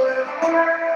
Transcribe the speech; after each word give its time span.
Good 0.00 0.89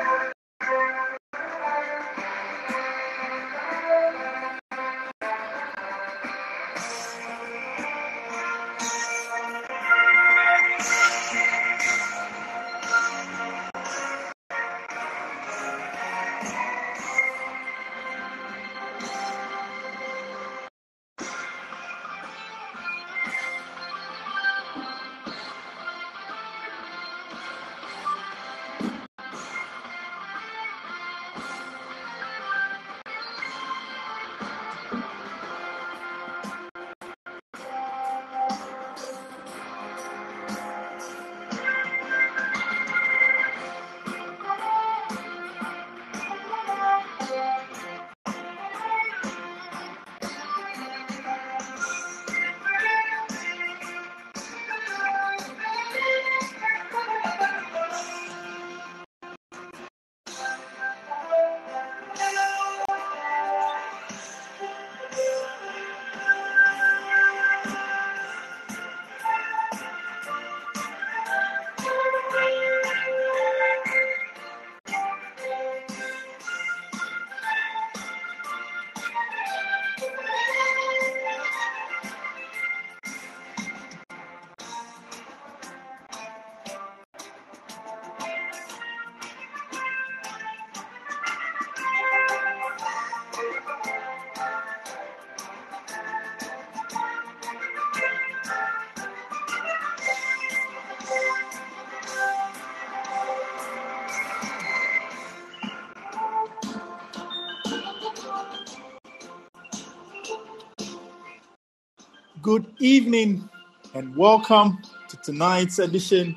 evening 112.84 113.48
and 113.94 114.14
welcome 114.14 114.78
to 115.08 115.16
tonight's 115.24 115.78
edition 115.78 116.36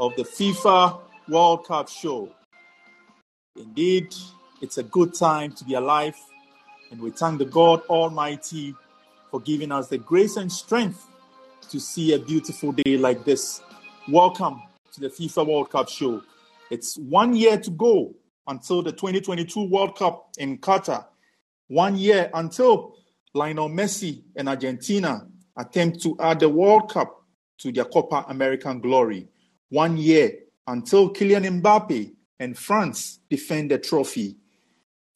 of 0.00 0.12
the 0.16 0.24
FIFA 0.24 1.00
World 1.28 1.68
Cup 1.68 1.88
show. 1.88 2.28
Indeed, 3.54 4.12
it's 4.60 4.78
a 4.78 4.82
good 4.82 5.14
time 5.14 5.52
to 5.52 5.64
be 5.64 5.74
alive, 5.74 6.16
and 6.90 7.00
we 7.00 7.10
thank 7.12 7.38
the 7.38 7.44
God 7.44 7.82
Almighty 7.82 8.74
for 9.30 9.38
giving 9.38 9.70
us 9.70 9.86
the 9.86 9.98
grace 9.98 10.36
and 10.36 10.50
strength 10.50 11.06
to 11.70 11.78
see 11.78 12.12
a 12.12 12.18
beautiful 12.18 12.72
day 12.72 12.96
like 12.96 13.24
this. 13.24 13.60
Welcome 14.08 14.60
to 14.94 15.00
the 15.00 15.08
FIFA 15.08 15.46
World 15.46 15.70
Cup 15.70 15.88
show. 15.88 16.22
It's 16.72 16.96
one 16.96 17.36
year 17.36 17.56
to 17.56 17.70
go 17.70 18.16
until 18.48 18.82
the 18.82 18.90
2022 18.90 19.68
World 19.68 19.96
Cup 19.96 20.30
in 20.38 20.58
Qatar. 20.58 21.06
One 21.68 21.96
year 21.96 22.32
until 22.34 22.96
Lionel 23.32 23.68
Messi 23.68 24.24
and 24.34 24.48
Argentina 24.48 25.24
attempt 25.58 26.00
to 26.02 26.16
add 26.20 26.40
the 26.40 26.48
World 26.48 26.90
Cup 26.90 27.22
to 27.58 27.72
their 27.72 27.84
Copa 27.84 28.24
American 28.28 28.80
glory. 28.80 29.28
One 29.68 29.96
year 29.96 30.38
until 30.66 31.12
Kylian 31.12 31.60
Mbappe 31.60 32.12
and 32.38 32.56
France 32.56 33.18
defend 33.28 33.70
the 33.70 33.78
trophy. 33.78 34.36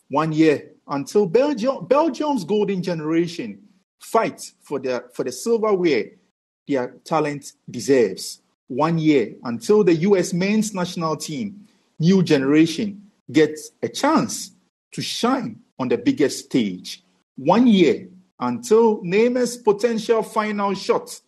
One 0.08 0.32
year 0.32 0.72
until 0.88 1.26
Belgium, 1.26 1.86
Belgium's 1.86 2.44
golden 2.44 2.82
generation 2.82 3.62
fight 4.00 4.52
for 4.60 4.78
the, 4.78 5.04
for 5.14 5.24
the 5.24 5.32
silverware 5.32 6.10
their 6.68 6.96
talent 7.04 7.52
deserves. 7.70 8.40
One 8.66 8.98
year 8.98 9.34
until 9.44 9.84
the 9.84 9.94
US 9.94 10.32
men's 10.32 10.74
national 10.74 11.16
team, 11.16 11.66
new 11.98 12.22
generation, 12.22 13.10
gets 13.30 13.70
a 13.82 13.88
chance 13.88 14.50
to 14.92 15.00
shine 15.00 15.60
on 15.78 15.88
the 15.88 15.96
biggest 15.96 16.46
stage 16.46 17.02
one 17.36 17.66
year 17.66 18.08
until 18.42 19.00
Neymar's 19.02 19.56
potential 19.56 20.20
final 20.24 20.74
shot 20.74 21.20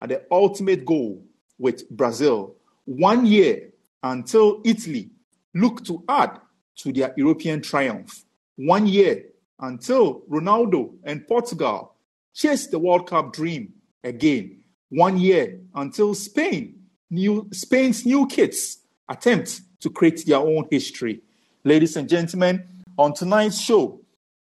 at 0.00 0.08
the 0.08 0.22
ultimate 0.30 0.86
goal 0.86 1.22
with 1.58 1.88
Brazil. 1.90 2.56
One 2.86 3.26
year 3.26 3.72
until 4.02 4.62
Italy 4.64 5.10
look 5.54 5.84
to 5.84 6.02
add 6.08 6.40
to 6.76 6.92
their 6.92 7.12
European 7.16 7.60
triumph. 7.60 8.24
One 8.56 8.86
year 8.86 9.26
until 9.60 10.22
Ronaldo 10.30 10.94
and 11.04 11.28
Portugal 11.28 11.92
chase 12.34 12.68
the 12.68 12.78
World 12.78 13.06
Cup 13.06 13.34
dream 13.34 13.74
again. 14.02 14.62
One 14.88 15.18
year 15.18 15.60
until 15.74 16.14
Spain, 16.14 16.86
new, 17.10 17.48
Spain's 17.52 18.06
new 18.06 18.26
kids 18.28 18.78
attempt 19.10 19.60
to 19.80 19.90
create 19.90 20.24
their 20.24 20.38
own 20.38 20.68
history. 20.70 21.20
Ladies 21.64 21.96
and 21.96 22.08
gentlemen, 22.08 22.66
on 22.96 23.12
tonight's 23.12 23.60
show, 23.60 24.00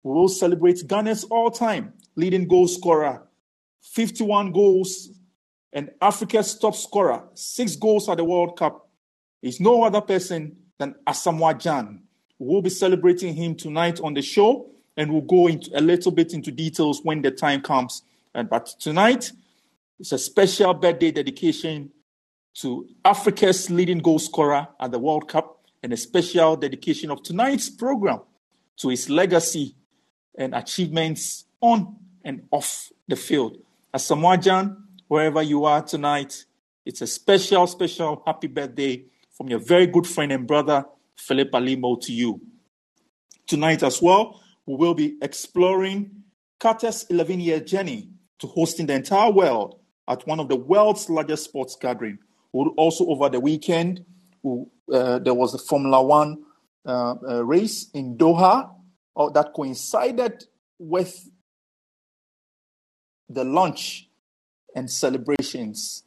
we 0.05 0.13
will 0.13 0.27
celebrate 0.27 0.87
Ghana's 0.87 1.23
all 1.23 1.49
time 1.49 1.91
leading 2.15 2.47
goal 2.47 2.67
scorer, 2.67 3.23
51 3.81 4.51
goals, 4.51 5.09
and 5.73 5.89
Africa's 5.99 6.55
top 6.59 6.75
scorer, 6.75 7.23
six 7.33 7.75
goals 7.75 8.07
at 8.07 8.17
the 8.17 8.23
World 8.23 8.55
Cup. 8.55 8.87
Is 9.41 9.59
no 9.59 9.83
other 9.83 10.01
person 10.01 10.57
than 10.77 10.95
Asamoah 11.07 11.55
Gyan. 11.55 12.01
We'll 12.37 12.61
be 12.61 12.69
celebrating 12.69 13.33
him 13.33 13.55
tonight 13.55 13.99
on 13.99 14.13
the 14.13 14.21
show, 14.21 14.69
and 14.95 15.11
we'll 15.11 15.21
go 15.21 15.47
into 15.47 15.71
a 15.77 15.81
little 15.81 16.11
bit 16.11 16.33
into 16.33 16.51
details 16.51 17.01
when 17.03 17.23
the 17.23 17.31
time 17.31 17.61
comes. 17.61 18.03
And 18.35 18.47
but 18.47 18.75
tonight, 18.79 19.31
it's 19.99 20.11
a 20.11 20.19
special 20.19 20.75
birthday 20.75 21.11
dedication 21.11 21.89
to 22.55 22.87
Africa's 23.03 23.71
leading 23.71 23.99
goal 23.99 24.19
scorer 24.19 24.67
at 24.79 24.91
the 24.91 24.99
World 24.99 25.27
Cup, 25.27 25.63
and 25.81 25.91
a 25.93 25.97
special 25.97 26.55
dedication 26.55 27.09
of 27.09 27.23
tonight's 27.23 27.71
program 27.71 28.21
to 28.77 28.89
his 28.89 29.09
legacy 29.09 29.75
and 30.37 30.53
achievements 30.53 31.45
on 31.61 31.95
and 32.23 32.47
off 32.51 32.89
the 33.07 33.15
field. 33.15 33.57
Asamoah 33.93 34.37
Gyan, 34.37 34.77
wherever 35.07 35.41
you 35.41 35.65
are 35.65 35.81
tonight, 35.81 36.45
it's 36.85 37.01
a 37.01 37.07
special, 37.07 37.65
special 37.67 38.21
happy 38.25 38.47
birthday 38.47 39.03
from 39.31 39.47
your 39.47 39.59
very 39.59 39.87
good 39.87 40.07
friend 40.07 40.31
and 40.31 40.47
brother, 40.47 40.85
Philip 41.17 41.51
Alimo, 41.51 42.01
to 42.01 42.13
you. 42.13 42.41
Tonight 43.47 43.83
as 43.83 44.01
well, 44.01 44.41
we 44.65 44.75
will 44.75 44.93
be 44.93 45.17
exploring 45.21 46.23
Qatar's 46.59 47.05
11 47.09 47.39
year 47.39 47.59
journey 47.59 48.09
to 48.39 48.47
hosting 48.47 48.85
the 48.85 48.93
entire 48.93 49.31
world 49.31 49.79
at 50.07 50.25
one 50.27 50.39
of 50.39 50.49
the 50.49 50.55
world's 50.55 51.09
largest 51.09 51.45
sports 51.45 51.75
gatherings. 51.79 52.19
Also, 52.53 53.05
over 53.07 53.27
the 53.29 53.39
weekend, 53.39 54.05
uh, 54.45 55.19
there 55.19 55.33
was 55.33 55.53
a 55.53 55.57
Formula 55.57 56.01
One 56.01 56.43
uh, 56.85 57.15
uh, 57.27 57.43
race 57.43 57.89
in 57.93 58.17
Doha 58.17 58.74
or 59.15 59.31
that 59.31 59.53
coincided 59.53 60.45
with 60.77 61.29
the 63.29 63.43
launch 63.43 64.09
and 64.75 64.89
celebrations 64.91 66.03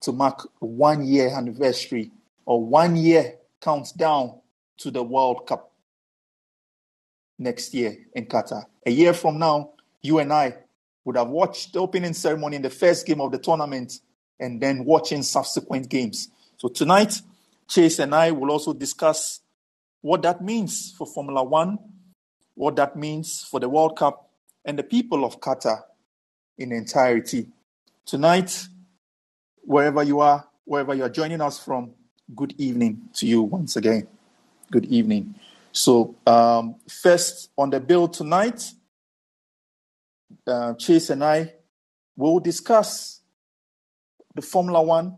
to 0.00 0.12
mark 0.12 0.48
one 0.58 1.04
year 1.04 1.28
anniversary 1.28 2.10
or 2.46 2.64
one 2.64 2.96
year 2.96 3.36
countdown 3.60 4.40
to 4.78 4.90
the 4.90 5.02
World 5.02 5.46
Cup 5.46 5.72
next 7.38 7.72
year 7.74 7.96
in 8.14 8.26
Qatar. 8.26 8.64
A 8.86 8.90
year 8.90 9.12
from 9.12 9.38
now, 9.38 9.70
you 10.02 10.18
and 10.18 10.32
I 10.32 10.56
would 11.04 11.16
have 11.16 11.28
watched 11.28 11.72
the 11.72 11.80
opening 11.80 12.14
ceremony 12.14 12.56
in 12.56 12.62
the 12.62 12.70
first 12.70 13.06
game 13.06 13.20
of 13.20 13.32
the 13.32 13.38
tournament 13.38 14.00
and 14.40 14.60
then 14.60 14.84
watching 14.84 15.22
subsequent 15.22 15.88
games. 15.88 16.28
So 16.56 16.68
tonight, 16.68 17.20
Chase 17.68 17.98
and 17.98 18.14
I 18.14 18.30
will 18.30 18.50
also 18.50 18.72
discuss 18.72 19.40
what 20.04 20.20
that 20.20 20.42
means 20.42 20.92
for 20.98 21.06
Formula 21.06 21.42
One, 21.42 21.78
what 22.54 22.76
that 22.76 22.94
means 22.94 23.42
for 23.42 23.58
the 23.58 23.70
World 23.70 23.96
Cup, 23.96 24.28
and 24.62 24.78
the 24.78 24.82
people 24.82 25.24
of 25.24 25.40
Qatar 25.40 25.80
in 26.58 26.72
entirety. 26.72 27.46
Tonight, 28.04 28.68
wherever 29.62 30.02
you 30.02 30.20
are, 30.20 30.46
wherever 30.66 30.92
you 30.92 31.04
are 31.04 31.08
joining 31.08 31.40
us 31.40 31.58
from, 31.58 31.92
good 32.36 32.54
evening 32.58 33.00
to 33.14 33.26
you 33.26 33.40
once 33.40 33.76
again. 33.76 34.06
Good 34.70 34.84
evening. 34.84 35.36
So, 35.72 36.14
um, 36.26 36.74
first 36.86 37.48
on 37.56 37.70
the 37.70 37.80
bill 37.80 38.06
tonight, 38.06 38.72
uh, 40.46 40.74
Chase 40.74 41.08
and 41.08 41.24
I 41.24 41.54
will 42.14 42.40
discuss 42.40 43.22
the 44.34 44.42
Formula 44.42 44.82
One 44.82 45.16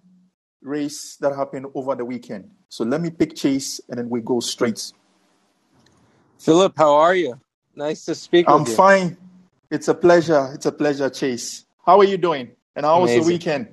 race 0.62 1.17
that 1.17 1.35
happened 1.35 1.67
over 1.75 1.97
the 1.97 2.05
weekend. 2.05 2.53
So, 2.69 2.85
let 2.85 3.01
me 3.01 3.11
pick 3.11 3.35
Chase 3.37 3.81
and 3.89 3.99
then 3.99 4.11
we 4.11 4.21
go 4.21 4.41
straight. 4.41 4.93
Philip, 6.39 6.75
how 6.77 6.95
are 6.95 7.15
you? 7.15 7.41
Nice 7.75 8.05
to 8.07 8.15
speak 8.15 8.49
I'm 8.49 8.61
with 8.61 8.71
you. 8.71 8.75
fine. 8.75 9.17
It's 9.71 9.89
a 9.89 9.95
pleasure. 9.95 10.51
It's 10.55 10.67
a 10.67 10.73
pleasure, 10.73 11.11
Chase. 11.11 11.67
How 11.85 11.99
are 11.99 12.05
you 12.05 12.17
doing? 12.17 12.51
And 12.75 12.87
how 12.87 13.01
was 13.01 13.11
the 13.11 13.21
weekend? 13.21 13.69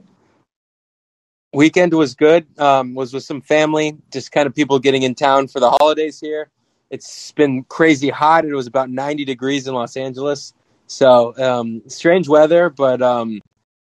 Weekend 1.53 1.93
was 1.93 2.15
good. 2.15 2.47
Um, 2.59 2.95
was 2.95 3.13
with 3.13 3.23
some 3.23 3.41
family, 3.41 3.97
just 4.11 4.31
kind 4.31 4.47
of 4.47 4.55
people 4.55 4.79
getting 4.79 5.03
in 5.03 5.13
town 5.13 5.47
for 5.47 5.59
the 5.59 5.69
holidays 5.69 6.19
here. 6.19 6.49
It's 6.89 7.31
been 7.33 7.63
crazy 7.63 8.09
hot. 8.09 8.45
It 8.45 8.53
was 8.53 8.67
about 8.67 8.89
90 8.89 9.25
degrees 9.25 9.67
in 9.67 9.73
Los 9.73 9.95
Angeles. 9.95 10.53
So 10.87 11.35
um, 11.37 11.81
strange 11.87 12.27
weather, 12.27 12.69
but 12.69 13.01
um, 13.01 13.41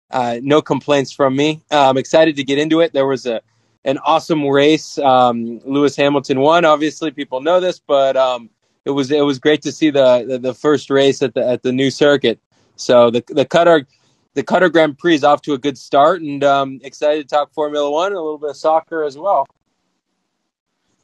uh, 0.09 0.39
no 0.41 0.61
complaints 0.61 1.11
from 1.11 1.35
me. 1.35 1.61
Uh, 1.71 1.89
I'm 1.89 1.97
excited 1.97 2.35
to 2.37 2.43
get 2.43 2.57
into 2.57 2.79
it. 2.79 2.93
There 2.93 3.07
was 3.07 3.25
a 3.25 3.41
an 3.83 3.97
awesome 3.99 4.47
race. 4.47 4.97
Um, 4.97 5.59
Lewis 5.65 5.95
Hamilton 5.95 6.39
won. 6.39 6.65
Obviously, 6.65 7.11
people 7.11 7.41
know 7.41 7.59
this, 7.59 7.79
but 7.79 8.15
um, 8.15 8.49
it 8.85 8.91
was 8.91 9.11
it 9.11 9.25
was 9.25 9.39
great 9.39 9.61
to 9.63 9.71
see 9.71 9.89
the, 9.89 10.25
the 10.27 10.37
the 10.39 10.53
first 10.53 10.89
race 10.89 11.21
at 11.21 11.33
the 11.33 11.45
at 11.45 11.63
the 11.63 11.71
new 11.71 11.91
circuit. 11.91 12.39
So 12.75 13.09
the 13.09 13.23
the 13.27 13.45
Qatar 13.45 13.85
the 14.33 14.43
Qatar 14.43 14.71
Grand 14.71 14.97
Prix 14.97 15.15
is 15.15 15.23
off 15.23 15.41
to 15.43 15.53
a 15.53 15.57
good 15.57 15.77
start, 15.77 16.21
and 16.21 16.43
um, 16.43 16.79
excited 16.83 17.27
to 17.27 17.35
talk 17.35 17.53
Formula 17.53 17.89
One 17.89 18.07
and 18.07 18.15
a 18.15 18.21
little 18.21 18.37
bit 18.37 18.51
of 18.51 18.57
soccer 18.57 19.03
as 19.03 19.17
well. 19.17 19.47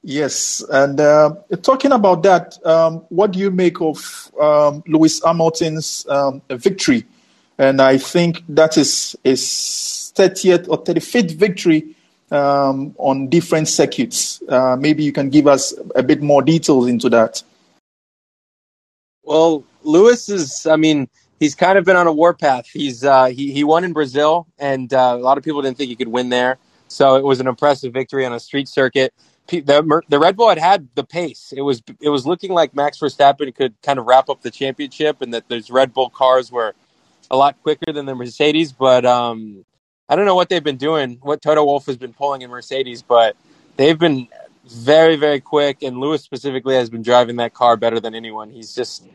Yes, 0.04 0.64
and 0.70 1.00
uh, 1.02 1.36
talking 1.64 1.92
about 1.92 2.24
that, 2.24 2.66
um, 2.66 3.06
what 3.10 3.32
do 3.32 3.40
you 3.40 3.52
make 3.52 3.82
of 3.82 4.32
um, 4.40 4.82
Lewis 4.88 5.22
Hamilton's 5.22 6.06
um, 6.08 6.42
victory? 6.50 7.06
And 7.58 7.82
I 7.82 7.98
think 7.98 8.44
that 8.50 8.78
is 8.78 9.18
his 9.24 9.42
30th 10.16 10.70
or 10.70 10.82
35th 10.84 11.32
victory 11.32 11.97
um, 12.32 12.96
on 12.98 13.30
different 13.30 13.68
circuits. 13.68 14.42
Uh, 14.48 14.76
maybe 14.80 15.04
you 15.04 15.12
can 15.12 15.30
give 15.30 15.48
us 15.48 15.74
a 15.96 16.04
bit 16.04 16.22
more 16.22 16.42
details 16.42 16.88
into 16.88 17.10
that. 17.10 17.44
Well, 19.24 19.64
Lewis 19.84 20.30
is, 20.30 20.66
I 20.66 20.78
mean, 20.78 21.10
he's 21.40 21.56
kind 21.56 21.78
of 21.78 21.86
been 21.86 21.96
on 21.96 22.08
a 22.08 22.14
warpath. 22.14 22.68
He's 22.68 23.04
uh, 23.04 23.26
he 23.26 23.52
he 23.52 23.64
won 23.64 23.84
in 23.84 23.94
Brazil, 23.94 24.48
and 24.58 24.94
uh, 24.94 25.16
a 25.18 25.22
lot 25.22 25.38
of 25.38 25.44
people 25.44 25.62
didn't 25.62 25.78
think 25.78 25.90
he 25.90 25.96
could 25.96 26.08
win 26.08 26.30
there. 26.30 26.58
So 26.88 27.16
it 27.16 27.24
was 27.24 27.40
an 27.40 27.48
impressive 27.48 27.94
victory 27.94 28.26
on 28.26 28.34
a 28.34 28.40
street 28.40 28.68
circuit. 28.68 29.14
The, 29.48 30.02
the 30.10 30.20
Red 30.20 30.36
Bull 30.36 30.50
had 30.50 30.58
had 30.58 30.90
the 30.96 31.06
pace. 31.06 31.54
It 31.56 31.62
was 31.62 31.82
it 32.02 32.10
was 32.10 32.26
looking 32.26 32.52
like 32.52 32.76
Max 32.76 33.00
Verstappen 33.00 33.54
could 33.56 33.82
kind 33.82 33.98
of 34.00 34.06
wrap 34.06 34.30
up 34.30 34.42
the 34.42 34.52
championship, 34.52 35.22
and 35.22 35.34
that 35.34 35.48
those 35.48 35.70
Red 35.70 35.94
Bull 35.94 36.10
cars 36.10 36.52
were 36.52 36.74
a 37.32 37.38
lot 37.38 37.62
quicker 37.62 37.94
than 37.94 38.06
the 38.06 38.16
Mercedes. 38.16 38.74
But 38.74 39.06
um, 39.06 39.66
I 40.09 40.15
don't 40.15 40.25
know 40.25 40.36
what 40.36 40.50
they've 40.50 40.63
been 40.63 40.77
doing, 40.77 41.19
what 41.21 41.42
Toto 41.42 41.65
Wolff 41.65 41.86
has 41.88 41.98
been 41.98 42.13
pulling 42.13 42.42
in 42.42 42.50
Mercedes, 42.50 43.01
but 43.01 43.36
they've 43.75 43.98
been 43.98 44.27
very 44.65 45.15
very 45.15 45.39
quick, 45.39 45.83
and 45.83 46.00
Lewis 46.00 46.24
specifically 46.24 46.75
has 46.75 46.89
been 46.89 47.01
driving 47.01 47.38
that 47.38 47.54
car 47.54 47.77
better 47.77 48.00
than 48.00 48.15
anyone. 48.15 48.50
He's 48.50 48.74
just 48.74 49.06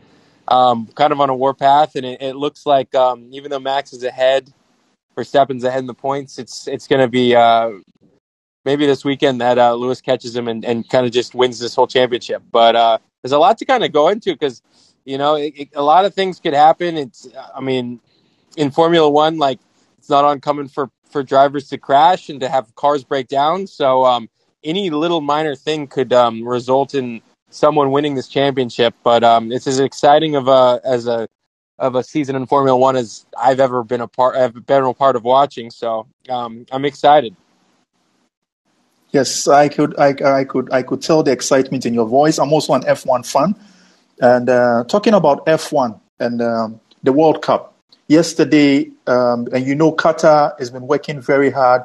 um, 0.48 0.86
kind 0.94 1.12
of 1.12 1.20
on 1.20 1.30
a 1.30 1.34
warpath, 1.34 1.96
and 1.96 2.04
it, 2.04 2.20
it 2.20 2.36
looks 2.36 2.66
like 2.66 2.94
um, 2.94 3.28
even 3.32 3.50
though 3.50 3.60
Max 3.60 3.92
is 3.92 4.04
ahead, 4.04 4.52
Verstappen's 5.16 5.64
ahead 5.64 5.80
in 5.80 5.86
the 5.86 5.94
points. 5.94 6.38
It's 6.38 6.68
it's 6.68 6.86
going 6.86 7.00
to 7.00 7.08
be 7.08 7.34
uh, 7.34 7.70
maybe 8.64 8.86
this 8.86 9.04
weekend 9.04 9.40
that 9.40 9.58
uh, 9.58 9.74
Lewis 9.74 10.00
catches 10.00 10.34
him 10.34 10.48
and, 10.48 10.64
and 10.64 10.88
kind 10.88 11.06
of 11.06 11.12
just 11.12 11.34
wins 11.34 11.58
this 11.58 11.74
whole 11.74 11.86
championship. 11.86 12.42
But 12.50 12.76
uh, 12.76 12.98
there's 13.22 13.32
a 13.32 13.38
lot 13.38 13.58
to 13.58 13.64
kind 13.64 13.84
of 13.84 13.92
go 13.92 14.08
into 14.08 14.32
because 14.32 14.62
you 15.04 15.18
know 15.18 15.36
it, 15.36 15.54
it, 15.56 15.68
a 15.74 15.82
lot 15.82 16.04
of 16.04 16.14
things 16.14 16.40
could 16.40 16.54
happen. 16.54 16.96
It's 16.96 17.28
I 17.54 17.60
mean 17.60 18.00
in 18.56 18.70
Formula 18.70 19.08
One, 19.08 19.38
like 19.38 19.58
it's 20.02 20.10
not 20.10 20.24
uncommon 20.24 20.66
for 20.66 20.90
for 21.10 21.22
drivers 21.22 21.68
to 21.68 21.78
crash 21.78 22.28
and 22.28 22.40
to 22.40 22.48
have 22.48 22.74
cars 22.74 23.04
break 23.04 23.28
down. 23.28 23.68
So 23.68 24.04
um, 24.04 24.28
any 24.64 24.90
little 24.90 25.20
minor 25.20 25.54
thing 25.54 25.86
could 25.86 26.12
um, 26.12 26.42
result 26.42 26.92
in 26.96 27.22
someone 27.50 27.92
winning 27.92 28.16
this 28.16 28.26
championship. 28.26 28.94
But 29.04 29.22
um, 29.22 29.52
it's 29.52 29.68
as 29.68 29.78
exciting 29.78 30.34
of 30.34 30.48
a 30.48 30.80
as 30.82 31.06
a 31.06 31.28
of 31.78 31.94
a 31.94 32.02
season 32.02 32.34
in 32.34 32.46
Formula 32.46 32.76
One 32.76 32.96
as 32.96 33.24
I've 33.40 33.60
ever 33.60 33.84
been 33.84 34.00
a 34.00 34.08
part. 34.08 34.34
I've 34.34 34.66
been 34.66 34.82
a 34.82 34.92
part 34.92 35.14
of 35.14 35.22
watching. 35.22 35.70
So 35.70 36.08
um, 36.28 36.66
I'm 36.72 36.84
excited. 36.84 37.36
Yes, 39.12 39.46
I 39.46 39.68
could, 39.68 39.96
I, 40.00 40.16
I 40.24 40.44
could, 40.44 40.72
I 40.72 40.82
could 40.82 41.02
tell 41.02 41.22
the 41.22 41.30
excitement 41.32 41.86
in 41.86 41.94
your 41.94 42.06
voice. 42.06 42.38
I'm 42.38 42.52
also 42.52 42.72
an 42.72 42.82
F1 42.82 43.30
fan, 43.30 43.54
and 44.20 44.48
uh, 44.50 44.84
talking 44.88 45.14
about 45.14 45.46
F1 45.46 46.00
and 46.18 46.42
um, 46.42 46.80
the 47.04 47.12
World 47.12 47.42
Cup. 47.42 47.71
Yesterday, 48.12 48.90
um, 49.06 49.48
and 49.54 49.66
you 49.66 49.74
know, 49.74 49.90
Qatar 49.90 50.58
has 50.58 50.70
been 50.70 50.86
working 50.86 51.18
very 51.18 51.50
hard 51.50 51.84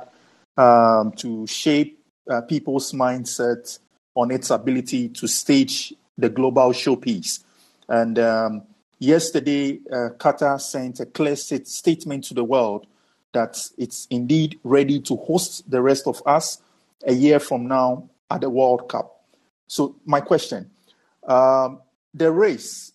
um, 0.58 1.14
to 1.14 1.48
shape 1.48 2.04
uh, 2.30 2.42
people's 2.42 2.92
mindset 2.92 3.80
on 4.14 4.32
its 4.32 4.50
ability 4.50 5.08
to 5.08 5.26
stage 5.26 5.94
the 6.18 6.28
global 6.28 6.74
showpiece. 6.74 7.46
And 7.88 8.20
um, 8.20 8.64
yesterday, 9.00 9.80
uh, 9.90 10.10
Qatar 10.18 10.60
sent 10.60 11.00
a 11.00 11.06
clear 11.06 11.38
state- 11.38 11.70
statement 11.70 12.26
to 12.26 12.34
the 12.34 12.44
world 12.44 12.88
that 13.32 13.66
it's 13.78 14.06
indeed 14.10 14.60
ready 14.66 15.00
to 15.00 15.16
host 15.16 15.72
the 15.72 15.82
rest 15.82 16.08
of 16.08 16.22
us 16.26 16.62
a 17.06 17.14
year 17.14 17.40
from 17.40 17.70
now 17.70 18.10
at 18.30 18.42
the 18.42 18.50
World 18.50 18.90
Cup. 18.90 19.24
So, 19.68 19.96
my 20.04 20.20
question 20.20 20.72
um, 21.26 21.80
the 22.14 22.30
race 22.34 22.92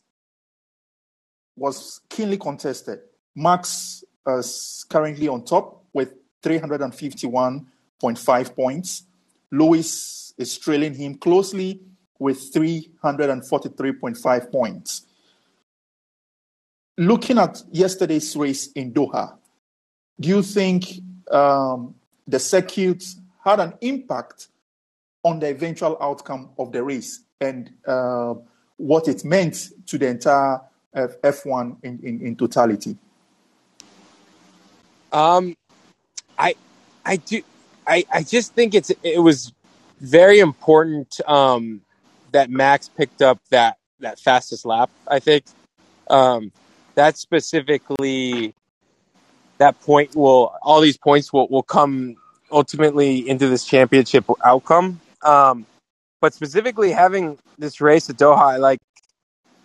was 1.56 2.02
keenly 2.10 2.36
contested. 2.36 3.00
Max 3.34 4.04
is 4.26 4.84
currently 4.88 5.28
on 5.28 5.44
top 5.44 5.84
with 5.92 6.14
351.5 6.42 8.54
points. 8.54 9.02
Lewis 9.50 10.32
is 10.38 10.56
trailing 10.58 10.94
him 10.94 11.16
closely 11.16 11.80
with 12.18 12.52
343.5 12.52 14.52
points. 14.52 15.06
Looking 16.98 17.38
at 17.38 17.62
yesterday's 17.70 18.36
race 18.36 18.70
in 18.72 18.92
Doha, 18.92 19.38
do 20.20 20.28
you 20.28 20.42
think 20.42 20.84
um, 21.30 21.94
the 22.26 22.38
circuit 22.38 23.02
had 23.44 23.60
an 23.60 23.72
impact 23.80 24.48
on 25.24 25.40
the 25.40 25.48
eventual 25.48 25.96
outcome 26.00 26.50
of 26.58 26.72
the 26.72 26.82
race 26.82 27.20
and 27.40 27.70
uh, 27.86 28.34
what 28.76 29.08
it 29.08 29.24
meant 29.24 29.70
to 29.86 29.96
the 29.98 30.06
entire 30.06 30.60
F- 30.94 31.20
F1 31.22 31.76
in, 31.82 31.98
in, 32.02 32.26
in 32.26 32.36
totality? 32.36 32.98
Um, 35.12 35.56
I, 36.38 36.54
I 37.04 37.16
do, 37.16 37.42
I, 37.86 38.04
I 38.12 38.22
just 38.22 38.54
think 38.54 38.74
it's 38.74 38.90
it 39.02 39.22
was 39.22 39.52
very 40.00 40.40
important 40.40 41.20
um, 41.28 41.82
that 42.32 42.50
Max 42.50 42.88
picked 42.88 43.22
up 43.22 43.38
that 43.50 43.76
that 44.00 44.18
fastest 44.18 44.64
lap. 44.64 44.90
I 45.06 45.18
think 45.18 45.44
um, 46.08 46.52
that 46.94 47.16
specifically 47.16 48.54
that 49.58 49.80
point 49.82 50.16
will 50.16 50.54
all 50.62 50.80
these 50.80 50.98
points 50.98 51.32
will 51.32 51.48
will 51.48 51.62
come 51.62 52.16
ultimately 52.50 53.28
into 53.28 53.48
this 53.48 53.64
championship 53.64 54.24
outcome. 54.44 55.00
Um, 55.22 55.66
but 56.20 56.34
specifically 56.34 56.92
having 56.92 57.38
this 57.58 57.80
race 57.80 58.08
at 58.10 58.16
Doha, 58.16 58.58
like 58.58 58.78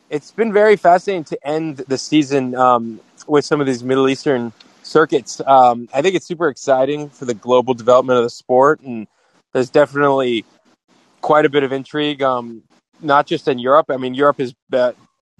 it's 0.09 0.31
been 0.31 0.53
very 0.53 0.75
fascinating 0.75 1.23
to 1.25 1.47
end 1.47 1.77
the 1.77 1.97
season 1.97 2.55
um, 2.55 2.99
with 3.27 3.45
some 3.45 3.59
of 3.59 3.67
these 3.67 3.83
Middle 3.83 4.09
Eastern 4.09 4.53
circuits. 4.87 5.41
Um, 5.45 5.89
I 5.93 6.01
think 6.01 6.15
it's 6.15 6.25
super 6.25 6.47
exciting 6.47 7.09
for 7.09 7.25
the 7.25 7.33
global 7.33 7.73
development 7.73 8.17
of 8.17 8.23
the 8.23 8.29
sport, 8.29 8.79
and 8.81 9.07
there's 9.53 9.69
definitely 9.69 10.45
quite 11.21 11.45
a 11.45 11.49
bit 11.49 11.63
of 11.63 11.71
intrigue. 11.71 12.21
Um, 12.21 12.63
not 13.01 13.27
just 13.27 13.47
in 13.47 13.59
Europe. 13.59 13.87
I 13.89 13.97
mean, 13.97 14.13
Europe 14.13 14.39
is 14.39 14.55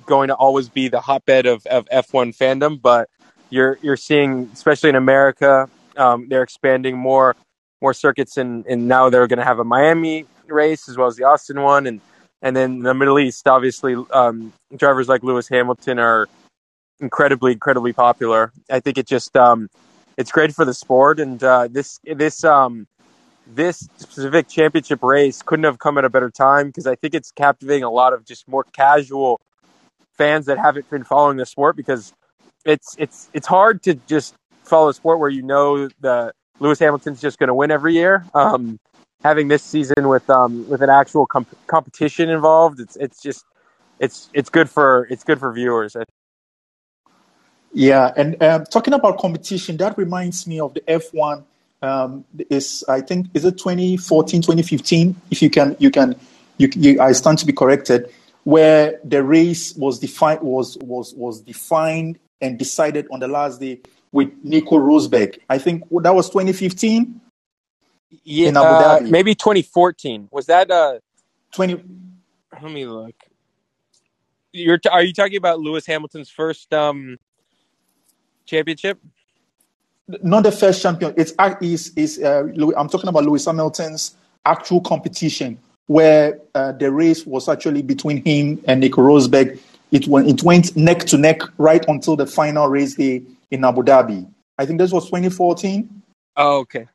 going 0.06 0.28
to 0.28 0.36
always 0.36 0.70
be 0.70 0.88
the 0.90 1.02
hotbed 1.02 1.46
of, 1.46 1.66
of 1.66 1.88
F1 1.90 2.36
fandom, 2.38 2.82
but 2.82 3.10
you're 3.50 3.80
you're 3.82 3.98
seeing, 3.98 4.50
especially 4.54 4.90
in 4.90 4.96
America, 4.96 5.70
um, 5.96 6.28
they're 6.30 6.44
expanding 6.44 6.98
more 6.98 7.36
more 7.82 7.94
circuits, 7.94 8.38
and 8.38 8.66
and 8.68 8.88
now 8.88 9.10
they're 9.10 9.28
going 9.28 9.40
to 9.40 9.46
have 9.46 9.60
a 9.60 9.64
Miami 9.64 10.26
race 10.48 10.88
as 10.90 10.98
well 10.98 11.08
as 11.08 11.16
the 11.16 11.24
Austin 11.24 11.62
one, 11.62 11.88
and 11.88 12.02
and 12.42 12.56
then 12.56 12.80
the 12.80 12.94
Middle 12.94 13.20
East, 13.20 13.48
obviously, 13.48 13.96
um, 14.12 14.54
drivers 14.76 15.08
like 15.08 15.24
Lewis 15.24 15.48
Hamilton 15.48 15.98
are 15.98 16.28
incredibly 17.00 17.54
incredibly 17.54 17.94
popular. 17.94 18.52
I 18.70 18.80
think 18.80 18.98
it 18.98 19.08
just 19.08 19.36
um, 19.36 19.70
it's 20.18 20.32
great 20.32 20.54
for 20.54 20.66
the 20.66 20.74
sport, 20.74 21.20
and 21.20 21.44
uh, 21.44 21.68
this 21.70 22.00
this 22.04 22.44
um, 22.44 22.88
this 23.46 23.88
specific 23.98 24.48
championship 24.48 25.04
race 25.04 25.42
couldn't 25.42 25.66
have 25.66 25.80
come 25.80 25.98
at 25.98 26.06
a 26.06 26.10
better 26.10 26.30
time 26.30 26.68
because 26.68 26.88
I 26.88 26.96
think 26.96 27.14
it's 27.14 27.32
captivating 27.32 27.84
a 27.84 27.92
lot 27.92 28.14
of 28.14 28.26
just 28.26 28.48
more 28.48 28.64
casual 28.64 29.40
fans 30.18 30.48
that 30.48 30.58
haven't 30.58 30.90
been 30.90 31.04
following 31.04 31.38
the 31.38 31.46
sport 31.46 31.76
because 31.76 32.14
it's 32.66 32.96
it's 32.98 33.30
it's 33.34 33.48
hard 33.48 33.84
to 33.84 33.96
just 34.08 34.36
follow 34.64 34.90
a 34.90 34.94
sport 34.94 35.20
where 35.20 35.30
you 35.30 35.42
know 35.42 35.88
the 36.02 36.34
Lewis 36.60 36.80
Hamilton's 36.80 37.22
just 37.22 37.38
going 37.40 37.48
to 37.48 37.54
win 37.54 37.72
every 37.72 37.94
year. 37.94 38.26
Um, 38.34 38.80
having 39.24 39.48
this 39.48 39.64
season 39.64 40.08
with 40.08 40.30
um, 40.30 40.68
with 40.70 40.82
an 40.82 40.90
actual 40.90 41.26
comp- 41.26 41.58
competition 41.68 42.30
involved, 42.30 42.80
it's 42.80 42.96
it's 42.98 43.22
just 43.22 43.46
it's 44.00 44.30
it's 44.34 44.50
good 44.50 44.70
for 44.70 45.08
it's 45.10 45.24
good 45.24 45.40
for 45.40 45.52
viewers. 45.54 45.96
Yeah, 47.74 48.12
and 48.16 48.42
um, 48.42 48.66
talking 48.66 48.94
about 48.94 49.20
competition, 49.20 49.78
that 49.78 49.98
reminds 49.98 50.48
me 50.48 50.60
of 50.60 50.74
the 50.74 50.82
F1. 50.82 51.44
Um, 51.82 52.26
is 52.50 52.84
I 52.90 53.02
think 53.02 53.28
is 53.36 53.46
it 53.46 53.58
2014, 53.58 54.42
2015? 54.42 55.16
If 55.30 55.42
you 55.42 55.50
can, 55.50 55.76
you 55.80 55.92
can, 55.92 56.16
you, 56.58 56.70
you, 56.76 57.00
I 57.00 57.12
stand 57.12 57.38
to 57.40 57.46
be 57.46 57.54
corrected. 57.54 58.12
Where 58.46 59.00
the 59.04 59.24
race 59.24 59.76
was 59.76 60.00
defined 60.00 60.42
was 60.42 60.78
was 60.78 61.14
was 61.14 61.42
defined 61.42 62.18
and 62.42 62.58
decided 62.58 63.08
on 63.12 63.20
the 63.20 63.28
last 63.28 63.60
day 63.60 63.82
with 64.12 64.30
Nico 64.44 64.78
Rosberg. 64.78 65.38
I 65.50 65.58
think 65.58 65.84
that 66.02 66.16
was 66.16 66.30
2015. 66.30 67.22
Yeah, 68.24 68.50
in 68.50 68.58
Abu 68.58 68.66
uh, 68.66 69.00
Dhabi. 69.00 69.10
maybe 69.10 69.36
2014. 69.36 70.30
Was 70.32 70.48
that 70.48 70.72
uh 70.72 71.00
20? 71.54 71.84
Let 72.54 72.72
me 72.72 72.86
look. 72.86 73.16
You're 74.54 74.78
t- 74.78 74.90
are 74.90 75.04
you 75.04 75.14
talking 75.14 75.38
about 75.38 75.60
Lewis 75.60 75.86
Hamilton's 75.86 76.30
first 76.30 76.74
um 76.74 77.18
championship? 78.48 79.00
Not 80.24 80.44
the 80.44 80.52
first 80.52 80.82
champion. 80.82 81.14
It's 81.18 81.34
is 81.62 81.92
is 81.96 82.24
uh, 82.24 82.48
I'm 82.78 82.90
talking 82.90 83.10
about 83.10 83.26
Lewis 83.26 83.46
Hamilton's 83.46 84.16
actual 84.46 84.82
competition 84.82 85.60
where 85.88 86.40
uh, 86.56 86.72
the 86.74 86.92
race 86.92 87.26
was 87.26 87.50
actually 87.50 87.82
between 87.82 88.24
him 88.24 88.62
and 88.68 88.80
Nico 88.80 89.02
Rosberg. 89.02 89.60
It 89.92 90.08
went 90.08 90.28
it 90.30 90.44
went 90.44 90.76
neck 90.76 91.00
to 91.06 91.18
neck 91.18 91.42
right 91.58 91.84
until 91.88 92.16
the 92.16 92.26
final 92.26 92.68
race 92.68 92.96
day 92.96 93.22
in 93.52 93.66
Abu 93.66 93.84
Dhabi. 93.84 94.30
I 94.58 94.66
think 94.66 94.80
this 94.80 94.92
was 94.92 95.06
2014. 95.06 96.04
Oh, 96.36 96.60
okay. 96.60 96.88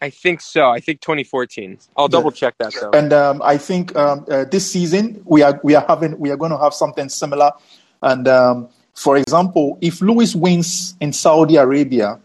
I 0.00 0.10
think 0.10 0.40
so. 0.40 0.68
I 0.68 0.80
think 0.80 1.00
2014. 1.00 1.78
I'll 1.96 2.08
double 2.08 2.30
check 2.30 2.54
that 2.58 2.74
though. 2.78 2.90
And 2.90 3.12
um, 3.12 3.40
I 3.42 3.56
think 3.56 3.96
um, 3.96 4.26
uh, 4.28 4.44
this 4.44 4.70
season 4.70 5.22
we 5.24 5.42
are 5.42 5.58
we 5.62 5.74
are 5.74 5.84
having 5.86 6.18
we 6.18 6.30
are 6.30 6.36
going 6.36 6.50
to 6.50 6.58
have 6.58 6.74
something 6.74 7.08
similar. 7.08 7.52
And 8.02 8.28
um, 8.28 8.68
for 8.94 9.16
example, 9.16 9.76
if 9.80 10.00
Lewis 10.00 10.34
wins 10.34 10.94
in 11.00 11.12
Saudi 11.12 11.56
Arabia 11.56 12.20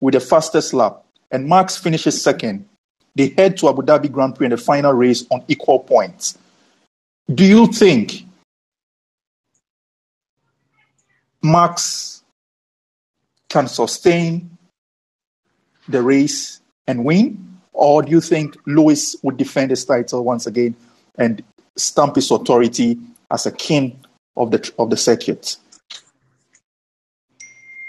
with 0.00 0.14
the 0.14 0.20
fastest 0.20 0.74
lap 0.74 1.04
and 1.30 1.48
Max 1.48 1.76
finishes 1.76 2.20
second, 2.20 2.68
they 3.14 3.28
head 3.36 3.56
to 3.58 3.68
Abu 3.68 3.82
Dhabi 3.82 4.10
Grand 4.10 4.34
Prix 4.34 4.46
in 4.46 4.50
the 4.50 4.56
final 4.56 4.92
race 4.92 5.24
on 5.30 5.44
equal 5.48 5.80
points. 5.80 6.36
Do 7.32 7.44
you 7.44 7.66
think 7.68 8.24
Max 11.42 12.22
can 13.48 13.68
sustain 13.68 14.50
the 15.88 16.02
race 16.02 16.60
and 16.86 17.04
win? 17.04 17.44
Or 17.72 18.02
do 18.02 18.10
you 18.10 18.20
think 18.20 18.56
Lewis 18.66 19.14
would 19.22 19.36
defend 19.36 19.70
his 19.70 19.84
title 19.84 20.24
once 20.24 20.46
again 20.46 20.74
and 21.16 21.42
stamp 21.76 22.16
his 22.16 22.30
authority 22.30 22.98
as 23.30 23.46
a 23.46 23.52
king 23.52 24.00
of 24.36 24.50
the 24.50 24.72
of 24.78 24.90
the 24.90 24.96
circuit? 24.96 25.56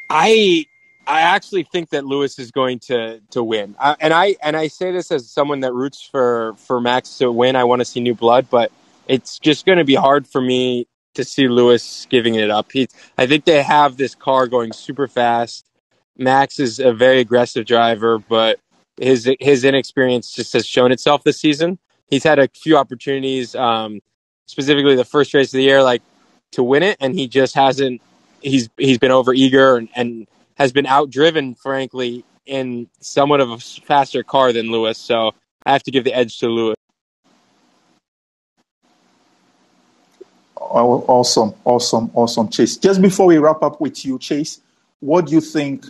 I 0.10 0.66
I 1.08 1.22
actually 1.22 1.64
think 1.64 1.90
that 1.90 2.06
Lewis 2.06 2.40
is 2.40 2.52
going 2.52 2.80
to 2.80 3.22
to 3.32 3.44
win, 3.44 3.76
uh, 3.80 3.96
and 4.00 4.14
I 4.14 4.36
and 4.44 4.56
I 4.56 4.68
say 4.68 4.92
this 4.92 5.12
as 5.12 5.30
someone 5.30 5.62
that 5.62 5.74
roots 5.74 6.02
for 6.02 6.56
for 6.58 6.80
Max 6.82 7.18
to 7.20 7.32
win. 7.32 7.56
I 7.56 7.64
want 7.64 7.82
to 7.82 7.86
see 7.86 8.00
new 8.00 8.16
blood, 8.16 8.48
but 8.50 8.72
it's 9.08 9.40
just 9.40 9.66
going 9.66 9.80
to 9.80 9.86
be 9.86 9.96
hard 9.96 10.28
for 10.28 10.42
me 10.42 10.88
to 11.16 11.24
see 11.24 11.48
Lewis 11.48 12.06
giving 12.10 12.36
it 12.36 12.50
up. 12.50 12.72
He, 12.72 12.88
I 13.18 13.26
think 13.26 13.46
they 13.46 13.64
have 13.64 13.98
this 13.98 14.16
car 14.16 14.48
going 14.48 14.72
super 14.72 15.08
fast. 15.08 15.66
Max 16.18 16.60
is 16.60 16.80
a 16.80 16.94
very 16.94 17.20
aggressive 17.20 17.66
driver, 17.66 18.20
but 18.20 18.60
his 18.98 19.30
his 19.40 19.64
inexperience 19.64 20.34
just 20.34 20.54
has 20.54 20.66
shown 20.66 20.92
itself 20.92 21.24
this 21.24 21.40
season. 21.40 21.80
He's 22.10 22.24
had 22.24 22.40
a 22.40 22.48
few 22.48 22.78
opportunities, 22.78 23.56
um, 23.56 24.02
specifically 24.46 24.96
the 24.96 25.06
first 25.06 25.34
race 25.34 25.48
of 25.54 25.58
the 25.58 25.64
year, 25.64 25.82
like 25.82 26.02
to 26.52 26.64
win 26.64 26.84
it, 26.84 26.98
and 27.00 27.14
he 27.18 27.28
just 27.28 27.56
hasn't. 27.56 28.02
He's 28.42 28.70
he's 28.78 28.98
been 28.98 29.12
over 29.12 29.34
eager 29.34 29.78
and, 29.78 29.90
and 29.96 30.28
has 30.56 30.72
been 30.72 30.86
outdriven, 30.86 31.58
frankly, 31.58 32.24
in 32.46 32.88
somewhat 33.00 33.42
of 33.42 33.52
a 33.52 33.58
faster 33.58 34.24
car 34.24 34.52
than 34.54 34.72
Lewis. 34.72 34.98
So 34.98 35.34
I 35.66 35.72
have 35.72 35.84
to 35.84 35.92
give 35.92 36.04
the 36.04 36.14
edge 36.14 36.40
to 36.40 36.48
Lewis. 36.48 36.76
Oh, 40.62 41.04
awesome, 41.08 41.54
awesome, 41.66 42.12
awesome, 42.14 42.50
Chase. 42.50 42.78
Just 42.78 43.02
before 43.02 43.26
we 43.26 43.38
wrap 43.38 43.64
up 43.64 43.82
with 43.82 44.06
you, 44.06 44.20
Chase, 44.20 44.62
what 45.00 45.26
do 45.26 45.34
you 45.34 45.42
think 45.42 45.86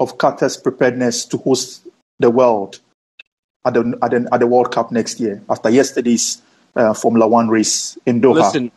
of 0.00 0.18
Qatar's 0.18 0.56
preparedness 0.56 1.24
to 1.26 1.38
host 1.38 1.86
the 2.18 2.30
world 2.30 2.80
at 3.64 3.74
the, 3.74 3.98
at 4.02 4.10
the, 4.10 4.28
at 4.32 4.40
the 4.40 4.46
World 4.46 4.72
Cup 4.72 4.90
next 4.90 5.20
year 5.20 5.42
after 5.48 5.70
yesterday's 5.70 6.42
uh, 6.76 6.94
Formula 6.94 7.26
One 7.26 7.48
race 7.48 7.98
in 8.06 8.20
Doha. 8.20 8.34
Listen, 8.34 8.72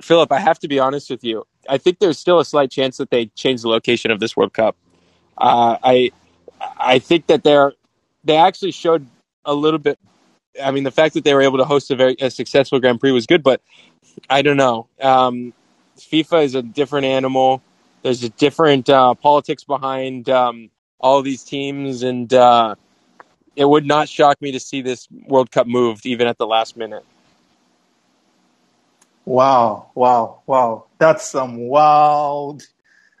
Philip, 0.00 0.30
I 0.32 0.40
have 0.40 0.58
to 0.60 0.68
be 0.68 0.78
honest 0.78 1.10
with 1.10 1.24
you. 1.24 1.44
I 1.68 1.78
think 1.78 1.98
there's 1.98 2.18
still 2.18 2.38
a 2.38 2.44
slight 2.44 2.70
chance 2.70 2.98
that 2.98 3.10
they 3.10 3.26
change 3.26 3.62
the 3.62 3.68
location 3.68 4.10
of 4.10 4.20
this 4.20 4.36
World 4.36 4.52
Cup. 4.52 4.76
Uh, 5.36 5.76
I 5.82 6.12
I 6.78 6.98
think 6.98 7.26
that 7.26 7.44
they're 7.44 7.72
they 8.24 8.36
actually 8.36 8.72
showed 8.72 9.06
a 9.44 9.54
little 9.54 9.78
bit. 9.78 9.98
I 10.62 10.70
mean, 10.70 10.84
the 10.84 10.90
fact 10.90 11.14
that 11.14 11.24
they 11.24 11.34
were 11.34 11.42
able 11.42 11.58
to 11.58 11.64
host 11.64 11.90
a 11.90 11.96
very 11.96 12.16
a 12.20 12.30
successful 12.30 12.80
Grand 12.80 13.00
Prix 13.00 13.12
was 13.12 13.26
good, 13.26 13.42
but 13.42 13.60
I 14.28 14.42
don't 14.42 14.56
know. 14.56 14.88
Um, 15.00 15.52
FIFA 15.98 16.44
is 16.44 16.54
a 16.54 16.62
different 16.62 17.06
animal. 17.06 17.62
There's 18.02 18.22
a 18.22 18.28
different 18.30 18.88
uh, 18.88 19.14
politics 19.14 19.64
behind 19.64 20.28
um, 20.28 20.70
all 21.00 21.22
these 21.22 21.42
teams, 21.42 22.02
and 22.02 22.32
uh, 22.32 22.76
it 23.54 23.64
would 23.64 23.86
not 23.86 24.08
shock 24.08 24.40
me 24.40 24.52
to 24.52 24.60
see 24.60 24.82
this 24.82 25.08
World 25.26 25.50
Cup 25.50 25.66
moved 25.66 26.06
even 26.06 26.26
at 26.26 26.38
the 26.38 26.46
last 26.46 26.76
minute. 26.76 27.04
Wow, 29.26 29.90
wow, 29.96 30.42
wow. 30.46 30.84
That's 30.98 31.26
some 31.26 31.58
wild 31.66 32.62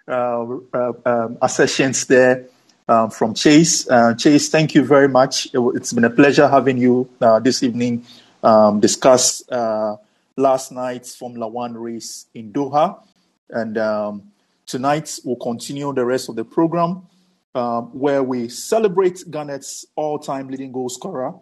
uh, 0.06 0.46
uh, 0.72 0.92
um, 1.04 1.38
assertions 1.42 2.06
there 2.06 2.46
um, 2.88 3.10
from 3.10 3.34
Chase. 3.34 3.90
Uh, 3.90 4.14
Chase, 4.14 4.48
thank 4.48 4.76
you 4.76 4.84
very 4.84 5.08
much. 5.08 5.48
It, 5.52 5.60
has 5.76 5.92
been 5.92 6.04
a 6.04 6.10
pleasure 6.10 6.46
having 6.46 6.78
you 6.78 7.10
uh, 7.20 7.40
this 7.40 7.64
evening 7.64 8.06
um, 8.44 8.78
discuss 8.78 9.42
uh, 9.48 9.96
last 10.36 10.70
night's 10.70 11.16
Formula 11.16 11.48
One 11.48 11.74
race 11.76 12.26
in 12.34 12.52
Doha. 12.52 13.02
And 13.50 13.76
um, 13.76 14.30
tonight 14.64 15.18
we'll 15.24 15.34
continue 15.34 15.92
the 15.92 16.04
rest 16.04 16.28
of 16.28 16.36
the 16.36 16.44
program 16.44 17.08
um, 17.56 17.86
where 17.98 18.22
we 18.22 18.48
celebrate 18.48 19.24
Ghana's 19.28 19.86
all 19.96 20.20
time 20.20 20.46
leading 20.46 20.70
goal 20.70 20.88
scorer, 20.88 21.34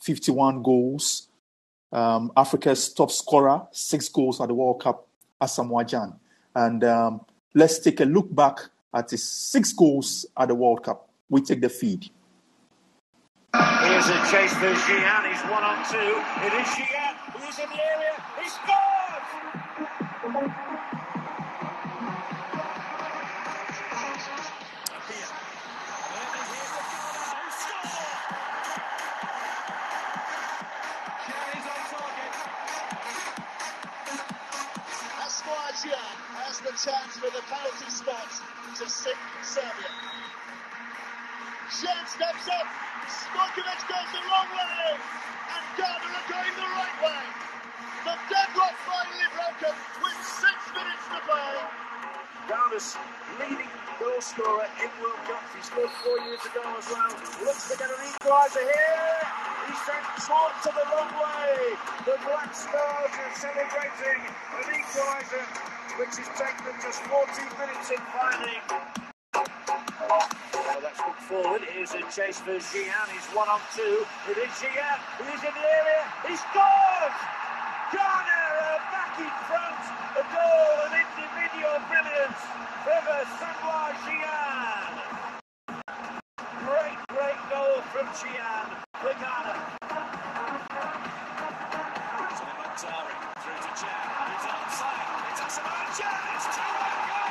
51 0.00 0.62
goals, 0.62 1.27
um, 1.92 2.32
Africa's 2.36 2.92
top 2.92 3.10
scorer, 3.10 3.66
six 3.72 4.08
goals 4.08 4.40
at 4.40 4.48
the 4.48 4.54
World 4.54 4.80
Cup, 4.82 5.06
Asamoah 5.40 5.84
Gyan. 5.84 6.16
And 6.54 6.84
um, 6.84 7.20
let's 7.54 7.78
take 7.78 8.00
a 8.00 8.04
look 8.04 8.34
back 8.34 8.58
at 8.94 9.10
his 9.10 9.22
six 9.22 9.72
goals 9.72 10.26
at 10.36 10.48
the 10.48 10.54
World 10.54 10.82
Cup. 10.82 11.08
We 11.28 11.42
take 11.42 11.60
the 11.60 11.68
feed. 11.68 12.10
Here's 13.54 14.08
a 14.08 14.18
chase 14.30 14.52
for 14.54 14.72
Gyan. 14.72 15.32
He's 15.32 15.42
one 15.50 15.62
on 15.62 15.84
two. 15.90 15.98
It 16.46 16.52
is 16.60 16.68
Gyan. 16.68 17.14
He's 17.44 17.58
in 17.58 17.68
the 17.68 17.82
area. 17.82 18.14
He 18.42 18.48
scores! 18.48 18.78
Chance 36.78 37.18
for 37.18 37.26
the 37.34 37.42
penalty 37.50 37.90
spot 37.90 38.30
to 38.78 38.86
sink 38.86 39.18
Serbia. 39.42 39.90
Gyan 41.74 42.06
steps 42.06 42.46
up, 42.46 42.68
Stojkovic 43.10 43.82
goes 43.90 44.10
the 44.14 44.22
wrong 44.22 44.46
way, 44.54 44.94
and 44.94 45.64
Ghana 45.74 46.06
are 46.06 46.26
going 46.30 46.54
the 46.54 46.68
right 46.78 46.96
way. 47.02 47.24
The 48.06 48.14
deadlock 48.30 48.78
finally 48.86 49.26
broken 49.34 49.74
with 50.06 50.18
six 50.22 50.54
minutes 50.70 51.02
to 51.10 51.18
play. 51.26 51.54
Ghana's 52.46 52.94
leading 53.42 53.70
goal 53.98 54.20
scorer 54.20 54.70
in 54.78 54.90
World 55.02 55.18
Cup. 55.26 55.42
He 55.58 55.62
scored 55.66 55.90
four 56.06 56.18
years 56.30 56.46
ago 56.46 56.62
as 56.78 56.86
well. 56.94 57.10
Looks 57.42 57.72
to 57.72 57.78
get 57.78 57.90
an 57.90 58.06
equaliser 58.06 58.62
here. 58.62 59.57
He 59.68 59.74
sent 59.84 60.00
Trot 60.24 60.56
to 60.64 60.70
the 60.72 60.84
wrong 60.88 61.12
way. 61.12 61.76
The 62.08 62.16
Black 62.24 62.54
Stars 62.56 63.12
are 63.12 63.34
celebrating 63.36 64.20
an 64.24 64.64
equaliser 64.72 65.44
which 66.00 66.16
has 66.16 66.30
taken 66.40 66.64
them 66.64 66.78
just 66.80 67.04
14 67.04 67.28
minutes 67.60 67.90
in 67.92 68.00
finding. 68.16 68.64
Well, 70.08 70.80
that's 70.80 70.96
put 71.04 71.20
forward. 71.28 71.62
Here's 71.68 71.92
a 71.92 72.00
chase 72.08 72.40
for 72.40 72.56
Gyan. 72.56 73.08
He's 73.12 73.28
one 73.36 73.48
on 73.48 73.60
two. 73.76 74.06
It 74.32 74.38
is 74.40 74.56
Gyan. 74.56 74.98
He's 75.20 75.42
in 75.44 75.52
the 75.52 75.66
area. 75.68 76.02
He 76.24 76.32
scores! 76.32 77.18
Are 77.92 78.80
back 78.88 79.20
in 79.20 79.32
front. 79.52 79.82
A 80.16 80.24
goal, 80.32 80.80
an 80.86 80.96
individual 80.96 81.76
brilliance 81.92 82.40
from 82.84 83.04
Asamoah 83.04 83.92
Gyan. 84.06 84.92
Great, 86.64 87.00
great 87.12 87.40
goal 87.50 87.82
from 87.92 88.06
Lugana. 88.98 89.54
Muntari 92.58 93.14
through 93.38 93.60
to 93.62 93.70
Gyan. 93.78 94.06
He's 94.26 94.46
outside. 94.50 95.06
It's 95.30 95.40
Asamoah. 95.40 95.86
It's 95.86 96.46
2 96.50 96.58
1 96.58 97.06
Ghana. 97.06 97.27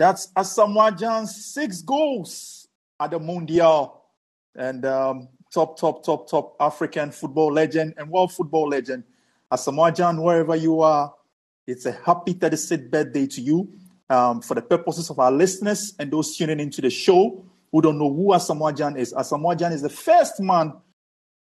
That's 0.00 0.28
Asamoah 0.28 0.98
Gyan's 0.98 1.44
six 1.44 1.82
goals 1.82 2.66
at 2.98 3.10
the 3.10 3.18
Mundial. 3.18 4.00
And 4.56 4.86
um, 4.86 5.28
top, 5.52 5.78
top, 5.78 6.02
top, 6.02 6.26
top 6.26 6.56
African 6.58 7.10
football 7.10 7.52
legend 7.52 7.92
and 7.98 8.08
world 8.08 8.32
football 8.32 8.66
legend. 8.66 9.04
Asamoah 9.52 9.94
Gyan, 9.94 10.22
wherever 10.22 10.56
you 10.56 10.80
are, 10.80 11.12
it's 11.66 11.84
a 11.84 11.92
happy 11.92 12.32
36th 12.32 12.90
birthday 12.90 13.26
to 13.26 13.42
you. 13.42 13.70
Um, 14.08 14.40
for 14.40 14.54
the 14.54 14.62
purposes 14.62 15.10
of 15.10 15.18
our 15.18 15.30
listeners 15.30 15.94
and 15.98 16.10
those 16.10 16.34
tuning 16.34 16.60
into 16.60 16.80
the 16.80 16.88
show 16.88 17.44
who 17.70 17.82
don't 17.82 17.98
know 17.98 18.08
who 18.08 18.28
Asamoah 18.28 18.74
Gyan 18.74 18.96
is, 18.96 19.12
Asamoah 19.12 19.58
Gyan 19.58 19.72
is 19.72 19.82
the 19.82 19.90
first 19.90 20.40
man 20.40 20.72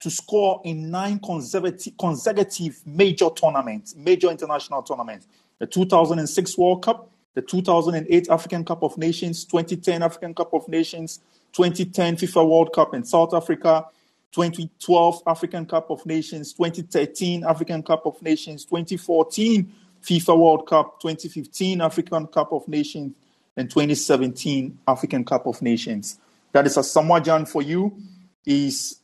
to 0.01 0.11
score 0.11 0.61
in 0.67 0.91
nine 0.91 1.19
consecutive, 1.19 1.97
consecutive 1.97 2.79
major 2.85 3.31
tournaments, 3.31 3.97
major 3.97 4.31
international 4.31 4.83
tournaments. 4.83 5.29
The 5.61 5.67
2006 5.67 6.59
World 6.59 6.85
Cup, 6.85 7.11
the 7.35 7.43
2008 7.43 8.29
African 8.31 8.65
Cup 8.65 8.83
of 8.83 8.97
Nations, 8.97 9.45
2010 9.45 10.03
African 10.03 10.35
Cup 10.35 10.55
of 10.55 10.67
Nations, 10.69 11.21
2010 11.53 12.17
FIFA 12.17 12.49
World 12.49 12.73
Cup 12.73 12.95
in 12.95 13.05
South 13.05 13.35
Africa, 13.35 13.87
2012 14.33 15.23
African 15.27 15.67
Cup 15.67 15.91
of 15.91 16.05
Nations, 16.07 16.53
2013 16.53 17.45
African 17.45 17.83
Cup 17.83 18.07
of 18.07 18.21
Nations, 18.23 18.65
2014 18.65 19.73
FIFA 20.03 20.39
World 20.39 20.67
Cup, 20.67 21.01
2015 21.01 21.81
African 21.81 22.27
Cup 22.27 22.53
of 22.53 22.67
Nations, 22.69 23.15
and 23.57 23.71
2017 23.71 24.79
African 24.87 25.25
Cup 25.25 25.47
of 25.47 25.63
Nations. 25.63 26.19
That 26.53 26.67
is 26.67 26.77
Asamoah 26.77 27.23
Gyan 27.23 27.49
for 27.49 27.63
you. 27.63 27.97
He's, 28.45 29.01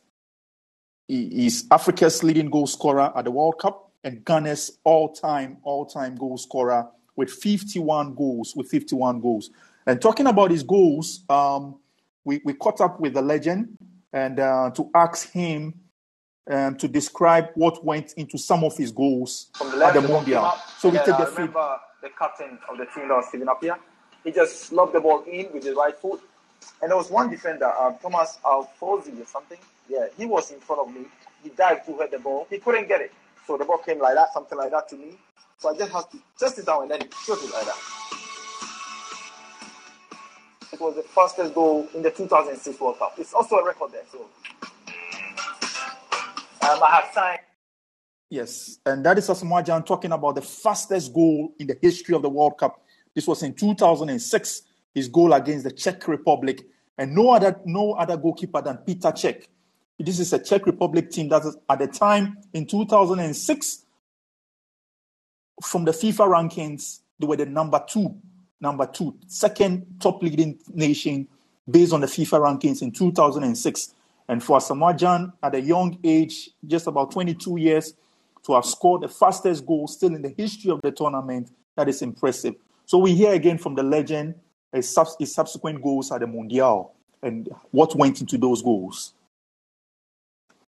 he 1.07 1.47
is 1.47 1.65
Africa's 1.71 2.23
leading 2.23 2.49
goal 2.49 2.67
scorer 2.67 3.11
at 3.15 3.25
the 3.25 3.31
World 3.31 3.57
Cup 3.59 3.91
and 4.03 4.23
Ghana's 4.25 4.77
all-time, 4.83 5.57
all-time 5.63 6.15
goal 6.15 6.37
scorer 6.37 6.87
with 7.21 7.31
51 7.31 8.15
goals, 8.15 8.55
with 8.55 8.67
51 8.67 9.21
goals. 9.21 9.51
And 9.85 10.01
talking 10.01 10.25
about 10.25 10.49
his 10.49 10.63
goals, 10.63 11.23
um, 11.29 11.75
we, 12.23 12.41
we 12.43 12.53
caught 12.53 12.81
up 12.81 12.99
with 12.99 13.13
the 13.13 13.21
legend 13.21 13.77
and 14.11 14.39
uh, 14.39 14.71
to 14.71 14.89
ask 14.95 15.31
him 15.31 15.75
um, 16.49 16.75
to 16.77 16.87
describe 16.87 17.49
what 17.53 17.85
went 17.85 18.13
into 18.13 18.39
some 18.39 18.63
of 18.63 18.75
his 18.75 18.91
goals 18.91 19.51
from 19.53 19.67
the 19.67 19.73
at 19.73 19.79
left, 19.79 19.93
the 19.93 20.01
the 20.01 20.07
Mundial. 20.07 20.51
So 20.79 20.89
we 20.89 20.97
take 20.97 21.09
I 21.09 21.25
the 21.25 21.25
feed. 21.27 21.37
remember 21.37 21.77
the 22.01 22.09
captain 22.17 22.57
of 22.67 22.79
the 22.79 22.85
team 22.87 23.07
that 23.07 23.17
was 23.17 23.27
Stephen 23.29 23.47
Appiah. 23.47 23.77
He 24.23 24.31
just 24.31 24.71
lobbed 24.73 24.93
the 24.93 24.99
ball 24.99 25.23
in 25.31 25.53
with 25.53 25.63
his 25.63 25.75
right 25.75 25.95
foot. 25.95 26.21
And 26.81 26.89
there 26.89 26.97
was 26.97 27.11
one 27.11 27.29
defender, 27.29 27.71
uh, 27.79 27.91
Thomas 28.01 28.39
Alfozi 28.43 29.21
or 29.21 29.25
something. 29.27 29.59
Yeah, 29.87 30.07
he 30.17 30.25
was 30.25 30.49
in 30.49 30.59
front 30.59 30.81
of 30.87 30.91
me. 30.95 31.05
He 31.43 31.49
dived 31.49 31.85
to 31.85 31.95
hit 31.97 32.09
the 32.09 32.19
ball. 32.19 32.47
He 32.49 32.57
couldn't 32.57 32.87
get 32.87 33.01
it. 33.01 33.11
So 33.45 33.57
the 33.57 33.65
ball 33.65 33.77
came 33.77 33.99
like 33.99 34.15
that, 34.15 34.33
something 34.33 34.57
like 34.57 34.71
that 34.71 34.89
to 34.89 34.95
me. 34.95 35.17
So 35.61 35.69
I 35.69 35.77
just 35.77 35.91
have 35.91 36.09
to 36.09 36.17
just 36.39 36.55
sit 36.55 36.65
down 36.65 36.81
and 36.81 36.91
then 36.91 37.01
shoot 37.23 37.37
it 37.37 37.53
like 37.53 37.65
that. 37.65 37.77
It 40.73 40.81
was 40.81 40.95
the 40.95 41.03
fastest 41.03 41.53
goal 41.53 41.87
in 41.93 42.01
the 42.01 42.09
2006 42.09 42.79
World 42.79 42.97
Cup. 42.97 43.13
It's 43.19 43.31
also 43.31 43.57
a 43.57 43.65
record 43.65 43.91
there. 43.91 44.01
So 44.11 44.21
um, 46.63 46.81
I 46.81 46.89
have 46.89 47.13
signed. 47.13 47.41
Yes, 48.31 48.79
and 48.87 49.05
that 49.05 49.19
is 49.19 49.27
Asamoah 49.27 49.85
talking 49.85 50.11
about 50.11 50.33
the 50.33 50.41
fastest 50.41 51.13
goal 51.13 51.53
in 51.59 51.67
the 51.67 51.77
history 51.79 52.15
of 52.15 52.23
the 52.23 52.29
World 52.29 52.57
Cup. 52.57 52.81
This 53.13 53.27
was 53.27 53.43
in 53.43 53.53
2006, 53.53 54.61
his 54.95 55.09
goal 55.09 55.33
against 55.33 55.65
the 55.65 55.71
Czech 55.71 56.07
Republic, 56.07 56.65
and 56.97 57.13
no 57.13 57.29
other 57.29 57.59
no 57.65 57.91
other 57.91 58.17
goalkeeper 58.17 58.63
than 58.63 58.77
Petr 58.77 59.13
Cech. 59.13 59.45
This 59.99 60.19
is 60.19 60.33
a 60.33 60.39
Czech 60.39 60.65
Republic 60.65 61.11
team 61.11 61.29
that 61.29 61.43
at 61.69 61.77
the 61.77 61.87
time 61.87 62.37
in 62.53 62.65
2006, 62.65 63.80
from 65.63 65.85
the 65.85 65.91
FIFA 65.91 66.27
rankings, 66.27 66.99
they 67.19 67.27
were 67.27 67.37
the 67.37 67.45
number 67.45 67.83
two, 67.87 68.15
number 68.59 68.85
two, 68.85 69.15
second 69.27 69.85
top 69.99 70.21
leading 70.21 70.59
nation 70.73 71.27
based 71.69 71.93
on 71.93 72.01
the 72.01 72.07
FIFA 72.07 72.59
rankings 72.59 72.81
in 72.81 72.91
2006. 72.91 73.93
And 74.27 74.43
for 74.43 74.57
Asamoah 74.57 74.97
Gyan, 74.97 75.33
at 75.43 75.55
a 75.55 75.61
young 75.61 75.97
age, 76.03 76.49
just 76.65 76.87
about 76.87 77.11
22 77.11 77.57
years, 77.59 77.93
to 78.43 78.53
have 78.53 78.65
scored 78.65 79.01
the 79.01 79.07
fastest 79.07 79.65
goal 79.65 79.87
still 79.87 80.15
in 80.15 80.21
the 80.21 80.33
history 80.37 80.71
of 80.71 80.81
the 80.81 80.91
tournament, 80.91 81.51
that 81.75 81.87
is 81.87 82.01
impressive. 82.01 82.55
So 82.85 82.97
we 82.97 83.13
hear 83.13 83.33
again 83.33 83.57
from 83.57 83.75
the 83.75 83.83
legend 83.83 84.35
his, 84.73 84.89
subs- 84.89 85.15
his 85.19 85.33
subsequent 85.33 85.81
goals 85.81 86.11
at 86.11 86.21
the 86.21 86.27
Mundial 86.27 86.93
and 87.21 87.49
what 87.71 87.95
went 87.95 88.21
into 88.21 88.37
those 88.37 88.61
goals. 88.61 89.13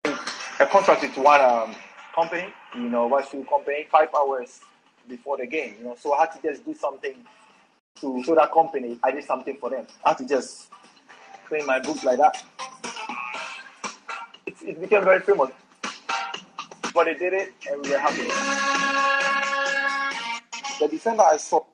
a 0.05 0.67
contract 0.67 1.17
one 1.19 1.41
um, 1.41 1.75
company, 2.14 2.53
you 2.75 2.88
know, 2.88 3.20
shoe 3.31 3.44
company, 3.44 3.87
five 3.90 4.09
hours 4.14 4.61
before 5.09 5.37
the 5.38 5.46
game, 5.46 5.77
you 5.79 5.85
know. 5.85 5.96
So 5.98 6.14
I 6.14 6.20
had 6.22 6.33
to 6.33 6.42
just 6.42 6.64
do 6.64 6.75
something 6.75 7.14
to 8.01 8.22
show 8.25 8.35
that 8.35 8.53
company 8.53 8.98
I 9.03 9.11
did 9.12 9.25
something 9.25 9.57
for 9.59 9.70
them. 9.70 9.87
I 10.05 10.11
had 10.11 10.18
to 10.18 10.27
just 10.27 10.68
clean 11.46 11.66
my 11.66 11.81
book 11.81 12.03
like 12.05 12.18
that. 12.18 12.42
It, 14.46 14.55
it 14.62 14.81
became 14.81 15.05
very 15.05 15.20
famous. 15.20 15.51
But 16.94 17.05
they 17.05 17.14
did 17.14 17.33
it 17.33 17.53
and 17.70 17.83
we 17.83 17.90
were 17.90 17.98
happy. 17.98 18.29
The 20.81 20.88
defender 20.88 21.22
I 21.22 21.37
saw 21.37 21.64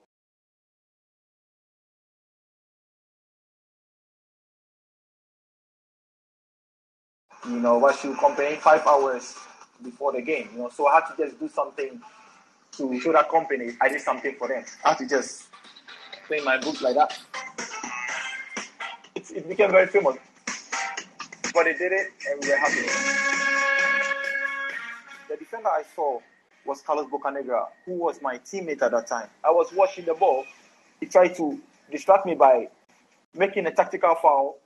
you 7.49 7.61
know, 7.61 7.91
shoe 7.93 8.15
company 8.17 8.57
five 8.57 8.87
hours 8.87 9.37
before 9.83 10.13
the 10.13 10.23
game, 10.23 10.49
you 10.53 10.59
know. 10.59 10.71
So 10.71 10.87
I 10.87 10.97
had 11.01 11.15
to 11.15 11.25
just 11.25 11.39
do 11.39 11.49
something 11.49 12.01
to 12.73 13.01
show 13.01 13.13
that 13.13 13.29
company 13.31 13.73
I 13.81 13.89
did 13.89 14.01
something 14.01 14.35
for 14.37 14.49
them. 14.49 14.65
I 14.85 14.91
had 14.91 14.99
to 14.99 15.09
just 15.09 15.49
play 16.27 16.41
my 16.41 16.59
book 16.59 16.81
like 16.81 16.95
that. 16.95 17.19
It, 19.15 19.31
it 19.31 19.49
became 19.49 19.71
very 19.71 19.87
famous. 19.87 20.17
But 21.55 21.65
they 21.65 21.75
did 21.75 21.93
it 21.93 22.13
and 22.31 22.43
we 22.43 22.51
were 22.51 22.57
happy. 22.57 22.83
The 25.29 25.37
defender 25.37 25.69
I 25.69 25.83
saw 25.95 26.21
was 26.65 26.83
Carlos 26.83 27.07
Bocanegra, 27.11 27.67
who 27.85 27.95
was 27.95 28.21
my 28.23 28.39
teammate 28.39 28.83
at 28.83 28.93
that 28.93 29.07
time. 29.07 29.29
I 29.45 29.51
was 29.51 29.73
watching 29.73 30.05
the 30.05 30.15
ball. 30.15 30.45
He 31.01 31.07
tried 31.07 31.35
to 31.37 31.59
distract 31.91 32.27
me 32.27 32.35
by 32.35 32.69
making 33.35 33.67
a 33.67 33.71
tactical 33.71 34.15
foul. 34.17 34.59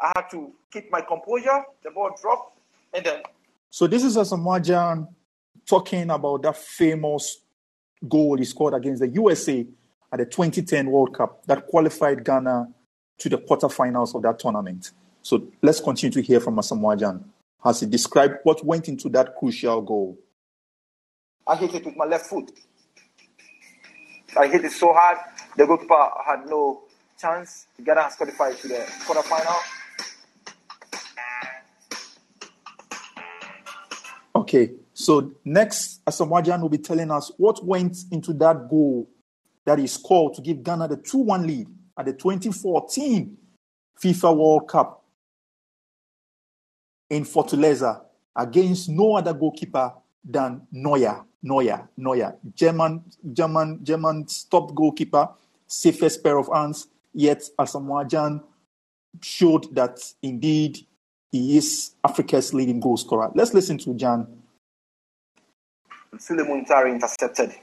I 0.00 0.12
had 0.16 0.30
to 0.30 0.52
keep 0.72 0.90
my 0.90 1.00
composure. 1.00 1.64
The 1.82 1.90
ball 1.90 2.16
dropped, 2.20 2.56
and 2.94 3.04
then 3.04 3.22
So 3.72 3.86
this 3.86 4.02
is 4.02 4.16
Asamoah 4.16 4.60
Gyan 4.60 5.06
talking 5.64 6.10
about 6.10 6.42
that 6.42 6.56
famous 6.56 7.38
goal 8.08 8.36
he 8.36 8.44
scored 8.44 8.74
against 8.74 9.00
the 9.00 9.08
USA 9.08 9.64
at 10.12 10.18
the 10.18 10.26
2010 10.26 10.90
World 10.90 11.14
Cup 11.14 11.46
that 11.46 11.68
qualified 11.68 12.24
Ghana 12.24 12.68
to 13.18 13.28
the 13.28 13.38
quarterfinals 13.38 14.16
of 14.16 14.22
that 14.22 14.40
tournament. 14.40 14.90
So 15.22 15.46
let's 15.62 15.78
continue 15.78 16.12
to 16.14 16.20
hear 16.20 16.40
from 16.40 16.56
Asamoah 16.56 17.22
as 17.64 17.78
he 17.78 17.86
described 17.86 18.38
what 18.42 18.64
went 18.66 18.88
into 18.88 19.08
that 19.10 19.36
crucial 19.36 19.80
goal. 19.82 20.18
I 21.46 21.54
hit 21.54 21.72
it 21.72 21.84
with 21.84 21.96
my 21.96 22.06
left 22.06 22.26
foot. 22.26 22.50
I 24.36 24.48
hit 24.48 24.64
it 24.64 24.72
so 24.72 24.92
hard, 24.92 25.18
the 25.56 25.64
goalkeeper 25.64 26.08
had 26.26 26.46
no 26.46 26.82
chance. 27.20 27.66
Ghana 27.84 28.02
has 28.02 28.16
qualified 28.16 28.58
to 28.58 28.68
the 28.68 28.86
quarterfinal. 29.06 29.79
Okay, 34.40 34.70
so 34.94 35.32
next, 35.44 36.02
Asamoah 36.06 36.62
will 36.62 36.70
be 36.70 36.78
telling 36.78 37.10
us 37.10 37.30
what 37.36 37.62
went 37.62 38.04
into 38.10 38.32
that 38.32 38.70
goal 38.70 39.06
that 39.66 39.78
he 39.78 39.86
scored 39.86 40.32
to 40.32 40.40
give 40.40 40.62
Ghana 40.62 40.88
the 40.88 40.96
2 40.96 41.18
1 41.18 41.46
lead 41.46 41.68
at 41.98 42.06
the 42.06 42.14
2014 42.14 43.36
FIFA 44.02 44.34
World 44.34 44.66
Cup 44.66 45.04
in 47.10 47.24
Fortaleza 47.24 48.00
against 48.34 48.88
no 48.88 49.16
other 49.16 49.34
goalkeeper 49.34 49.92
than 50.24 50.62
Neuer. 50.72 51.22
Neuer, 51.42 51.88
Neuer, 51.98 52.36
German, 52.54 53.04
German, 53.34 53.84
German 53.84 54.26
top 54.50 54.74
goalkeeper, 54.74 55.28
safest 55.66 56.22
pair 56.22 56.38
of 56.38 56.48
hands. 56.50 56.86
Yet 57.12 57.42
Asamoah 57.58 58.42
showed 59.20 59.74
that 59.74 60.00
indeed 60.22 60.86
he 61.32 61.56
is 61.56 61.92
Africa's 62.04 62.52
leading 62.52 62.80
goal 62.80 62.96
scorer. 62.96 63.30
Let's 63.34 63.54
listen 63.54 63.78
to 63.78 63.90
Gyan. 63.90 64.26
Sulley 66.18 66.44
Muntari 66.44 66.92
intercepted 66.92 67.54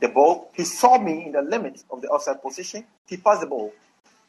the 0.00 0.08
ball. 0.08 0.50
He 0.54 0.64
saw 0.64 0.98
me 0.98 1.26
in 1.26 1.32
the 1.32 1.42
limit 1.42 1.82
of 1.90 2.02
the 2.02 2.08
offside 2.08 2.42
position. 2.42 2.84
He 3.06 3.16
passed 3.16 3.40
the 3.40 3.46
ball. 3.46 3.72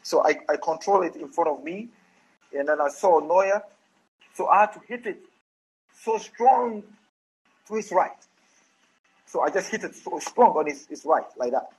So 0.02 0.26
I, 0.26 0.38
I 0.50 0.58
control 0.58 1.02
it 1.04 1.16
in 1.16 1.28
front 1.30 1.50
of 1.50 1.64
me. 1.64 1.90
And 2.58 2.70
then 2.70 2.80
I 2.80 2.90
saw 2.90 3.20
Neuer. 3.20 3.62
So 4.34 4.48
I 4.48 4.62
had 4.62 4.74
to 4.74 4.80
hit 4.88 5.06
it 5.06 5.20
so 5.94 6.18
strong 6.18 6.84
to 7.68 7.76
his 7.76 7.92
right. 7.92 8.12
So 9.26 9.42
I 9.42 9.50
just 9.50 9.70
hit 9.70 9.84
it 9.84 9.96
so 9.96 10.20
strong 10.20 10.56
on 10.56 10.68
his, 10.68 10.86
his 10.88 11.04
right, 11.04 11.26
like 11.38 11.52
that. 11.52 11.70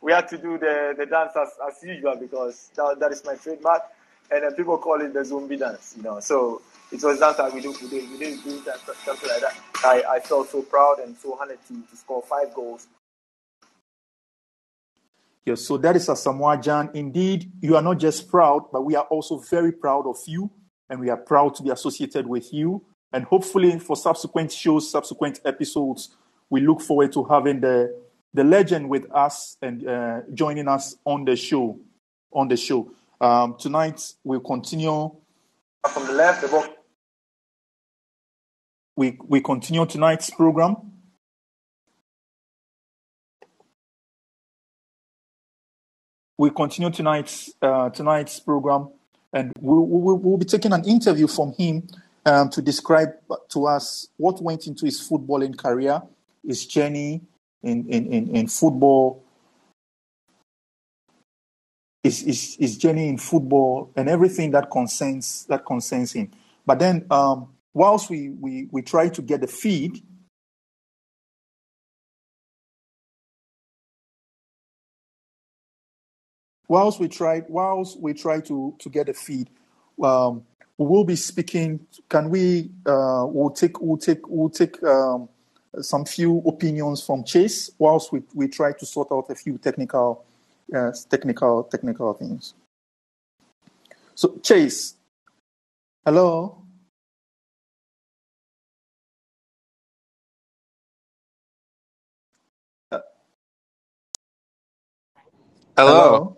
We 0.00 0.12
had 0.12 0.28
to 0.28 0.38
do 0.38 0.56
the, 0.56 0.94
the 0.96 1.04
dance 1.04 1.32
as, 1.36 1.48
as 1.68 1.82
usual 1.82 2.16
because 2.16 2.70
that, 2.76 2.96
that 3.00 3.12
is 3.12 3.22
my 3.24 3.34
trademark. 3.34 3.82
And 4.34 4.42
then 4.42 4.52
people 4.54 4.76
call 4.78 5.00
it 5.00 5.14
the 5.14 5.24
zombie 5.24 5.56
dance, 5.56 5.94
you 5.96 6.02
know. 6.02 6.18
So 6.18 6.60
it 6.90 7.00
was 7.04 7.20
dance 7.20 7.36
that 7.36 7.54
we 7.54 7.60
do 7.60 7.72
today. 7.72 8.04
We 8.10 8.18
didn't 8.18 8.42
do 8.42 8.60
that, 8.62 8.80
something 9.04 9.28
like 9.28 9.40
that. 9.42 9.56
I, 9.84 10.02
I 10.16 10.18
felt 10.18 10.50
so 10.50 10.60
proud 10.62 10.98
and 10.98 11.16
so 11.16 11.38
honored 11.40 11.60
to, 11.68 11.74
to 11.88 11.96
score 11.96 12.20
five 12.20 12.52
goals. 12.52 12.88
Yes, 15.46 15.60
so 15.60 15.76
that 15.76 15.94
is 15.94 16.08
Asamoah 16.08 16.60
Gyan. 16.60 16.92
Indeed, 16.96 17.52
you 17.60 17.76
are 17.76 17.82
not 17.82 17.98
just 17.98 18.28
proud, 18.28 18.72
but 18.72 18.82
we 18.82 18.96
are 18.96 19.04
also 19.04 19.38
very 19.38 19.70
proud 19.70 20.04
of 20.04 20.16
you, 20.26 20.50
and 20.90 20.98
we 20.98 21.10
are 21.10 21.16
proud 21.16 21.54
to 21.54 21.62
be 21.62 21.70
associated 21.70 22.26
with 22.26 22.52
you. 22.52 22.82
And 23.12 23.24
hopefully, 23.24 23.78
for 23.78 23.94
subsequent 23.94 24.50
shows, 24.50 24.90
subsequent 24.90 25.38
episodes, 25.44 26.16
we 26.50 26.60
look 26.60 26.80
forward 26.80 27.12
to 27.12 27.22
having 27.22 27.60
the 27.60 27.94
the 28.32 28.42
legend 28.42 28.88
with 28.88 29.06
us 29.14 29.56
and 29.62 29.86
uh, 29.86 30.22
joining 30.32 30.66
us 30.66 30.96
on 31.04 31.24
the 31.24 31.36
show. 31.36 31.78
On 32.32 32.48
the 32.48 32.56
show 32.56 32.90
um, 33.20 33.56
tonight, 33.58 34.14
we'll 34.24 34.40
continue 34.40 35.10
from 35.88 36.06
the 36.06 36.12
left. 36.12 36.42
The. 36.42 36.74
We 38.96 39.18
we 39.26 39.40
continue 39.40 39.86
tonight's 39.86 40.30
program. 40.30 40.76
We 46.36 46.50
continue 46.50 46.90
tonight's 46.90 47.52
uh, 47.62 47.90
tonight's 47.90 48.40
program, 48.40 48.88
and 49.32 49.52
we'll, 49.60 49.86
we'll, 49.86 50.16
we'll 50.16 50.36
be 50.36 50.44
taking 50.44 50.72
an 50.72 50.84
interview 50.84 51.26
from 51.28 51.52
him 51.52 51.86
um, 52.26 52.50
to 52.50 52.62
describe 52.62 53.10
to 53.50 53.66
us 53.66 54.08
what 54.16 54.42
went 54.42 54.66
into 54.66 54.84
his 54.84 55.00
footballing 55.00 55.56
career, 55.56 56.02
his 56.46 56.66
journey 56.66 57.22
in, 57.62 57.88
in, 57.88 58.12
in, 58.12 58.36
in 58.36 58.48
football, 58.48 59.23
his, 62.04 62.20
his, 62.20 62.56
his 62.56 62.76
journey 62.76 63.08
in 63.08 63.16
football, 63.16 63.90
and 63.96 64.08
everything 64.10 64.50
that 64.50 64.70
concerns 64.70 65.46
that 65.46 65.64
concerns 65.64 66.12
him. 66.12 66.30
But 66.66 66.78
then, 66.78 67.06
um, 67.10 67.48
whilst 67.72 68.10
we, 68.10 68.28
we, 68.28 68.68
we 68.70 68.82
try 68.82 69.08
to 69.08 69.22
get 69.22 69.40
the 69.40 69.46
feed, 69.46 70.02
whilst 76.68 77.00
we 77.00 77.08
try 77.08 77.42
whilst 77.48 77.98
we 77.98 78.12
try 78.12 78.40
to 78.40 78.76
to 78.78 78.88
get 78.90 79.08
a 79.08 79.14
feed, 79.14 79.48
um, 80.02 80.44
we 80.76 80.86
will 80.86 81.04
be 81.04 81.16
speaking. 81.16 81.86
Can 82.10 82.28
we? 82.28 82.70
Uh, 82.84 83.24
we'll 83.26 83.50
take 83.50 83.80
we'll 83.80 83.96
take 83.96 84.28
we'll 84.28 84.50
take 84.50 84.82
um, 84.82 85.30
some 85.80 86.04
few 86.04 86.42
opinions 86.46 87.02
from 87.02 87.24
Chase 87.24 87.70
whilst 87.78 88.12
we 88.12 88.22
we 88.34 88.46
try 88.46 88.72
to 88.72 88.84
sort 88.84 89.08
out 89.10 89.30
a 89.30 89.34
few 89.34 89.56
technical 89.56 90.22
uh, 90.74 90.92
technical 91.10 91.64
technical 91.64 92.14
things. 92.14 92.54
So 94.14 94.38
Chase, 94.42 94.94
hello. 96.04 96.58
Hello. 105.76 106.36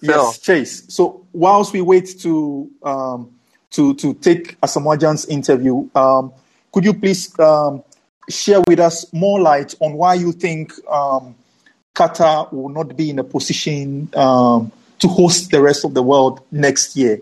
Yes, 0.00 0.38
Chase. 0.38 0.84
So 0.88 1.26
whilst 1.32 1.72
we 1.72 1.80
wait 1.80 2.20
to 2.20 2.70
um, 2.82 3.30
to 3.70 3.94
to 3.94 4.14
take 4.14 4.60
Asamoah 4.60 4.98
Gyan's 4.98 5.26
interview, 5.26 5.88
um, 5.94 6.32
could 6.72 6.84
you 6.84 6.94
please 6.94 7.36
um, 7.40 7.82
share 8.28 8.60
with 8.68 8.78
us 8.80 9.12
more 9.12 9.40
light 9.40 9.74
on 9.80 9.94
why 9.94 10.14
you 10.14 10.32
think 10.32 10.72
um, 10.88 11.34
Qatar 11.94 12.52
will 12.52 12.68
not 12.68 12.96
be 12.96 13.10
in 13.10 13.18
a 13.18 13.24
position 13.24 14.08
um, 14.14 14.72
to 14.98 15.08
host 15.08 15.50
the 15.50 15.60
rest 15.60 15.84
of 15.84 15.94
the 15.94 16.02
world 16.02 16.40
next 16.50 16.96
year? 16.96 17.20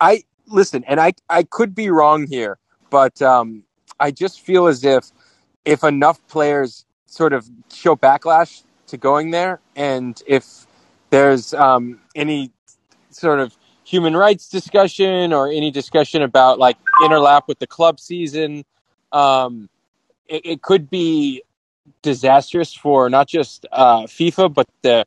I 0.00 0.24
listen, 0.46 0.84
and 0.84 1.00
I 1.00 1.12
I 1.28 1.42
could 1.42 1.74
be 1.74 1.90
wrong 1.90 2.26
here, 2.26 2.58
but 2.90 3.20
um, 3.20 3.64
I 3.98 4.10
just 4.10 4.40
feel 4.40 4.66
as 4.66 4.84
if 4.84 5.10
if 5.64 5.84
enough 5.84 6.26
players 6.28 6.84
sort 7.06 7.32
of 7.32 7.48
show 7.72 7.96
backlash 7.96 8.62
to 8.86 8.96
going 8.96 9.30
there, 9.30 9.60
and 9.76 10.22
if 10.26 10.66
there's 11.10 11.52
um, 11.54 12.00
any 12.14 12.50
sort 13.10 13.40
of 13.40 13.56
human 13.84 14.16
rights 14.16 14.48
discussion 14.48 15.32
or 15.32 15.48
any 15.48 15.70
discussion 15.70 16.22
about 16.22 16.58
like 16.58 16.78
interlap 17.02 17.42
with 17.48 17.58
the 17.58 17.66
club 17.66 17.98
season, 17.98 18.64
um, 19.10 19.68
it, 20.28 20.46
it 20.46 20.62
could 20.62 20.88
be 20.88 21.42
disastrous 22.02 22.74
for 22.74 23.10
not 23.10 23.28
just 23.28 23.66
uh, 23.72 24.02
FIFA 24.02 24.54
but 24.54 24.68
the 24.82 25.04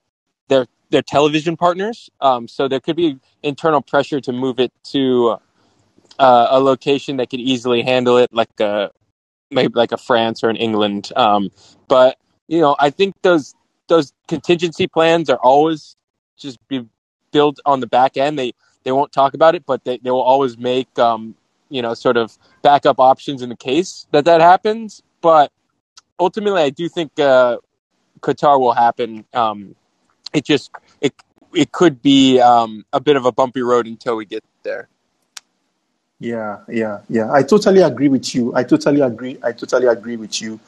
their 0.48 0.68
their 0.90 1.02
television 1.02 1.58
partners. 1.58 2.10
Um, 2.22 2.48
so 2.48 2.68
there 2.68 2.80
could 2.80 2.96
be 2.96 3.20
internal 3.42 3.82
pressure 3.82 4.22
to 4.22 4.32
move 4.32 4.60
it 4.60 4.72
to 4.92 5.38
uh, 6.20 6.48
a 6.52 6.60
location 6.60 7.18
that 7.18 7.30
could 7.30 7.40
easily 7.40 7.82
handle 7.82 8.18
it, 8.18 8.32
like 8.32 8.60
a 8.60 8.92
maybe 9.50 9.74
like 9.76 9.92
a 9.92 9.98
France 9.98 10.44
or 10.44 10.50
an 10.50 10.56
England. 10.56 11.12
Um, 11.16 11.50
but 11.88 12.18
you 12.48 12.62
know, 12.62 12.76
I 12.80 12.90
think 12.90 13.16
those 13.22 13.56
those 13.88 14.14
contingency 14.28 14.88
plans 14.88 15.30
are 15.30 15.38
always 15.38 15.96
just 16.38 16.66
be 16.68 16.88
built 17.32 17.60
on 17.66 17.80
the 17.80 17.88
back 17.88 18.18
end. 18.18 18.38
They 18.38 18.54
they 18.84 18.92
won't 18.92 19.12
talk 19.12 19.34
about 19.34 19.56
it, 19.56 19.66
but 19.66 19.84
they, 19.84 19.98
they 19.98 20.12
will 20.12 20.22
always 20.22 20.58
make 20.58 20.98
um, 21.00 21.36
you 21.70 21.82
know 21.82 21.94
sort 21.94 22.18
of 22.18 22.38
backup 22.62 23.00
options 23.00 23.42
in 23.42 23.50
the 23.50 23.56
case 23.56 24.08
that 24.12 24.26
that 24.26 24.42
happens. 24.42 25.02
But 25.22 25.52
ultimately, 26.20 26.62
I 26.62 26.70
do 26.70 26.90
think 26.90 27.20
uh, 27.20 27.58
Qatar 28.20 28.60
will 28.60 28.74
happen. 28.74 29.26
Um, 29.34 29.76
it 30.34 30.46
just 30.46 30.72
it 31.02 31.14
it 31.54 31.72
could 31.72 32.02
be 32.02 32.40
um, 32.40 32.86
a 32.94 33.00
bit 33.00 33.16
of 33.16 33.26
a 33.26 33.32
bumpy 33.32 33.62
road 33.62 33.88
until 33.88 34.16
we 34.16 34.26
get 34.26 34.44
there. 34.64 34.88
Yeah, 36.20 36.60
yeah, 36.70 37.02
yeah. 37.10 37.32
I 37.32 37.44
totally 37.44 37.82
agree 37.82 38.08
with 38.08 38.34
you. 38.34 38.56
I 38.56 38.64
totally 38.64 39.02
agree. 39.02 39.38
I 39.44 39.52
totally 39.52 39.88
agree 39.88 40.16
with 40.16 40.42
you. 40.42 40.60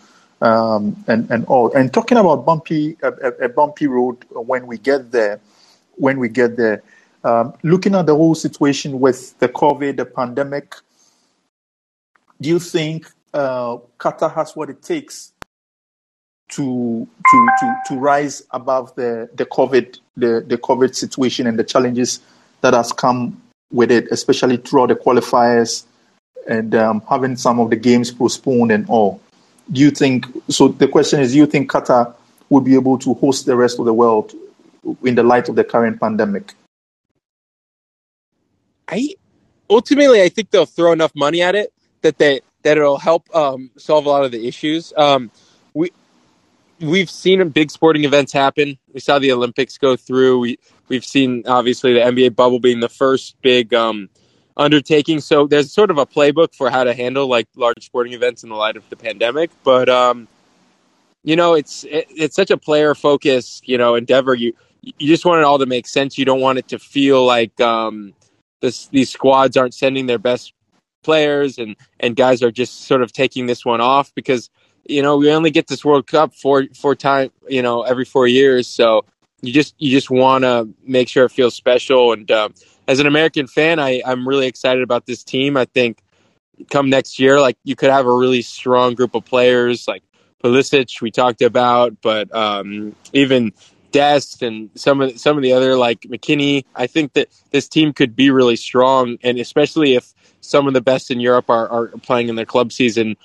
Um, 0.41 1.03
and 1.07 1.31
and 1.31 1.45
all. 1.45 1.73
And 1.73 1.93
talking 1.93 2.17
about 2.17 2.45
bumpy 2.45 2.97
a, 3.01 3.45
a, 3.45 3.49
bumpy 3.49 3.87
road 3.87 4.25
when 4.31 4.67
we 4.67 4.77
get 4.77 5.11
there, 5.11 5.39
when 5.95 6.19
we 6.19 6.27
get 6.27 6.57
there, 6.57 6.83
um, 7.23 7.53
looking 7.63 7.95
at 7.95 8.05
the 8.05 8.13
whole 8.13 8.35
situation 8.35 8.99
with 8.99 9.39
the 9.39 9.47
COVID, 9.47 9.95
the 9.95 10.05
pandemic, 10.05 10.75
do 12.41 12.49
you 12.49 12.59
think 12.59 13.09
uh, 13.33 13.77
Qatar 13.97 14.35
has 14.35 14.57
what 14.57 14.69
it 14.69 14.83
takes 14.83 15.31
to 16.49 17.07
to 17.31 17.49
to 17.59 17.75
to 17.87 17.95
rise 17.95 18.43
above 18.51 18.93
the 18.95 19.29
the 19.35 19.45
COVID 19.45 19.99
the 20.17 20.43
the 20.45 20.57
COVID 20.57 20.95
situation 20.95 21.47
and 21.47 21.57
the 21.57 21.63
challenges 21.63 22.19
that 22.61 22.73
has 22.73 22.91
come 22.91 23.41
with 23.71 23.91
it, 23.91 24.07
especially 24.11 24.57
throughout 24.57 24.89
the 24.89 24.95
qualifiers 24.95 25.85
and 26.47 26.75
um, 26.75 27.01
having 27.09 27.35
some 27.35 27.59
of 27.59 27.69
the 27.69 27.75
games 27.75 28.11
postponed 28.11 28.71
and 28.71 28.87
all. 28.87 29.19
Do 29.71 29.81
you 29.81 29.91
think 29.91 30.27
so? 30.49 30.67
The 30.67 30.87
question 30.87 31.19
is, 31.19 31.31
do 31.31 31.39
you 31.39 31.47
think 31.47 31.71
Qatar 31.71 32.13
will 32.49 32.61
be 32.61 32.75
able 32.75 32.99
to 32.99 33.15
host 33.15 33.45
the 33.45 33.55
rest 33.55 33.79
of 33.79 33.85
the 33.85 33.93
world 33.93 34.33
in 35.03 35.15
the 35.15 35.23
light 35.23 35.49
of 35.49 35.55
the 35.55 35.63
current 35.63 35.99
pandemic? 35.99 36.53
I 38.87 39.15
ultimately 39.69 40.21
I 40.21 40.29
think 40.29 40.51
they'll 40.51 40.67
throw 40.67 40.91
enough 40.91 41.13
money 41.15 41.41
at 41.41 41.55
it 41.55 41.73
that 42.01 42.19
they 42.19 42.41
that 42.61 42.77
it'll 42.77 42.97
help 42.97 43.33
um, 43.35 43.71
solve 43.77 44.05
a 44.05 44.09
lot 44.09 44.25
of 44.25 44.31
the 44.31 44.47
issues. 44.47 44.93
Um, 44.95 45.31
we've 46.79 47.09
seen 47.09 47.47
big 47.49 47.71
sporting 47.71 48.03
events 48.03 48.33
happen. 48.33 48.77
We 48.93 48.99
saw 48.99 49.19
the 49.19 49.31
Olympics 49.31 49.77
go 49.77 49.95
through. 49.95 50.39
We 50.39 50.59
we've 50.87 51.05
seen 51.05 51.43
obviously 51.47 51.93
the 51.93 51.99
NBA 51.99 52.35
bubble 52.35 52.59
being 52.59 52.79
the 52.79 52.89
first 52.89 53.35
big 53.41 53.73
um, 53.73 54.09
undertaking. 54.57 55.19
So 55.19 55.47
there's 55.47 55.71
sort 55.71 55.91
of 55.91 55.97
a 55.97 56.05
playbook 56.05 56.53
for 56.53 56.69
how 56.69 56.83
to 56.83 56.93
handle 56.93 57.27
like 57.27 57.47
large 57.55 57.85
sporting 57.85 58.13
events 58.13 58.43
in 58.43 58.49
the 58.49 58.55
light 58.55 58.77
of 58.77 58.87
the 58.89 58.95
pandemic. 58.95 59.51
But 59.63 59.89
um, 59.89 60.27
you 61.23 61.35
know, 61.35 61.53
it's 61.53 61.83
it, 61.85 62.07
it's 62.09 62.35
such 62.35 62.51
a 62.51 62.57
player 62.57 62.95
focused 62.95 63.67
you 63.67 63.77
know 63.77 63.95
endeavor. 63.95 64.35
You 64.35 64.53
you 64.81 65.07
just 65.07 65.25
want 65.25 65.39
it 65.39 65.45
all 65.45 65.59
to 65.59 65.65
make 65.65 65.87
sense. 65.87 66.17
You 66.17 66.25
don't 66.25 66.41
want 66.41 66.59
it 66.59 66.67
to 66.69 66.79
feel 66.79 67.25
like 67.25 67.59
um, 67.61 68.13
this 68.61 68.87
these 68.87 69.09
squads 69.09 69.57
aren't 69.57 69.73
sending 69.73 70.07
their 70.07 70.19
best 70.19 70.53
players 71.03 71.59
and 71.59 71.75
and 71.99 72.15
guys 72.15 72.41
are 72.41 72.51
just 72.51 72.85
sort 72.85 73.03
of 73.03 73.13
taking 73.13 73.45
this 73.45 73.63
one 73.63 73.79
off 73.79 74.11
because 74.15 74.49
you 74.85 75.01
know 75.01 75.17
we 75.17 75.31
only 75.31 75.51
get 75.51 75.67
this 75.67 75.83
World 75.83 76.07
Cup 76.07 76.33
four 76.33 76.65
four 76.75 76.95
time 76.95 77.31
you 77.47 77.61
know 77.61 77.83
every 77.83 78.05
four 78.05 78.27
years, 78.27 78.67
so 78.67 79.05
you 79.41 79.53
just 79.53 79.75
you 79.77 79.91
just 79.91 80.09
want 80.09 80.43
to 80.43 80.69
make 80.83 81.07
sure 81.07 81.25
it 81.25 81.31
feels 81.31 81.55
special 81.55 82.13
and 82.13 82.29
uh, 82.31 82.49
as 82.87 82.99
an 82.99 83.07
American 83.07 83.47
fan, 83.47 83.79
I, 83.79 84.01
I'm 84.05 84.27
really 84.27 84.47
excited 84.47 84.83
about 84.83 85.05
this 85.05 85.23
team. 85.23 85.57
I 85.57 85.65
think 85.65 86.01
come 86.69 86.89
next 86.89 87.19
year, 87.19 87.39
like 87.41 87.57
you 87.63 87.75
could 87.75 87.89
have 87.89 88.05
a 88.05 88.15
really 88.15 88.41
strong 88.41 88.93
group 88.93 89.15
of 89.15 89.25
players, 89.25 89.87
like 89.87 90.03
Pulisic 90.43 91.01
we 91.01 91.11
talked 91.11 91.41
about, 91.41 91.99
but 92.01 92.33
um, 92.35 92.95
even 93.13 93.53
Dest 93.91 94.43
and 94.43 94.69
some 94.75 95.01
of 95.01 95.19
some 95.19 95.37
of 95.37 95.43
the 95.43 95.53
other 95.53 95.77
like 95.77 96.01
McKennie. 96.01 96.65
I 96.75 96.87
think 96.87 97.13
that 97.13 97.29
this 97.51 97.69
team 97.69 97.93
could 97.93 98.15
be 98.15 98.29
really 98.29 98.57
strong, 98.57 99.17
and 99.23 99.39
especially 99.39 99.95
if 99.95 100.13
some 100.41 100.67
of 100.67 100.73
the 100.73 100.81
best 100.81 101.09
in 101.11 101.19
Europe 101.19 101.49
are, 101.49 101.67
are 101.69 101.87
playing 101.99 102.29
in 102.29 102.35
their 102.35 102.45
club 102.45 102.71
season. 102.71 103.15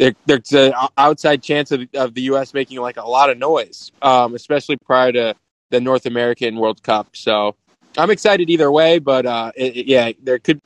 There, 0.00 0.14
there's 0.24 0.52
an 0.54 0.72
outside 0.96 1.42
chance 1.42 1.72
of, 1.72 1.86
of 1.92 2.14
the 2.14 2.22
U.S. 2.22 2.54
making 2.54 2.80
like 2.80 2.96
a 2.96 3.06
lot 3.06 3.28
of 3.28 3.36
noise, 3.36 3.92
um, 4.00 4.34
especially 4.34 4.78
prior 4.78 5.12
to 5.12 5.34
the 5.68 5.78
North 5.78 6.06
American 6.06 6.56
World 6.56 6.82
Cup. 6.82 7.08
So 7.12 7.54
I'm 7.98 8.10
excited 8.10 8.48
either 8.48 8.72
way, 8.72 8.98
but 8.98 9.26
uh, 9.26 9.52
it, 9.54 9.76
it, 9.76 9.86
yeah, 9.86 10.12
there 10.22 10.38
could 10.38 10.62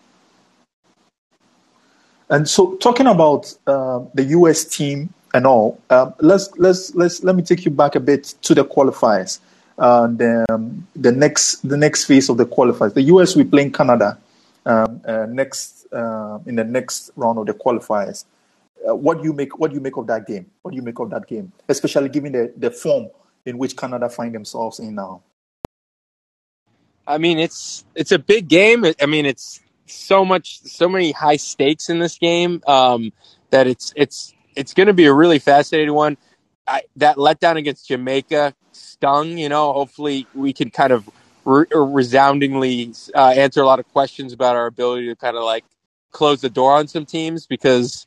and 2.31 2.49
so, 2.49 2.77
talking 2.77 3.09
about 3.09 3.53
uh, 3.67 4.03
the 4.15 4.23
U.S. 4.39 4.65
team 4.65 5.13
and 5.35 5.49
all, 5.49 5.81
um, 5.91 6.15
let's 6.21 6.49
let's 6.57 6.95
let's 6.95 7.25
let 7.25 7.35
me 7.35 7.43
take 7.43 7.65
you 7.65 7.73
back 7.73 7.97
a 7.97 8.01
bit 8.01 8.35
to 8.43 8.55
the 8.55 8.65
qualifiers. 8.65 9.41
Uh, 9.77 10.07
the, 10.07 10.47
um, 10.49 10.87
the 10.95 11.11
next 11.11 11.69
the 11.69 11.77
next 11.77 12.05
phase 12.05 12.29
of 12.29 12.37
the 12.37 12.47
qualifiers. 12.47 12.95
The 12.95 13.03
U.S. 13.03 13.35
will 13.35 13.47
play 13.47 13.63
in 13.63 13.73
Canada 13.73 14.17
um, 14.65 15.01
uh, 15.05 15.27
next 15.29 15.93
uh, 15.93 16.39
in 16.47 16.55
the 16.55 16.63
next 16.63 17.11
round 17.17 17.39
of 17.39 17.47
the 17.47 17.55
qualifiers. 17.55 18.25
Uh, 18.87 18.95
what 18.95 19.19
do 19.19 19.25
you 19.25 19.33
make? 19.33 19.59
What 19.59 19.71
do 19.71 19.75
you 19.77 19.81
make 19.81 19.97
of 19.97 20.07
that 20.09 20.27
game? 20.27 20.51
What 20.63 20.73
do 20.73 20.77
you 20.77 20.83
make 20.83 20.99
of 20.99 21.11
that 21.11 21.27
game, 21.27 21.53
especially 21.69 22.09
given 22.09 22.33
the, 22.33 22.53
the 22.57 22.71
form 22.71 23.09
in 23.47 23.59
which 23.59 23.77
Canada 23.77 24.09
find 24.09 24.35
themselves 24.35 24.79
in 24.79 24.95
now? 24.95 25.23
I 27.07 27.19
mean, 27.19 27.39
it's 27.39 27.85
it's 27.95 28.13
a 28.13 28.19
big 28.19 28.49
game. 28.49 28.85
I 29.01 29.07
mean, 29.07 29.27
it's 29.27 29.61
so 29.87 30.25
much, 30.25 30.61
so 30.63 30.89
many 30.89 31.13
high 31.13 31.37
stakes 31.37 31.89
in 31.89 31.99
this 31.99 32.19
game 32.19 32.63
um, 32.67 33.13
that 33.51 33.67
it's 33.67 33.93
it's 33.97 34.35
it's 34.57 34.75
going 34.75 34.87
to 34.87 34.95
be 34.95 35.07
a 35.07 35.13
really 35.13 35.39
fascinating 35.39 35.95
one. 35.95 36.17
I, 36.67 36.83
that 36.97 37.17
letdown 37.17 37.57
against 37.57 37.89
Jamaica 37.89 38.55
stung. 38.73 39.39
You 39.39 39.49
know, 39.49 39.73
hopefully 39.73 40.27
we 40.35 40.53
can 40.53 40.71
kind 40.71 40.93
of 40.93 41.09
re- 41.45 41.67
resoundingly 41.71 42.93
uh, 43.15 43.35
answer 43.37 43.61
a 43.61 43.67
lot 43.67 43.81
of 43.81 43.89
questions 43.93 44.33
about 44.33 44.57
our 44.57 44.67
ability 44.67 45.07
to 45.09 45.17
kind 45.17 45.37
of 45.37 45.45
like 45.45 45.65
close 46.11 46.41
the 46.41 46.51
door 46.51 46.75
on 46.75 46.89
some 46.89 47.05
teams 47.05 47.47
because 47.47 48.07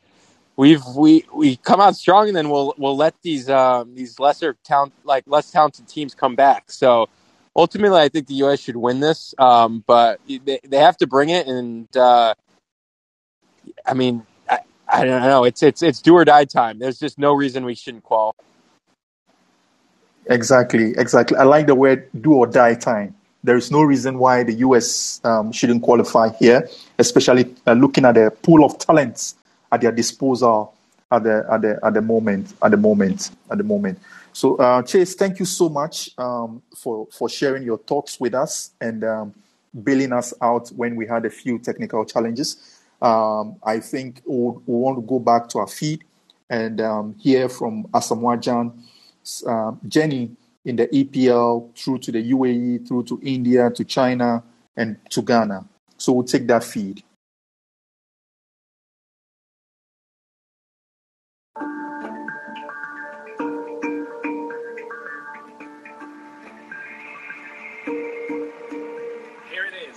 we've 0.57 0.83
we 0.95 1.23
we 1.33 1.55
come 1.57 1.79
out 1.79 1.95
strong 1.95 2.27
and 2.27 2.35
then 2.35 2.49
we'll 2.49 2.73
we'll 2.77 2.97
let 2.97 3.13
these 3.21 3.47
uh, 3.49 3.85
these 3.93 4.19
lesser 4.19 4.57
talent 4.65 4.93
like 5.05 5.23
less 5.27 5.51
talented 5.51 5.87
teams 5.87 6.13
come 6.13 6.35
back. 6.35 6.69
So 6.69 7.07
ultimately, 7.55 7.99
I 7.99 8.09
think 8.09 8.27
the 8.27 8.33
U.S. 8.35 8.59
should 8.59 8.75
win 8.75 8.99
this, 8.99 9.33
um, 9.37 9.83
but 9.87 10.19
they, 10.27 10.59
they 10.67 10.77
have 10.77 10.97
to 10.97 11.07
bring 11.07 11.29
it. 11.29 11.47
And 11.47 11.87
uh, 11.95 12.33
I 13.85 13.93
mean, 13.93 14.25
I, 14.49 14.59
I 14.89 15.05
don't 15.05 15.21
know. 15.21 15.45
It's 15.45 15.63
it's 15.63 15.81
it's 15.81 16.01
do 16.01 16.15
or 16.15 16.25
die 16.25 16.45
time. 16.45 16.79
There's 16.79 16.99
just 16.99 17.17
no 17.17 17.33
reason 17.33 17.63
we 17.63 17.75
shouldn't 17.75 18.03
qualify. 18.03 18.43
Exactly, 20.29 20.93
exactly. 20.97 21.37
I 21.37 21.43
like 21.43 21.67
the 21.67 21.75
word 21.75 22.09
do 22.19 22.33
or 22.33 22.47
die 22.47 22.75
time. 22.75 23.15
There 23.45 23.55
is 23.55 23.71
no 23.71 23.81
reason 23.81 24.17
why 24.19 24.43
the 24.43 24.55
US 24.55 25.21
um, 25.23 25.53
shouldn't 25.53 25.81
qualify 25.83 26.29
here, 26.37 26.67
especially 26.99 27.55
uh, 27.65 27.73
looking 27.73 28.03
at 28.03 28.15
the 28.15 28.29
pool 28.29 28.65
of 28.65 28.77
talents 28.77 29.35
at 29.71 29.81
their 29.81 29.91
disposal 29.91 30.73
at 31.11 31.23
the 31.23 31.45
at 31.49 31.61
the 31.61 31.79
at 31.83 31.93
the 31.93 32.01
moment 32.01 32.53
at 32.61 32.71
the 32.71 32.77
moment 32.77 33.31
at 33.51 33.57
the 33.57 33.63
moment. 33.63 33.99
So, 34.33 34.55
uh, 34.57 34.83
Chase, 34.83 35.15
thank 35.15 35.39
you 35.39 35.45
so 35.45 35.67
much 35.69 36.11
um, 36.17 36.61
for 36.75 37.07
for 37.11 37.27
sharing 37.27 37.63
your 37.63 37.79
thoughts 37.79 38.19
with 38.19 38.35
us 38.35 38.71
and 38.79 39.03
um, 39.03 39.33
bailing 39.83 40.13
us 40.13 40.33
out 40.41 40.69
when 40.69 40.95
we 40.95 41.07
had 41.07 41.25
a 41.25 41.29
few 41.29 41.59
technical 41.59 42.05
challenges. 42.05 42.77
Um, 43.01 43.55
I 43.63 43.79
think 43.79 44.21
we'll, 44.25 44.61
we 44.65 44.75
want 44.75 44.97
to 44.97 45.01
go 45.01 45.19
back 45.19 45.49
to 45.49 45.59
our 45.59 45.67
feed 45.67 46.03
and 46.49 46.79
um, 46.81 47.15
hear 47.19 47.49
from 47.49 47.85
Asamoah 47.85 48.41
Gyan, 48.41 48.73
uh, 49.47 49.75
Jenny 49.87 50.35
in 50.65 50.75
the 50.75 50.87
EPL 50.87 51.75
through 51.75 51.99
to 51.99 52.11
the 52.11 52.31
UAE, 52.31 52.87
through 52.87 53.03
to 53.05 53.19
India, 53.23 53.69
to 53.69 53.83
China, 53.83 54.43
and 54.75 54.97
to 55.09 55.21
Ghana. 55.21 55.65
So 55.97 56.13
we'll 56.13 56.25
take 56.25 56.47
that 56.47 56.63
feed. 56.63 57.03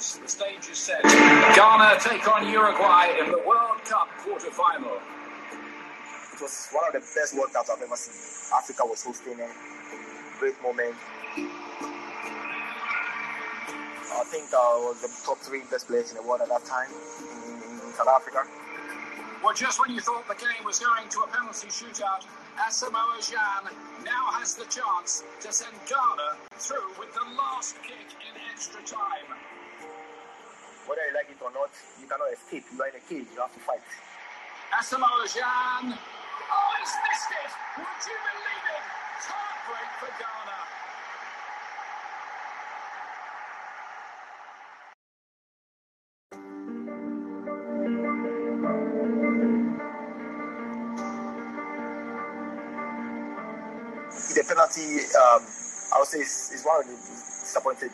Set. 0.00 1.02
Ghana 1.02 2.00
take 2.00 2.26
on 2.30 2.48
Uruguay 2.50 3.18
in 3.20 3.30
the 3.30 3.42
World 3.46 3.84
Cup 3.84 4.08
quarter-final. 4.18 4.98
It 6.32 6.40
was 6.40 6.68
one 6.72 6.84
of 6.86 6.92
the 6.94 7.00
best 7.00 7.36
World 7.36 7.52
Cups 7.52 7.68
I've 7.70 7.82
ever 7.82 7.96
seen. 7.96 8.56
Africa 8.56 8.82
was 8.86 9.04
hosting 9.04 9.38
it. 9.38 9.50
Great 10.38 10.60
moment. 10.62 10.94
I 14.12 14.24
think 14.24 14.52
uh, 14.52 14.56
I 14.56 14.88
was 14.88 15.00
the 15.02 15.08
top 15.24 15.38
three 15.38 15.62
best 15.70 15.86
players 15.86 16.10
in 16.10 16.16
the 16.16 16.22
world 16.22 16.40
at 16.40 16.48
that 16.48 16.64
time 16.64 16.88
in, 16.90 17.60
in, 17.62 17.80
in 17.86 17.92
South 17.92 18.08
Africa. 18.08 18.44
Well, 19.44 19.54
just 19.54 19.80
when 19.80 19.94
you 19.94 20.00
thought 20.00 20.26
the 20.28 20.34
game 20.34 20.64
was 20.64 20.78
going 20.78 21.08
to 21.08 21.20
a 21.20 21.26
penalty 21.28 21.68
shootout, 21.68 22.26
Asamoah 22.58 23.20
Gyan 23.20 23.72
now 24.04 24.28
has 24.36 24.54
the 24.54 24.64
chance 24.64 25.24
to 25.40 25.52
send 25.52 25.72
Ghana 25.88 26.36
through 26.56 26.92
with 26.98 27.12
the 27.14 27.24
last 27.36 27.76
kick 27.82 28.12
in 28.20 28.36
extra 28.52 28.82
time. 28.82 29.32
Whether 30.90 31.06
you 31.06 31.14
like 31.14 31.30
it 31.30 31.38
or 31.38 31.54
not, 31.54 31.70
you 32.02 32.08
cannot 32.10 32.34
escape. 32.34 32.66
You 32.74 32.82
are 32.82 32.88
in 32.90 32.98
a 32.98 33.04
cage. 33.06 33.30
You 33.30 33.38
have 33.38 33.54
to 33.54 33.60
fight. 33.62 33.78
Asamoah 34.74 35.22
Gyan. 35.30 35.94
Oh, 35.94 36.70
he's 36.82 36.94
missed 37.06 37.30
it. 37.30 37.52
Would 37.78 38.02
you 38.10 38.18
believe 38.26 38.66
it? 38.74 38.84
Heartbreak 39.22 39.90
for 40.02 40.10
Ghana. 40.18 40.58
The 54.34 54.42
penalty, 54.42 55.06
um, 55.14 55.42
I 55.94 55.98
would 56.00 56.08
say, 56.08 56.18
is, 56.18 56.50
is 56.54 56.64
one 56.66 56.80
of 56.82 56.86
the 56.90 56.94
disappointed, 56.98 57.90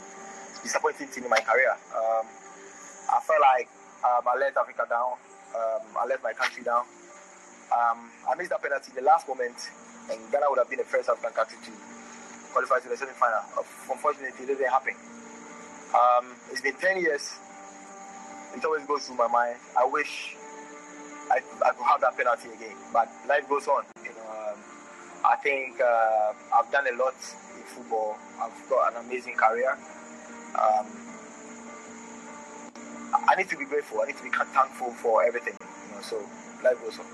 disappointing 0.63 1.09
thing 1.09 1.25
in 1.25 1.31
my 1.31 1.41
career. 1.41 1.77
Um, 1.93 2.25
I 3.09 3.21
felt 3.21 3.41
like 3.41 3.69
um, 4.05 4.23
I 4.27 4.35
let 4.39 4.57
Africa 4.57 4.87
down. 4.89 5.19
Um, 5.55 5.83
I 5.97 6.07
let 6.07 6.23
my 6.23 6.33
country 6.33 6.63
down. 6.63 6.85
Um, 7.73 8.11
I 8.29 8.35
missed 8.37 8.51
that 8.51 8.63
penalty 8.63 8.91
in 8.91 8.97
the 9.03 9.07
last 9.07 9.27
moment, 9.29 9.57
and 10.11 10.19
Ghana 10.31 10.47
would 10.51 10.59
have 10.59 10.71
been 10.71 10.79
the 10.79 10.87
first 10.89 11.09
African 11.09 11.33
country 11.35 11.59
to 11.67 11.73
qualify 12.53 12.79
to 12.81 12.89
the 12.89 12.97
semi-final. 12.97 13.43
Unfortunately, 13.91 14.33
it 14.33 14.47
didn't 14.47 14.71
happen. 14.71 14.95
Um, 15.95 16.35
it's 16.51 16.61
been 16.61 16.75
10 16.75 17.01
years. 17.01 17.35
It 18.55 18.65
always 18.65 18.87
goes 18.87 19.07
through 19.07 19.17
my 19.17 19.29
mind. 19.29 19.57
I 19.79 19.85
wish 19.85 20.37
I, 21.31 21.39
I 21.65 21.71
could 21.73 21.87
have 21.87 22.01
that 22.01 22.17
penalty 22.17 22.49
again, 22.55 22.77
but 22.93 23.09
life 23.29 23.49
goes 23.49 23.67
on. 23.69 23.85
You 24.03 24.11
know, 24.11 24.27
um, 24.31 24.59
I 25.25 25.37
think 25.43 25.81
uh, 25.81 26.33
I've 26.55 26.71
done 26.71 26.87
a 26.87 26.97
lot 26.97 27.15
in 27.57 27.63
football. 27.67 28.17
I've 28.41 28.55
got 28.71 28.95
an 28.95 29.05
amazing 29.07 29.35
career. 29.35 29.77
Um, 30.57 31.06
I 33.29 33.35
need 33.37 33.49
to 33.49 33.57
be 33.57 33.65
grateful. 33.65 34.01
I 34.03 34.07
need 34.07 34.17
to 34.19 34.25
be 34.25 34.31
thankful 34.31 34.93
for 34.93 35.25
everything. 35.25 35.55
You 35.61 35.97
know, 35.97 36.03
so 36.03 36.17
life 36.65 36.77
goes 36.85 36.99
on. 37.01 37.07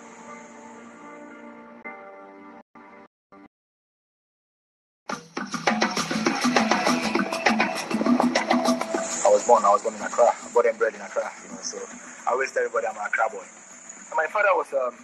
I 9.12 9.30
was 9.30 9.46
born. 9.46 9.64
I 9.64 9.70
was 9.70 9.82
born 9.82 9.94
in 9.94 10.02
Accra. 10.02 10.26
I 10.26 10.52
born 10.52 10.66
and 10.66 10.78
bred 10.78 10.94
in 10.94 11.00
Accra. 11.00 11.30
You 11.44 11.50
know, 11.54 11.62
so 11.62 11.78
I 12.26 12.32
always 12.32 12.52
tell 12.52 12.64
everybody 12.64 12.86
I'm 12.88 12.96
an 12.96 13.06
Accra 13.06 13.30
boy. 13.30 13.44
And 13.46 14.16
my 14.16 14.26
father 14.26 14.50
was 14.54 14.72
um, 14.74 14.94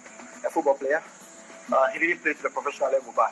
a 0.46 0.50
football 0.50 0.74
player. 0.74 1.02
Uh, 1.72 1.88
he 1.92 2.00
didn't 2.00 2.22
play 2.22 2.34
to 2.34 2.42
the 2.42 2.50
professional 2.50 2.90
level, 2.92 3.12
but 3.14 3.30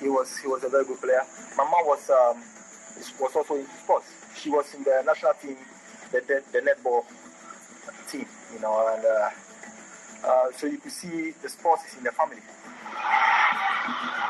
he 0.00 0.08
was 0.08 0.36
he 0.38 0.48
was 0.48 0.64
a 0.64 0.68
very 0.68 0.84
good 0.84 1.00
player. 1.00 1.22
My 1.56 1.64
mom 1.64 1.86
was 1.86 2.10
um, 2.10 2.36
was 3.20 3.36
also 3.36 3.56
in 3.56 3.66
sports. 3.82 4.06
She 4.36 4.50
was 4.50 4.74
in 4.74 4.84
the 4.84 5.02
national 5.06 5.32
team 5.40 5.56
the, 6.12 6.20
the, 6.26 6.42
the 6.52 6.60
netball 6.60 7.04
team, 8.10 8.26
you 8.52 8.60
know, 8.60 8.88
and 8.94 9.04
uh, 9.04 9.30
uh, 10.24 10.50
so 10.52 10.66
you 10.66 10.78
can 10.78 10.90
see 10.90 11.32
the 11.42 11.48
sports 11.48 11.84
is 11.86 11.98
in 11.98 12.04
the 12.04 12.12
family. 12.12 12.40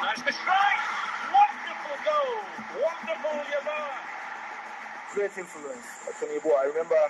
Nice 0.02 0.18
strike! 0.18 0.82
Wonderful 1.30 1.96
goal! 2.04 2.34
Wonderful 2.82 3.36
Yeboah! 3.46 5.14
Great 5.14 5.38
influence, 5.38 5.86
Tony 6.20 6.38
Yeboah. 6.38 6.58
I 6.58 6.64
remember 6.66 7.00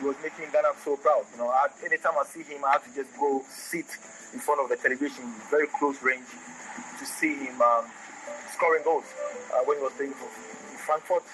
he 0.00 0.06
was 0.06 0.16
making 0.22 0.50
Ghana 0.52 0.74
so 0.84 0.96
proud. 0.96 1.24
You 1.32 1.38
know, 1.38 1.48
I, 1.48 1.68
anytime 1.84 2.12
I 2.18 2.24
see 2.24 2.42
him, 2.42 2.64
I 2.64 2.72
have 2.72 2.84
to 2.84 2.94
just 2.94 3.16
go 3.18 3.42
sit 3.48 3.86
in 4.34 4.40
front 4.40 4.60
of 4.60 4.68
the 4.68 4.76
television, 4.76 5.24
very 5.50 5.66
close 5.78 6.02
range, 6.02 6.28
to 6.98 7.04
see 7.04 7.46
him 7.46 7.60
um, 7.62 7.86
scoring 8.52 8.82
goals. 8.84 9.04
Uh, 9.52 9.62
when 9.66 9.78
he 9.78 9.82
was 9.82 9.92
playing 9.94 10.12
for 10.12 10.28
Frankfurt, 10.86 11.24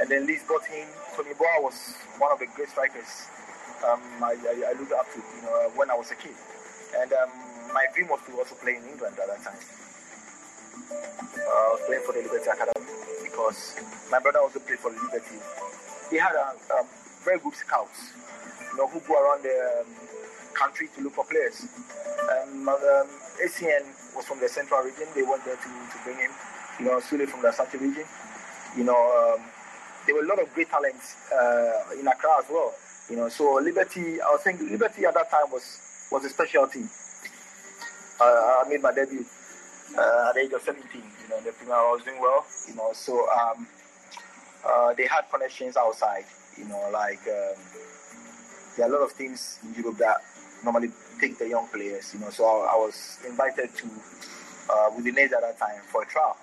And 0.00 0.08
then 0.08 0.26
Leeds 0.26 0.44
bought 0.46 0.64
him. 0.66 0.86
Tony 1.16 1.30
Yeboah 1.30 1.62
was 1.62 1.94
one 2.18 2.30
of 2.30 2.38
the 2.38 2.46
great 2.54 2.68
strikers 2.68 3.26
um, 3.86 4.02
I, 4.22 4.34
I, 4.34 4.54
I, 4.70 4.78
looked 4.78 4.92
up 4.92 5.06
to, 5.14 5.18
you 5.18 5.42
know, 5.42 5.70
when 5.76 5.90
I 5.90 5.94
was 5.94 6.10
a 6.10 6.16
kid. 6.16 6.34
And 6.98 7.12
um, 7.12 7.30
my 7.72 7.86
dream 7.94 8.08
was 8.08 8.20
to 8.26 8.32
also 8.38 8.54
play 8.56 8.76
in 8.76 8.82
England 8.90 9.14
at 9.18 9.26
that 9.28 9.42
time. 9.42 9.60
Uh, 10.90 11.50
I 11.50 11.68
was 11.74 11.82
playing 11.86 12.02
for 12.02 12.12
the 12.12 12.22
Liberty 12.26 12.50
Academy 12.50 12.90
because 13.22 13.76
my 14.10 14.18
brother 14.18 14.40
also 14.40 14.58
played 14.58 14.78
for 14.78 14.90
Liberty. 14.90 15.38
He 16.10 16.16
had 16.18 16.34
a, 16.34 16.58
um, 16.80 16.86
very 17.22 17.38
good 17.38 17.54
scouts, 17.54 18.14
you 18.72 18.78
know, 18.78 18.88
who 18.88 19.00
go 19.06 19.14
around 19.14 19.42
the 19.42 19.84
um, 19.84 19.86
country 20.54 20.88
to 20.96 21.02
look 21.02 21.14
for 21.14 21.24
players. 21.26 21.66
Um, 22.26 22.68
um, 22.68 23.06
Essien 23.38 23.84
was 24.16 24.24
from 24.26 24.40
the 24.40 24.48
central 24.48 24.82
region. 24.82 25.06
They 25.14 25.22
went 25.22 25.44
there 25.44 25.56
to, 25.56 25.68
to 25.68 25.96
bring 26.04 26.18
him. 26.18 26.30
You 26.80 26.86
know, 26.86 26.98
Sule 27.00 27.26
from 27.26 27.42
the 27.42 27.48
Asante 27.48 27.78
region. 27.80 28.06
You 28.76 28.84
know, 28.84 28.98
um, 28.98 29.42
there 30.08 30.16
were 30.16 30.24
a 30.24 30.26
lot 30.26 30.40
of 30.40 30.52
great 30.54 30.70
talents 30.70 31.16
uh, 31.30 32.00
in 32.00 32.08
Accra 32.08 32.40
as 32.40 32.46
well. 32.48 32.72
You 33.10 33.16
know, 33.16 33.28
so 33.28 33.60
Liberty, 33.60 34.18
I 34.22 34.32
was 34.32 34.40
saying 34.42 34.58
Liberty 34.70 35.04
at 35.04 35.12
that 35.12 35.30
time 35.30 35.52
was 35.52 36.08
was 36.10 36.24
a 36.24 36.30
special 36.30 36.66
team. 36.66 36.88
Uh, 38.18 38.24
I 38.24 38.68
made 38.70 38.80
my 38.80 38.90
debut 38.90 39.24
uh, 39.98 40.28
at 40.28 40.34
the 40.34 40.40
age 40.40 40.52
of 40.52 40.62
17. 40.62 40.96
You 40.96 41.28
know, 41.28 41.40
the 41.40 41.52
team 41.52 41.70
I 41.70 41.92
was 41.92 42.02
doing 42.04 42.18
well. 42.20 42.44
You 42.66 42.74
know, 42.74 42.90
so 42.94 43.28
um, 43.28 43.66
uh, 44.64 44.94
they 44.94 45.06
had 45.06 45.28
connections 45.30 45.76
outside. 45.76 46.24
You 46.56 46.64
know, 46.64 46.88
like 46.90 47.20
um, 47.28 47.60
there 48.76 48.86
are 48.86 48.88
a 48.88 48.92
lot 48.98 49.04
of 49.04 49.16
teams 49.18 49.60
in 49.62 49.74
Europe 49.74 49.98
that 49.98 50.16
normally 50.64 50.88
take 51.20 51.36
the 51.36 51.48
young 51.50 51.68
players. 51.68 52.14
You 52.14 52.20
know, 52.20 52.30
so 52.30 52.44
I, 52.46 52.72
I 52.72 52.76
was 52.80 53.18
invited 53.28 53.76
to 53.76 53.86
uh, 54.72 54.88
Udinese 54.96 55.36
at 55.36 55.44
that 55.44 55.58
time 55.58 55.82
for 55.92 56.02
a 56.02 56.06
trial. 56.06 56.36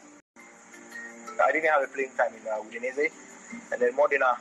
I 1.43 1.51
didn't 1.51 1.69
have 1.69 1.83
a 1.83 1.87
playing 1.87 2.11
time 2.15 2.31
in 2.31 2.45
uh, 2.47 2.61
Udinese, 2.61 3.11
and 3.71 3.81
then 3.81 3.95
Modena 3.95 4.37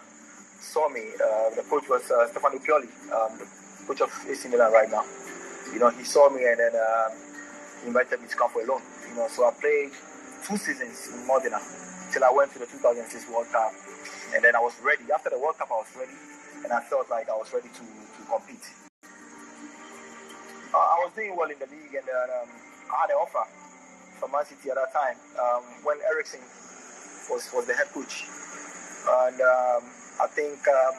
saw 0.61 0.89
me. 0.89 1.03
Uh, 1.17 1.51
the 1.55 1.63
coach 1.69 1.89
was 1.89 2.11
uh, 2.11 2.27
Stefano 2.29 2.59
Pioli, 2.59 2.89
um, 3.13 3.39
the 3.39 3.47
coach 3.87 4.01
of 4.01 4.11
AC 4.29 4.49
Milan 4.49 4.73
right 4.73 4.91
now. 4.91 5.05
You 5.73 5.79
know, 5.81 5.91
he 5.91 6.05
saw 6.05 6.29
me 6.31 6.45
and 6.45 6.59
then 6.59 6.73
uh, 6.75 7.09
he 7.83 7.89
invited 7.89 8.21
me 8.21 8.29
to 8.29 8.37
come 8.37 8.51
for 8.51 8.63
a 8.63 8.67
loan. 8.67 8.81
You 9.09 9.17
know, 9.17 9.29
so 9.29 9.47
I 9.47 9.53
played 9.53 9.91
two 10.47 10.57
seasons 10.57 11.09
in 11.13 11.27
Modena 11.27 11.61
till 12.13 12.25
I 12.25 12.31
went 12.31 12.53
to 12.53 12.59
the 12.59 12.67
2006 12.67 13.31
World 13.33 13.47
Cup, 13.51 13.73
and 14.35 14.45
then 14.45 14.55
I 14.55 14.61
was 14.61 14.75
ready. 14.83 15.05
After 15.13 15.31
the 15.31 15.39
World 15.39 15.59
Cup, 15.59 15.69
I 15.73 15.79
was 15.83 15.93
ready, 15.97 16.17
and 16.65 16.73
I 16.73 16.81
felt 16.87 17.11
like 17.11 17.29
I 17.29 17.37
was 17.37 17.53
ready 17.53 17.69
to 17.69 17.85
to 17.85 18.21
compete. 18.31 18.65
Uh, 20.75 20.79
I 20.79 20.97
was 21.07 21.13
doing 21.15 21.35
well 21.37 21.51
in 21.51 21.59
the 21.59 21.67
league, 21.71 21.95
and 21.95 22.07
um, 22.09 22.49
I 22.91 23.07
had 23.07 23.11
an 23.11 23.19
offer 23.19 23.47
from 24.19 24.33
Man 24.33 24.45
City 24.47 24.71
at 24.71 24.77
that 24.77 24.93
time 24.93 25.17
um, 25.39 25.63
when 25.83 25.99
Eriksson 26.11 26.41
was 27.31 27.51
was 27.55 27.67
the 27.67 27.75
head 27.75 27.89
coach, 27.93 28.27
and 29.09 29.41
um, 29.41 29.83
I 30.21 30.27
think 30.29 30.59
um, 30.69 30.95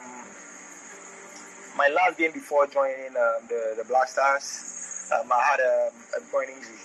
my 1.76 1.88
last 1.88 2.18
game 2.18 2.32
before 2.32 2.66
joining 2.66 3.16
um, 3.16 3.46
the 3.48 3.74
the 3.76 3.84
Black 3.84 4.08
Stars, 4.08 5.10
um, 5.14 5.30
I 5.32 5.42
had 5.42 5.60
a, 5.60 5.90
a 6.18 6.20
groin 6.30 6.48
injury. 6.48 6.78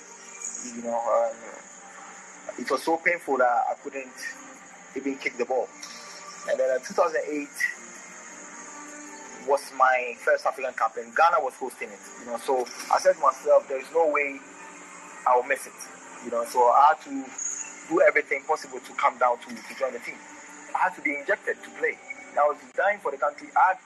You 0.75 0.84
know, 0.84 0.97
um, 0.97 1.36
it 2.60 2.69
was 2.69 2.84
so 2.84 2.97
painful 2.97 3.38
that 3.38 3.65
I 3.69 3.73
couldn't 3.84 4.13
even 4.95 5.15
kick 5.17 5.38
the 5.38 5.45
ball. 5.45 5.67
And 6.49 6.60
then 6.60 6.75
in 6.75 6.81
2008 6.81 7.47
was 9.47 9.62
my 9.77 10.15
first 10.19 10.45
African 10.45 10.73
Cup, 10.73 10.97
and 10.97 11.15
Ghana 11.15 11.38
was 11.41 11.53
hosting 11.55 11.89
it. 11.89 11.99
You 12.21 12.31
know, 12.31 12.38
so 12.38 12.65
I 12.91 12.99
said 12.99 13.13
to 13.13 13.21
myself, 13.21 13.67
there 13.67 13.79
is 13.79 13.89
no 13.93 14.10
way 14.10 14.39
I 15.27 15.36
will 15.36 15.43
miss 15.43 15.67
it. 15.67 15.73
You 16.25 16.31
know, 16.31 16.45
so 16.45 16.60
I 16.65 16.93
had 16.93 17.01
to 17.05 17.25
do 17.89 18.01
everything 18.01 18.43
possible 18.47 18.79
to 18.79 18.93
come 18.93 19.17
down 19.17 19.38
to, 19.39 19.49
to 19.49 19.73
join 19.77 19.93
the 19.93 19.99
team. 19.99 20.15
I 20.75 20.89
had 20.89 20.95
to 20.95 21.01
be 21.01 21.15
injected 21.15 21.57
to 21.63 21.69
play. 21.77 21.97
I 22.39 22.47
was 22.47 22.57
dying 22.75 22.99
for 22.99 23.12
the 23.12 23.17
country. 23.17 23.49
I 23.55 23.73
had 23.73 23.77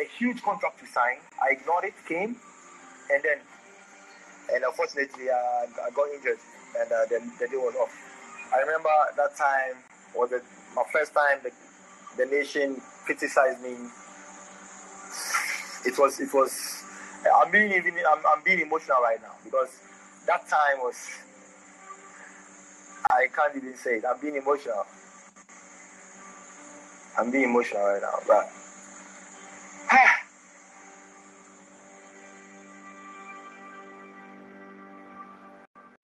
a 0.00 0.08
huge 0.18 0.42
contract 0.42 0.78
to 0.80 0.86
sign. 0.86 1.18
I 1.42 1.52
ignored 1.52 1.84
it, 1.84 1.94
came, 2.06 2.36
and 3.12 3.22
then, 3.22 3.38
and 4.54 4.64
unfortunately, 4.64 5.28
uh, 5.30 5.86
I 5.86 5.90
got 5.94 6.08
injured, 6.14 6.38
and 6.78 6.92
uh, 6.92 7.06
then 7.10 7.32
the 7.40 7.48
day 7.48 7.56
was 7.56 7.74
off. 7.76 7.92
I 8.54 8.60
remember 8.60 8.90
that 9.16 9.36
time 9.36 9.82
was 10.14 10.30
the, 10.30 10.42
my 10.74 10.84
first 10.92 11.12
time 11.12 11.38
the, 11.42 11.50
the 12.16 12.30
nation 12.30 12.80
criticized 13.04 13.62
me. 13.62 13.74
It 15.84 15.98
was, 15.98 16.20
it 16.20 16.32
was. 16.32 16.84
I'm 17.42 17.50
being 17.50 17.72
even, 17.72 17.94
I'm, 18.08 18.18
I'm 18.18 18.42
being 18.44 18.60
emotional 18.60 18.98
right 19.02 19.20
now 19.20 19.34
because 19.44 19.70
that 20.26 20.48
time 20.48 20.78
was. 20.78 20.96
I 23.10 23.26
can't 23.34 23.54
even 23.56 23.76
say 23.76 23.98
it. 23.98 24.04
I'm 24.08 24.20
being 24.20 24.36
emotional. 24.36 24.84
I'm 27.18 27.30
being 27.30 27.44
emotional 27.44 27.82
right 27.82 28.02
now, 28.02 28.18
but 28.26 28.44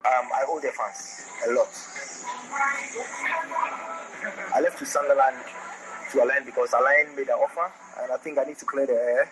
um, 0.05 0.27
I 0.33 0.43
owe 0.47 0.59
the 0.59 0.71
fans 0.71 1.27
a 1.47 1.51
lot. 1.53 1.69
I 4.55 4.61
left 4.61 4.79
to 4.79 4.85
Sunderland 4.85 5.35
to 6.11 6.21
Al 6.21 6.31
Ain 6.31 6.45
because 6.45 6.73
Al 6.73 6.87
Ain 6.87 7.15
made 7.15 7.27
an 7.27 7.35
offer, 7.35 7.71
and 8.01 8.11
I 8.11 8.17
think 8.17 8.37
I 8.39 8.43
need 8.45 8.57
to 8.57 8.65
clear 8.65 8.87
the 8.87 8.93
air. 8.93 9.29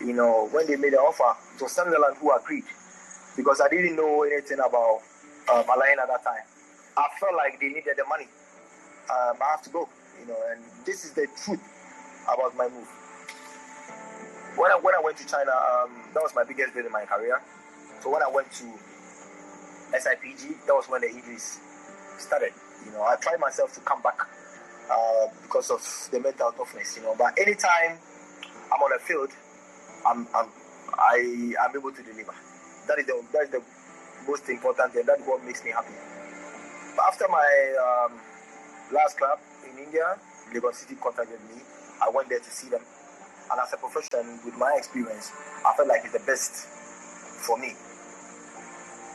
You 0.00 0.12
know, 0.14 0.48
when 0.50 0.66
they 0.66 0.76
made 0.76 0.94
the 0.94 0.98
offer, 0.98 1.36
it 1.54 1.62
was 1.62 1.72
Sunderland 1.72 2.16
who 2.18 2.32
agreed 2.32 2.64
because 3.36 3.60
I 3.60 3.68
didn't 3.68 3.94
know 3.96 4.22
anything 4.24 4.58
about 4.58 5.00
um, 5.52 5.64
Al 5.68 5.82
Ain 5.84 5.98
at 6.00 6.08
that 6.08 6.24
time. 6.24 6.42
I 6.96 7.08
felt 7.20 7.34
like 7.34 7.60
they 7.60 7.68
needed 7.68 7.94
the 7.96 8.04
money. 8.08 8.26
Um, 9.10 9.36
I 9.42 9.50
have 9.50 9.62
to 9.62 9.70
go, 9.70 9.88
you 10.20 10.26
know, 10.26 10.38
and 10.50 10.60
this 10.84 11.04
is 11.04 11.12
the 11.12 11.26
truth 11.44 11.62
about 12.24 12.56
my 12.56 12.68
move. 12.68 12.88
When 14.56 14.70
I, 14.70 14.76
when 14.76 14.94
I 14.94 15.00
went 15.02 15.16
to 15.18 15.26
China, 15.26 15.50
um, 15.50 15.90
that 16.14 16.22
was 16.22 16.34
my 16.34 16.44
biggest 16.44 16.74
deal 16.74 16.86
in 16.86 16.92
my 16.92 17.04
career. 17.04 17.40
So 18.00 18.10
when 18.10 18.22
I 18.22 18.28
went 18.28 18.50
to 18.52 18.64
SIPG, 19.92 20.66
that 20.66 20.74
was 20.74 20.86
when 20.88 21.00
the 21.00 21.10
injuries 21.10 21.58
started. 22.18 22.52
You 22.86 22.92
know, 22.92 23.02
I 23.02 23.16
tried 23.16 23.40
myself 23.40 23.72
to 23.74 23.80
come 23.80 24.02
back 24.02 24.18
uh, 24.90 25.26
because 25.42 25.70
of 25.70 25.82
the 26.12 26.20
mental 26.20 26.52
toughness. 26.52 26.96
You 26.96 27.02
know, 27.02 27.14
but 27.18 27.38
anytime 27.38 27.98
I'm 28.72 28.82
on 28.82 28.90
the 28.92 29.02
field, 29.02 29.30
I'm, 30.06 30.28
I'm 30.34 30.48
I 30.98 31.54
am 31.64 31.76
able 31.76 31.92
to 31.92 32.02
deliver. 32.02 32.34
That 32.88 32.98
is 32.98 33.06
the 33.06 33.22
that 33.32 33.42
is 33.44 33.50
the 33.50 33.62
most 34.28 34.48
important 34.48 34.92
thing. 34.92 35.04
That's 35.06 35.22
what 35.22 35.44
makes 35.44 35.64
me 35.64 35.70
happy. 35.70 35.94
But 36.96 37.06
after 37.06 37.26
my 37.28 38.06
um, 38.06 38.20
last 38.92 39.18
club 39.18 39.38
in 39.74 39.84
India, 39.84 40.16
Legon 40.54 40.74
City 40.74 40.94
contacted 40.94 41.40
me. 41.50 41.60
I 42.02 42.10
went 42.10 42.28
there 42.28 42.38
to 42.38 42.50
see 42.50 42.68
them, 42.68 42.82
and 43.50 43.60
as 43.60 43.72
a 43.72 43.76
professional 43.76 44.24
with 44.44 44.54
my 44.56 44.74
experience, 44.76 45.32
I 45.66 45.74
felt 45.76 45.88
like 45.88 46.02
it's 46.04 46.12
the 46.12 46.24
best 46.26 46.66
for 47.46 47.58
me. 47.58 47.74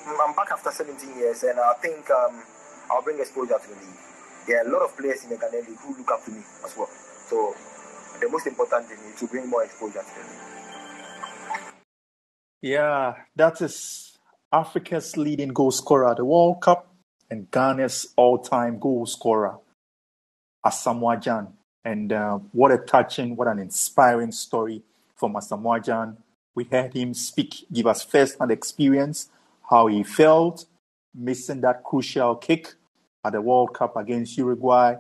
I'm 0.07 0.35
back 0.35 0.51
after 0.51 0.71
17 0.71 1.17
years, 1.17 1.43
and 1.43 1.59
I 1.59 1.73
think 1.81 2.09
um, 2.09 2.43
I'll 2.91 3.03
bring 3.03 3.19
exposure 3.19 3.59
to 3.59 3.67
the 3.67 3.75
league. 3.75 3.99
There 4.47 4.63
are 4.63 4.67
a 4.67 4.71
lot 4.71 4.81
of 4.81 4.97
players 4.97 5.23
in 5.23 5.29
the 5.29 5.35
Ghanaian 5.35 5.67
league 5.67 5.77
who 5.79 5.97
look 5.97 6.11
up 6.11 6.25
to 6.25 6.31
me 6.31 6.41
as 6.65 6.75
well. 6.75 6.89
So 7.29 7.53
the 8.19 8.29
most 8.29 8.47
important 8.47 8.87
thing 8.87 8.97
is 9.13 9.19
to 9.19 9.27
bring 9.27 9.49
more 9.49 9.63
exposure 9.63 10.01
to 10.01 10.13
the 10.15 10.23
league. 10.27 10.49
Yeah, 12.61 13.15
that 13.35 13.61
is 13.61 14.17
Africa's 14.51 15.15
leading 15.15 15.49
goal 15.49 15.71
scorer 15.71 16.09
at 16.09 16.17
the 16.17 16.25
World 16.25 16.61
Cup 16.61 16.89
and 17.29 17.49
Ghana's 17.51 18.13
all-time 18.17 18.79
goal 18.79 19.05
scorer, 19.05 19.57
Asamoah 20.65 21.21
Gyan. 21.21 21.51
And 21.85 22.11
uh, 22.11 22.39
what 22.51 22.71
a 22.71 22.77
touching, 22.77 23.35
what 23.35 23.47
an 23.47 23.59
inspiring 23.59 24.31
story 24.31 24.83
from 25.15 25.33
Asamoah 25.33 25.83
Gyan. 25.83 26.17
We 26.55 26.65
heard 26.65 26.93
him 26.93 27.13
speak, 27.13 27.65
give 27.71 27.87
us 27.87 28.03
first-hand 28.03 28.51
experience 28.51 29.29
how 29.69 29.87
he 29.87 30.03
felt 30.03 30.65
missing 31.13 31.61
that 31.61 31.83
crucial 31.83 32.35
kick 32.35 32.73
at 33.23 33.33
the 33.33 33.41
World 33.41 33.73
Cup 33.73 33.95
against 33.97 34.37
Uruguay, 34.37 34.95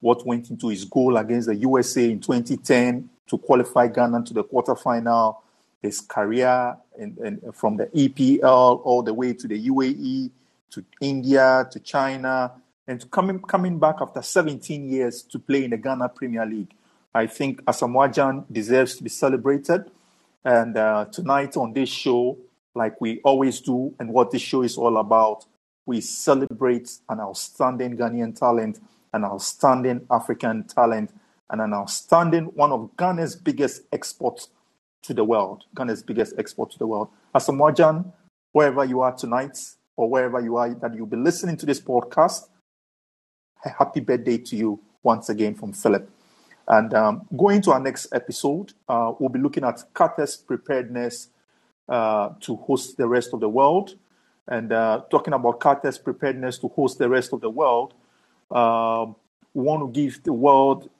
what 0.00 0.26
went 0.26 0.50
into 0.50 0.68
his 0.68 0.84
goal 0.84 1.16
against 1.16 1.48
the 1.48 1.56
USA 1.56 2.10
in 2.10 2.20
2010 2.20 3.08
to 3.28 3.38
qualify 3.38 3.86
Ghana 3.86 4.24
to 4.24 4.34
the 4.34 4.44
quarterfinal, 4.44 5.36
his 5.82 6.00
career 6.00 6.76
in, 6.98 7.16
in, 7.24 7.52
from 7.52 7.76
the 7.76 7.86
EPL 7.86 8.80
all 8.84 9.02
the 9.02 9.14
way 9.14 9.32
to 9.32 9.48
the 9.48 9.68
UAE, 9.68 10.30
to 10.70 10.84
India, 11.00 11.66
to 11.70 11.80
China, 11.80 12.52
and 12.90 13.08
coming, 13.12 13.38
coming 13.38 13.78
back 13.78 13.96
after 14.00 14.20
17 14.20 14.88
years 14.88 15.22
to 15.22 15.38
play 15.38 15.62
in 15.62 15.70
the 15.70 15.76
Ghana 15.76 16.08
Premier 16.08 16.44
League. 16.44 16.74
I 17.14 17.28
think 17.28 17.64
Asamoah 17.64 18.44
deserves 18.50 18.96
to 18.96 19.04
be 19.04 19.08
celebrated. 19.08 19.88
And 20.44 20.76
uh, 20.76 21.04
tonight 21.12 21.56
on 21.56 21.72
this 21.72 21.88
show, 21.88 22.36
like 22.74 23.00
we 23.00 23.20
always 23.20 23.60
do, 23.60 23.94
and 24.00 24.12
what 24.12 24.32
this 24.32 24.42
show 24.42 24.62
is 24.62 24.76
all 24.76 24.96
about. 24.96 25.44
We 25.86 26.00
celebrate 26.00 26.90
an 27.08 27.20
outstanding 27.20 27.96
Ghanaian 27.96 28.36
talent, 28.36 28.80
an 29.12 29.24
outstanding 29.24 30.06
African 30.10 30.64
talent, 30.64 31.12
and 31.48 31.60
an 31.60 31.72
outstanding 31.72 32.46
one 32.46 32.72
of 32.72 32.90
Ghana's 32.96 33.36
biggest 33.36 33.82
exports 33.92 34.48
to 35.02 35.14
the 35.14 35.24
world. 35.24 35.64
Ghana's 35.76 36.02
biggest 36.02 36.34
export 36.38 36.72
to 36.72 36.78
the 36.78 36.88
world. 36.88 37.08
Asamoah 37.36 38.12
wherever 38.50 38.84
you 38.84 39.00
are 39.00 39.14
tonight, 39.14 39.58
or 39.96 40.08
wherever 40.08 40.40
you 40.40 40.56
are 40.56 40.74
that 40.74 40.94
you'll 40.94 41.06
be 41.06 41.16
listening 41.16 41.56
to 41.58 41.66
this 41.66 41.80
podcast, 41.80 42.48
happy 43.68 44.00
birthday 44.00 44.38
to 44.38 44.56
you. 44.56 44.80
once 45.02 45.28
again 45.28 45.54
from 45.54 45.72
Philip. 45.72 46.10
And 46.68 46.94
um, 46.94 47.26
going 47.36 47.62
to 47.62 47.72
our 47.72 47.80
next 47.80 48.12
episode, 48.12 48.72
uh, 48.88 49.12
we'll 49.18 49.28
be 49.28 49.38
looking 49.38 49.64
at 49.64 49.82
Qatar's 49.94 50.36
preparedness 50.36 51.28
uh, 51.88 52.30
to 52.40 52.56
host 52.56 52.96
the 52.96 53.08
rest 53.08 53.30
of 53.32 53.40
the 53.40 53.48
world. 53.48 53.96
And 54.46 54.72
uh, 54.72 55.02
talking 55.10 55.34
about 55.34 55.60
Qatar's 55.60 55.98
preparedness 55.98 56.58
to 56.58 56.68
host 56.68 56.98
the 56.98 57.08
rest 57.08 57.32
of 57.32 57.40
the 57.40 57.50
world, 57.50 57.94
um, 58.50 59.16
we 59.54 59.64
want 59.64 59.82
to 59.82 60.00
give 60.00 60.22
the 60.22 60.32
world, 60.32 60.90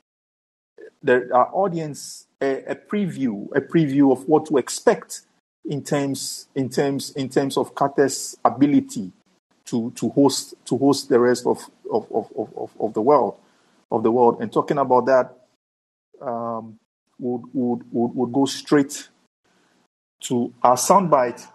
the, 1.02 1.28
our 1.32 1.50
audience, 1.52 2.26
a, 2.40 2.64
a, 2.64 2.74
preview, 2.74 3.48
a 3.54 3.60
preview 3.60 4.12
of 4.12 4.26
what 4.28 4.46
to 4.46 4.56
expect 4.56 5.22
in 5.64 5.82
terms, 5.84 6.48
in 6.54 6.68
terms, 6.68 7.10
in 7.10 7.28
terms 7.28 7.56
of 7.56 7.74
Qatar's 7.74 8.36
ability 8.44 9.12
to, 9.66 9.92
to 9.92 10.08
host 10.10 10.54
to 10.64 10.76
host 10.76 11.08
the 11.08 11.20
rest 11.20 11.46
of, 11.46 11.70
of, 11.90 12.06
of, 12.12 12.30
of, 12.56 12.70
of 12.80 12.94
the 12.94 13.02
world 13.02 13.36
of 13.90 14.02
the 14.02 14.10
world. 14.10 14.40
And 14.40 14.52
talking 14.52 14.78
about 14.78 15.06
that, 15.06 15.36
um, 16.20 16.78
would, 17.18 17.42
would, 17.52 17.82
would, 17.92 18.14
would 18.14 18.32
go 18.32 18.44
straight 18.44 19.08
to 20.20 20.52
our 20.62 20.76
soundbite. 20.76 21.46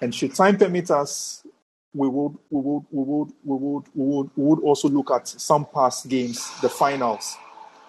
And 0.00 0.14
should 0.14 0.34
time 0.34 0.56
permit 0.56 0.90
us, 0.90 1.46
we 1.94 2.08
would, 2.08 2.36
we 2.50 2.60
would, 2.60 2.84
we 2.90 3.04
would, 3.04 3.28
we 3.44 3.56
would, 3.56 3.84
we 3.94 4.06
would, 4.06 4.30
we 4.34 4.44
would 4.44 4.60
also 4.60 4.88
look 4.88 5.10
at 5.10 5.28
some 5.28 5.66
past 5.66 6.08
games, 6.08 6.50
the 6.60 6.68
finals. 6.68 7.36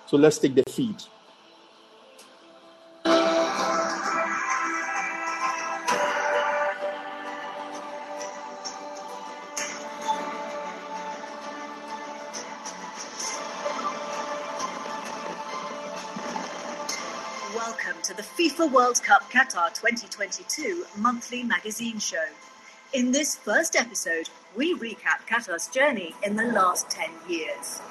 So 0.06 0.18
let's 0.18 0.38
take 0.38 0.56
the 0.56 0.64
feed. 0.70 1.02
FIFA 18.54 18.72
World 18.72 19.04
Cup 19.04 19.32
Qatar 19.32 19.74
2022 19.74 20.86
monthly 20.98 21.42
magazine 21.42 21.98
show. 21.98 22.26
In 22.94 23.12
this 23.12 23.36
first 23.36 23.76
episode, 23.76 24.30
we 24.56 24.76
recap 24.78 25.26
Qatar's 25.28 25.68
journey 25.68 26.14
in 26.22 26.36
the 26.36 26.44
last 26.44 26.88
10 26.92 27.10
years. 27.28 27.82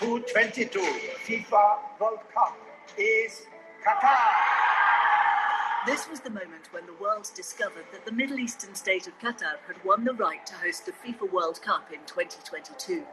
2022 0.00 0.80
FIFA 1.26 1.78
World 2.00 2.20
Cup 2.32 2.56
is 2.96 3.42
Qatar. 3.86 4.16
This 5.84 6.08
was 6.08 6.20
the 6.20 6.30
moment 6.30 6.72
when 6.72 6.86
the 6.86 6.94
world 6.94 7.30
discovered 7.36 7.84
that 7.92 8.06
the 8.06 8.12
Middle 8.12 8.38
Eastern 8.38 8.74
state 8.74 9.06
of 9.06 9.18
Qatar 9.18 9.58
had 9.66 9.84
won 9.84 10.04
the 10.04 10.14
right 10.14 10.46
to 10.46 10.54
host 10.54 10.86
the 10.86 10.92
FIFA 10.92 11.30
World 11.30 11.60
Cup 11.60 11.92
in 11.92 11.98
2022. 12.06 13.04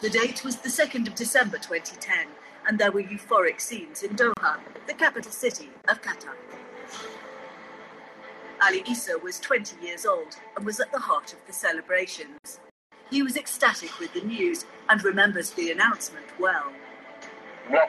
The 0.00 0.08
date 0.08 0.42
was 0.46 0.56
the 0.56 0.70
2nd 0.70 1.06
of 1.06 1.14
December 1.14 1.58
2010, 1.58 2.28
and 2.66 2.78
there 2.78 2.90
were 2.90 3.02
euphoric 3.02 3.60
scenes 3.60 4.02
in 4.02 4.16
Doha, 4.16 4.60
the 4.86 4.94
capital 4.94 5.30
city 5.30 5.68
of 5.88 6.00
Qatar. 6.00 6.36
Ali 8.62 8.82
Issa 8.90 9.18
was 9.18 9.38
20 9.38 9.84
years 9.84 10.06
old 10.06 10.38
and 10.56 10.64
was 10.64 10.80
at 10.80 10.90
the 10.90 11.00
heart 11.00 11.34
of 11.34 11.46
the 11.46 11.52
celebrations. 11.52 12.60
He 13.10 13.24
was 13.24 13.36
ecstatic 13.36 13.98
with 13.98 14.14
the 14.14 14.20
news 14.20 14.64
and 14.88 15.02
remembers 15.02 15.50
the 15.50 15.72
announcement 15.72 16.26
well. 16.38 16.72
When 17.68 17.80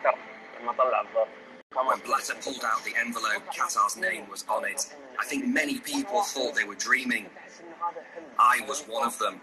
Blatter 2.06 2.34
pulled 2.42 2.64
out 2.64 2.84
the 2.84 2.94
envelope, 3.00 3.44
Qatar's 3.56 3.98
name 3.98 4.28
was 4.30 4.44
on 4.50 4.66
it. 4.66 4.94
I 5.20 5.26
think 5.26 5.46
many 5.46 5.78
people 5.80 6.24
thought 6.24 6.56
they 6.56 6.64
were 6.64 6.76
dreaming. 6.76 7.28
I 8.40 8.62
was 8.68 8.82
one 8.82 9.06
of 9.06 9.18
them. 9.20 9.42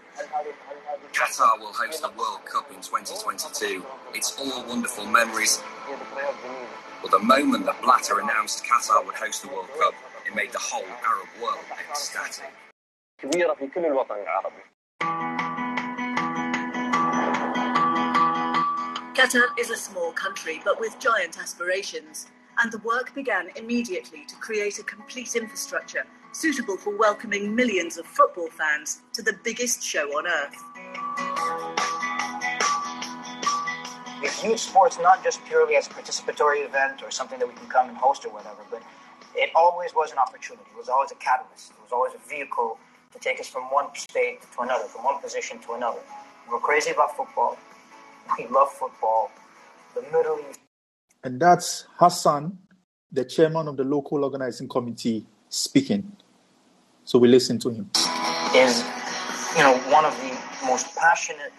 Qatar 1.13 1.59
will 1.59 1.73
host 1.73 2.01
the 2.01 2.09
World 2.17 2.45
Cup 2.45 2.69
in 2.69 2.81
2022. 2.81 3.85
It's 4.13 4.37
all 4.39 4.65
wonderful 4.67 5.05
memories. 5.05 5.61
But 7.01 7.11
the 7.11 7.19
moment 7.19 7.65
that 7.65 7.81
Blatter 7.81 8.19
announced 8.19 8.65
Qatar 8.65 9.05
would 9.05 9.15
host 9.15 9.43
the 9.43 9.47
World 9.47 9.69
Cup, 9.79 9.93
it 10.25 10.35
made 10.35 10.51
the 10.51 10.59
whole 10.59 10.83
Arab 11.05 11.27
world 11.41 11.63
ecstatic. 11.89 12.51
Qatar 19.19 19.47
is 19.59 19.69
a 19.69 19.75
small 19.75 20.13
country, 20.13 20.61
but 20.63 20.79
with 20.79 20.97
giant 20.97 21.37
aspirations, 21.37 22.27
and 22.57 22.71
the 22.71 22.77
work 22.77 23.13
began 23.13 23.49
immediately 23.57 24.23
to 24.25 24.35
create 24.37 24.79
a 24.79 24.83
complete 24.83 25.35
infrastructure 25.35 26.05
suitable 26.31 26.77
for 26.77 26.95
welcoming 26.95 27.53
millions 27.53 27.97
of 27.97 28.05
football 28.05 28.47
fans 28.47 29.01
to 29.11 29.21
the 29.21 29.33
biggest 29.43 29.83
show 29.83 30.07
on 30.17 30.25
earth. 30.25 30.55
We 34.21 34.29
view 34.29 34.55
sports 34.55 34.97
not 35.01 35.21
just 35.21 35.43
purely 35.43 35.75
as 35.75 35.87
a 35.87 35.89
participatory 35.89 36.65
event 36.65 37.03
or 37.03 37.11
something 37.11 37.39
that 37.39 37.47
we 37.49 37.55
can 37.55 37.67
come 37.67 37.89
and 37.89 37.97
host 37.97 38.23
or 38.23 38.29
whatever, 38.29 38.63
but 38.71 38.81
it 39.35 39.49
always 39.53 39.93
was 39.93 40.13
an 40.13 40.17
opportunity. 40.17 40.69
It 40.73 40.77
was 40.77 40.87
always 40.87 41.11
a 41.11 41.15
catalyst. 41.15 41.71
It 41.71 41.83
was 41.83 41.91
always 41.91 42.13
a 42.13 42.29
vehicle 42.29 42.77
to 43.11 43.19
take 43.19 43.41
us 43.41 43.49
from 43.49 43.63
one 43.63 43.87
state 43.95 44.43
to 44.55 44.61
another, 44.61 44.85
from 44.85 45.03
one 45.03 45.21
position 45.21 45.59
to 45.59 45.73
another. 45.73 45.99
We're 46.49 46.59
crazy 46.59 46.91
about 46.91 47.17
football. 47.17 47.57
We 48.37 48.47
love 48.47 48.71
football. 48.71 49.31
The 49.95 50.01
Middle 50.03 50.39
East. 50.49 50.59
And 51.23 51.39
that's 51.39 51.85
Hassan, 51.97 52.57
the 53.11 53.25
chairman 53.25 53.67
of 53.67 53.77
the 53.77 53.83
local 53.83 54.23
organizing 54.23 54.67
committee, 54.67 55.25
speaking. 55.49 56.11
So 57.03 57.19
we 57.19 57.27
listen 57.27 57.59
to 57.59 57.69
him. 57.69 57.89
Is, 58.55 58.83
you 59.57 59.63
know, 59.63 59.77
one 59.89 60.05
of 60.05 60.15
the 60.21 60.37
most 60.65 60.95
passionate 60.95 61.53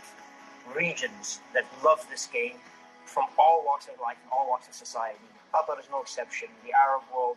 regions 0.75 1.41
that 1.55 1.65
love 1.85 2.07
this 2.11 2.27
game 2.27 2.57
from 3.05 3.27
all 3.39 3.65
walks 3.67 3.89
of 3.89 4.01
life 4.01 4.17
and 4.23 4.31
all 4.33 4.49
walks 4.49 4.69
of 4.69 4.75
society. 4.75 5.19
Qatar 5.53 5.79
is 5.81 5.87
no 5.91 6.01
exception. 6.01 6.49
The 6.65 6.73
Arab 6.73 7.03
world 7.13 7.37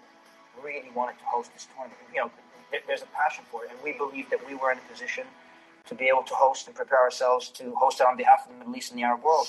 really 0.63 0.91
wanted 0.95 1.17
to 1.17 1.25
host 1.25 1.51
this 1.53 1.67
tournament. 1.75 1.99
You 2.13 2.21
know, 2.21 2.31
there's 2.87 3.01
a 3.01 3.07
passion 3.07 3.43
for 3.51 3.65
it, 3.65 3.71
and 3.71 3.79
we 3.83 3.93
believe 3.93 4.29
that 4.29 4.45
we 4.47 4.55
were 4.55 4.71
in 4.71 4.77
a 4.77 4.91
position 4.91 5.25
to 5.87 5.95
be 5.95 6.07
able 6.07 6.23
to 6.23 6.33
host 6.33 6.67
and 6.67 6.75
prepare 6.75 7.01
ourselves 7.01 7.49
to 7.49 7.75
host 7.75 7.99
it 7.99 8.07
on 8.07 8.15
behalf 8.15 8.45
of 8.45 8.53
the 8.53 8.59
Middle 8.59 8.75
East 8.75 8.91
and 8.91 8.99
the 8.99 9.03
Arab 9.03 9.21
world. 9.21 9.47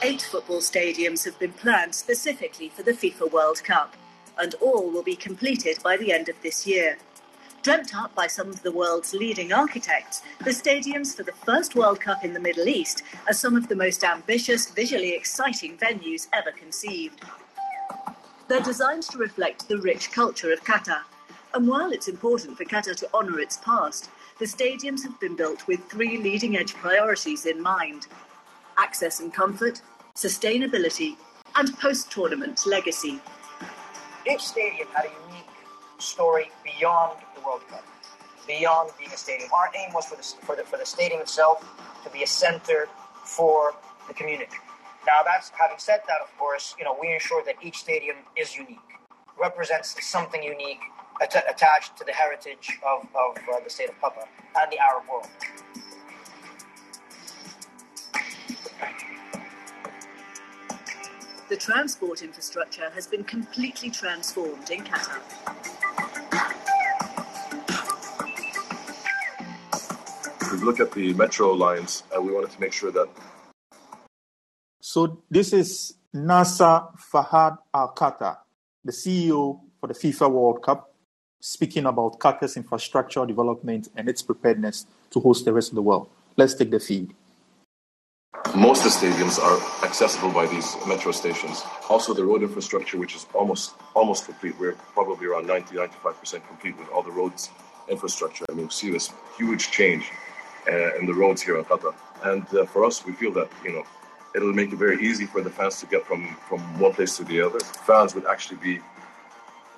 Eight 0.00 0.22
football 0.22 0.60
stadiums 0.60 1.24
have 1.26 1.38
been 1.38 1.52
planned 1.52 1.94
specifically 1.94 2.70
for 2.70 2.82
the 2.82 2.92
FIFA 2.92 3.30
World 3.30 3.62
Cup, 3.62 3.94
and 4.38 4.54
all 4.54 4.90
will 4.90 5.02
be 5.02 5.14
completed 5.14 5.78
by 5.82 5.98
the 5.98 6.12
end 6.12 6.30
of 6.30 6.36
this 6.42 6.66
year. 6.66 6.96
Dreamt 7.62 7.94
up 7.94 8.14
by 8.14 8.26
some 8.26 8.48
of 8.48 8.62
the 8.62 8.72
world's 8.72 9.12
leading 9.12 9.52
architects, 9.52 10.22
the 10.38 10.50
stadiums 10.50 11.14
for 11.14 11.24
the 11.24 11.32
first 11.44 11.76
World 11.76 12.00
Cup 12.00 12.24
in 12.24 12.32
the 12.32 12.40
Middle 12.40 12.66
East 12.66 13.02
are 13.26 13.34
some 13.34 13.54
of 13.54 13.68
the 13.68 13.76
most 13.76 14.02
ambitious, 14.02 14.70
visually 14.70 15.12
exciting 15.14 15.76
venues 15.76 16.26
ever 16.32 16.52
conceived. 16.52 17.20
They're 18.48 18.60
designed 18.60 19.02
to 19.04 19.18
reflect 19.18 19.68
the 19.68 19.78
rich 19.78 20.10
culture 20.10 20.52
of 20.52 20.64
Qatar, 20.64 21.02
and 21.52 21.68
while 21.68 21.92
it's 21.92 22.08
important 22.08 22.56
for 22.56 22.64
Qatar 22.64 22.96
to 22.96 23.14
honour 23.14 23.38
its 23.38 23.58
past, 23.58 24.08
the 24.38 24.44
stadiums 24.44 25.02
have 25.02 25.18
been 25.20 25.36
built 25.36 25.66
with 25.66 25.84
three 25.88 26.16
leading 26.18 26.56
edge 26.56 26.74
priorities 26.74 27.46
in 27.46 27.62
mind 27.62 28.06
access 28.78 29.20
and 29.20 29.32
comfort, 29.32 29.82
sustainability, 30.14 31.16
and 31.56 31.76
post 31.78 32.10
tournament 32.10 32.66
legacy. 32.66 33.20
Each 34.30 34.40
stadium 34.40 34.88
had 34.94 35.06
a 35.06 35.30
unique 35.30 35.44
story 35.98 36.50
beyond 36.64 37.18
the 37.34 37.40
World 37.42 37.62
Cup, 37.68 37.84
beyond 38.46 38.90
being 38.98 39.10
a 39.12 39.16
stadium. 39.16 39.50
Our 39.54 39.70
aim 39.76 39.92
was 39.92 40.06
for 40.06 40.16
the, 40.16 40.22
for 40.22 40.56
the, 40.56 40.62
for 40.64 40.78
the 40.78 40.86
stadium 40.86 41.20
itself 41.20 41.64
to 42.04 42.10
be 42.10 42.22
a 42.22 42.26
center 42.26 42.88
for 43.24 43.74
the 44.08 44.14
community. 44.14 44.56
Now, 45.06 45.20
that's 45.24 45.50
having 45.50 45.78
said 45.78 46.00
that, 46.06 46.20
of 46.22 46.36
course, 46.38 46.74
you 46.78 46.84
know, 46.84 46.96
we 47.00 47.12
ensure 47.12 47.44
that 47.44 47.56
each 47.62 47.78
stadium 47.78 48.16
is 48.36 48.56
unique, 48.56 48.78
represents 49.38 49.94
something 50.06 50.42
unique, 50.42 50.80
att- 51.22 51.48
attached 51.48 51.96
to 51.96 52.04
the 52.04 52.12
heritage 52.12 52.78
of, 52.92 53.06
of 53.14 53.36
uh, 53.48 53.60
the 53.64 53.70
state 53.70 53.88
of 53.88 53.96
Qatar 54.00 54.26
and 54.60 54.72
the 54.72 54.78
Arab 54.78 55.04
world. 55.08 55.28
The 61.48 61.56
transport 61.56 62.22
infrastructure 62.22 62.90
has 62.90 63.06
been 63.06 63.24
completely 63.24 63.90
transformed 63.90 64.70
in 64.70 64.84
Qatar. 64.84 65.20
We 70.50 70.58
look 70.58 70.80
at 70.80 70.92
the 70.92 71.12
metro 71.14 71.52
lines, 71.52 72.04
and 72.12 72.26
we 72.26 72.32
wanted 72.32 72.50
to 72.50 72.60
make 72.60 72.72
sure 72.72 72.90
that. 72.92 73.08
So 74.80 75.22
this 75.30 75.52
is 75.52 75.94
Nasser 76.12 76.82
Fahad 77.12 77.58
Al 77.74 77.94
Khater, 77.94 78.36
the 78.84 78.92
CEO 78.92 79.60
for 79.80 79.86
the 79.86 79.94
FIFA 79.94 80.30
World 80.30 80.62
Cup 80.62 80.91
speaking 81.42 81.86
about 81.86 82.20
Qatar's 82.20 82.56
infrastructure 82.56 83.26
development 83.26 83.88
and 83.96 84.08
its 84.08 84.22
preparedness 84.22 84.86
to 85.10 85.18
host 85.18 85.44
the 85.44 85.52
rest 85.52 85.70
of 85.70 85.74
the 85.74 85.82
world. 85.82 86.08
Let's 86.36 86.54
take 86.54 86.70
the 86.70 86.78
feed. 86.78 87.14
Most 88.54 88.86
of 88.86 88.92
the 88.92 89.06
stadiums 89.06 89.40
are 89.40 89.84
accessible 89.84 90.30
by 90.30 90.46
these 90.46 90.76
metro 90.86 91.10
stations. 91.10 91.64
Also, 91.90 92.14
the 92.14 92.24
road 92.24 92.42
infrastructure, 92.42 92.96
which 92.96 93.16
is 93.16 93.26
almost 93.34 93.74
almost 93.94 94.26
complete. 94.26 94.54
We're 94.58 94.76
probably 94.94 95.26
around 95.26 95.46
90, 95.48 95.74
95% 95.74 96.46
complete 96.46 96.78
with 96.78 96.88
all 96.90 97.02
the 97.02 97.10
roads 97.10 97.50
infrastructure. 97.88 98.44
I 98.48 98.52
mean, 98.52 98.66
we 98.66 98.70
see 98.70 98.90
this 98.90 99.12
huge 99.36 99.70
change 99.72 100.10
uh, 100.68 100.96
in 100.96 101.06
the 101.06 101.14
roads 101.14 101.42
here 101.42 101.58
in 101.58 101.64
Qatar. 101.64 101.94
And 102.22 102.46
uh, 102.54 102.66
for 102.66 102.84
us, 102.84 103.04
we 103.04 103.12
feel 103.14 103.32
that, 103.32 103.50
you 103.64 103.72
know, 103.72 103.82
it'll 104.34 104.52
make 104.52 104.72
it 104.72 104.76
very 104.76 105.04
easy 105.04 105.26
for 105.26 105.42
the 105.42 105.50
fans 105.50 105.80
to 105.80 105.86
get 105.86 106.06
from, 106.06 106.36
from 106.48 106.60
one 106.78 106.92
place 106.92 107.16
to 107.16 107.24
the 107.24 107.40
other. 107.40 107.58
Fans 107.58 108.14
would 108.14 108.26
actually 108.26 108.58
be 108.58 108.80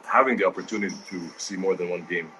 having 0.06 0.36
the 0.36 0.44
opportunity 0.46 0.94
to 1.10 1.28
see 1.38 1.56
more 1.56 1.74
than 1.76 1.88
one 1.90 2.06
game 2.08 2.30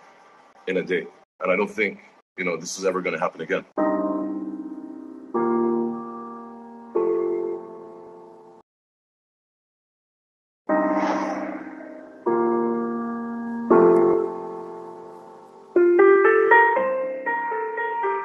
in 0.67 0.77
a 0.79 0.83
day. 0.83 1.07
And 1.41 1.51
I 1.51 1.57
don't 1.57 1.71
think, 1.71 2.01
you 2.39 2.45
know, 2.45 2.57
this 2.57 2.79
is 2.79 2.85
ever 2.85 3.01
going 3.03 3.15
to 3.15 3.21
happen 3.21 3.41
again. 3.41 3.65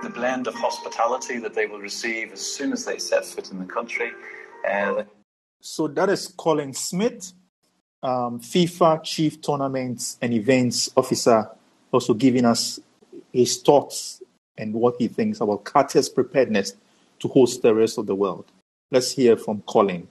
the 0.02 0.10
blend 0.16 0.48
of 0.48 0.56
hospitality 0.56 1.40
that 1.40 1.54
they 1.54 1.66
will 1.66 1.80
receive 1.80 2.32
as 2.32 2.42
soon 2.42 2.72
as 2.72 2.86
they 2.86 2.98
set 2.98 3.26
foot 3.26 3.52
in 3.52 3.60
the 3.60 3.66
country. 3.66 4.12
Uh, 4.68 5.04
So 5.62 5.88
that 5.90 6.10
is 6.10 6.34
Colin 6.38 6.74
Smith, 6.74 7.34
um, 8.04 8.40
FIFA 8.40 9.04
Chief 9.04 9.42
Tournaments 9.42 10.18
and 10.22 10.34
Events 10.34 10.90
Officer, 10.96 11.50
also 11.92 12.14
giving 12.14 12.46
us 12.46 12.80
his 13.34 13.58
thoughts 13.58 14.22
and 14.58 14.74
what 14.74 14.96
he 15.00 15.08
thinks 15.08 15.42
about 15.42 15.64
Qatar's 15.64 16.10
preparedness 16.10 16.74
to 17.20 17.28
host 17.28 17.62
the 17.62 17.74
rest 17.74 17.98
of 17.98 18.06
the 18.06 18.16
world. 18.16 18.46
Let's 18.92 19.12
hear 19.12 19.38
from 19.38 19.62
Colin. 19.62 20.08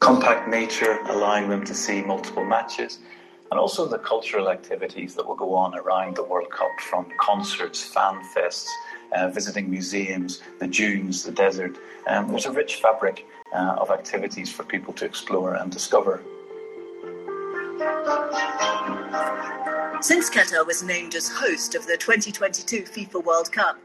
compact 0.00 0.48
nature, 0.48 0.98
allowing 1.08 1.48
them 1.48 1.64
to 1.64 1.74
see 1.74 2.02
multiple 2.02 2.44
matches, 2.44 3.00
and 3.50 3.58
also 3.58 3.86
the 3.86 3.98
cultural 3.98 4.48
activities 4.50 5.14
that 5.14 5.26
will 5.26 5.36
go 5.36 5.54
on 5.54 5.74
around 5.74 6.16
the 6.16 6.22
World 6.22 6.50
Cup 6.50 6.70
from 6.80 7.06
concerts, 7.18 7.82
fan 7.82 8.22
fests, 8.34 8.68
uh, 9.12 9.28
visiting 9.28 9.70
museums, 9.70 10.42
the 10.60 10.66
dunes, 10.66 11.24
the 11.24 11.32
desert. 11.32 11.76
Um, 12.06 12.28
there's 12.28 12.46
a 12.46 12.52
rich 12.52 12.76
fabric 12.76 13.26
uh, 13.56 13.76
of 13.80 13.90
activities 13.90 14.52
for 14.52 14.64
people 14.64 14.92
to 14.92 15.04
explore 15.04 15.54
and 15.54 15.72
discover. 15.72 16.22
Since 20.00 20.30
Qatar 20.30 20.66
was 20.66 20.82
named 20.82 21.14
as 21.14 21.28
host 21.28 21.74
of 21.74 21.86
the 21.86 21.96
2022 21.96 22.82
FIFA 22.82 23.24
World 23.24 23.50
Cup, 23.50 23.78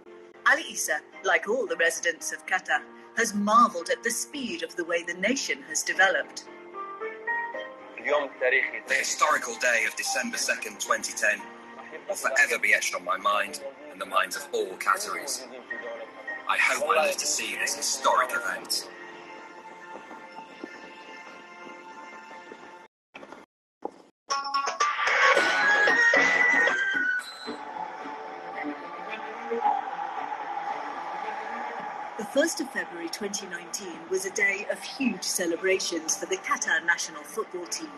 Ali 0.48 0.66
Issa, 0.72 1.00
like 1.24 1.48
all 1.48 1.66
the 1.66 1.78
residents 1.78 2.34
of 2.34 2.46
Qatar, 2.46 2.82
has 3.18 3.34
marvelled 3.34 3.90
at 3.90 4.04
the 4.04 4.12
speed 4.12 4.64
of 4.64 4.76
the 4.76 4.86
way 4.86 5.04
the 5.04 5.14
nation 5.14 5.62
has 5.70 5.84
developed. 5.84 6.46
The 7.98 8.94
historical 8.94 9.56
day 9.56 9.86
of 9.88 9.96
December 9.96 10.38
2nd, 10.38 10.80
2010 10.80 11.40
will 12.08 12.16
forever 12.16 12.60
be 12.60 12.74
etched 12.74 12.96
on 12.96 13.06
my 13.06 13.18
mind 13.18 13.62
and 13.92 14.02
the 14.02 14.06
minds 14.06 14.36
of 14.36 14.48
all 14.54 14.72
Qataris. 14.78 15.46
I 16.50 16.58
hope 16.58 16.90
I 16.90 17.06
live 17.06 17.18
to 17.18 17.28
see 17.28 17.56
this 17.56 17.76
historic 17.76 18.32
event. 18.32 18.90
1st 32.34 32.62
of 32.62 32.70
February 32.70 33.10
2019 33.10 33.90
was 34.10 34.24
a 34.24 34.30
day 34.30 34.66
of 34.72 34.82
huge 34.82 35.22
celebrations 35.22 36.16
for 36.16 36.28
the 36.28 36.38
Qatar 36.38 36.86
national 36.86 37.24
football 37.24 37.66
team. 37.66 37.90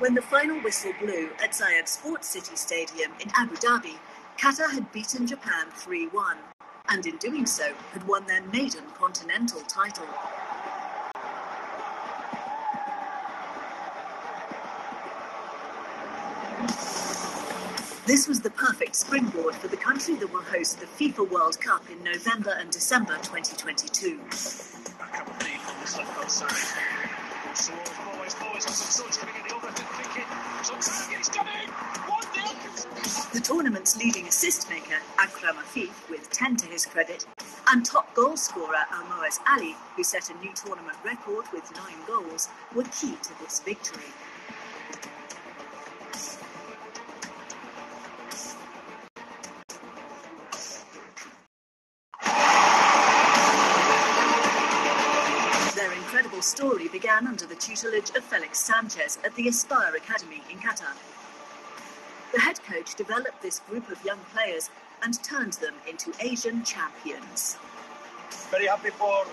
When 0.00 0.14
the 0.14 0.22
final 0.22 0.58
whistle 0.58 0.92
blew 1.00 1.30
at 1.40 1.52
Zayed 1.52 1.86
Sports 1.86 2.26
City 2.26 2.56
Stadium 2.56 3.12
in 3.20 3.30
Abu 3.36 3.54
Dhabi, 3.54 3.94
Qatar 4.36 4.68
had 4.68 4.90
beaten 4.90 5.24
Japan 5.24 5.66
3 5.76 6.08
1, 6.08 6.36
and 6.88 7.06
in 7.06 7.16
doing 7.18 7.46
so 7.46 7.72
had 7.92 8.08
won 8.08 8.26
their 8.26 8.42
maiden 8.46 8.82
continental 8.98 9.60
title. 9.68 10.08
This 18.04 18.26
was 18.26 18.40
the 18.40 18.50
perfect 18.50 18.96
springboard 18.96 19.54
for 19.54 19.68
the 19.68 19.76
country 19.76 20.16
that 20.16 20.32
will 20.32 20.42
host 20.42 20.80
the 20.80 20.86
FIFA 20.86 21.30
World 21.30 21.60
Cup 21.60 21.88
in 21.88 22.02
November 22.02 22.50
and 22.58 22.68
December 22.68 23.14
2022. 23.22 24.18
The 33.32 33.40
tournament's 33.40 33.96
leading 33.96 34.26
assist 34.26 34.68
maker, 34.68 34.98
Akram 35.18 35.54
Afif, 35.58 36.10
with 36.10 36.28
10 36.30 36.56
to 36.56 36.66
his 36.66 36.84
credit, 36.84 37.24
and 37.68 37.86
top 37.86 38.12
goal 38.14 38.36
scorer 38.36 38.84
Almoez 38.90 39.38
Ali, 39.48 39.76
who 39.94 40.02
set 40.02 40.28
a 40.28 40.34
new 40.38 40.52
tournament 40.54 40.96
record 41.04 41.44
with 41.52 41.70
nine 41.76 41.98
goals, 42.08 42.48
were 42.74 42.82
key 42.82 43.14
to 43.22 43.38
this 43.38 43.60
victory. 43.60 44.10
Story 56.52 56.86
began 56.88 57.26
under 57.26 57.46
the 57.46 57.54
tutelage 57.54 58.10
of 58.10 58.22
Felix 58.24 58.58
Sanchez 58.58 59.18
at 59.24 59.34
the 59.36 59.48
Aspire 59.48 59.96
Academy 59.96 60.42
in 60.50 60.58
Qatar. 60.58 60.94
The 62.34 62.40
head 62.40 62.62
coach 62.62 62.94
developed 62.94 63.40
this 63.40 63.60
group 63.60 63.90
of 63.90 64.04
young 64.04 64.18
players 64.34 64.68
and 65.02 65.12
turned 65.24 65.54
them 65.54 65.72
into 65.88 66.12
Asian 66.20 66.62
champions. 66.62 67.56
Very 68.50 68.66
happy 68.66 68.90
for 68.90 69.24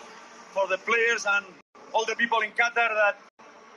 for 0.55 0.65
the 0.67 0.78
players 0.78 1.26
and 1.36 1.45
all 1.93 2.05
the 2.05 2.15
people 2.15 2.39
in 2.39 2.51
Qatar 2.51 2.89
that 3.01 3.17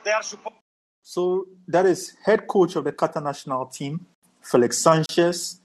they 0.05 0.11
are 0.11 0.23
supporting. 0.23 0.59
So 1.01 1.45
that 1.67 1.85
is 1.85 2.13
head 2.23 2.47
coach 2.47 2.77
of 2.77 2.85
the 2.85 2.93
Qatar 2.93 3.21
national 3.21 3.65
team, 3.65 4.05
Felix 4.41 4.77
Sanchez, 4.77 5.59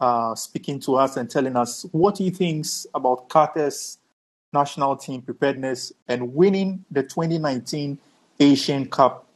uh, 0.00 0.34
speaking 0.34 0.80
to 0.80 0.96
us 0.96 1.16
and 1.16 1.30
telling 1.30 1.56
us 1.56 1.86
what 1.92 2.18
he 2.18 2.28
thinks 2.28 2.86
about 2.94 3.30
Qatar's 3.30 3.98
national 4.52 4.96
team 4.96 5.22
preparedness 5.22 5.92
and 6.08 6.34
winning 6.34 6.84
the 6.90 7.02
2019 7.02 7.98
Asian 8.40 8.88
Cup 8.88 9.26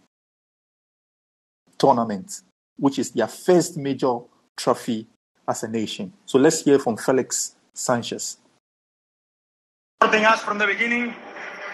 tournament, 1.79 2.43
which 2.79 2.99
is 2.99 3.11
their 3.11 3.29
first 3.29 3.77
major 3.77 4.19
trophy 4.57 5.07
as 5.49 5.63
a 5.63 5.69
nation. 5.69 6.13
So 6.27 6.39
let's 6.39 6.63
hear 6.63 6.79
from 6.79 6.97
Felix 6.97 7.57
Sanchez. 7.75 8.37
Supporting 10.03 10.25
us 10.25 10.43
from 10.43 10.59
the 10.59 10.67
beginning, 10.67 11.15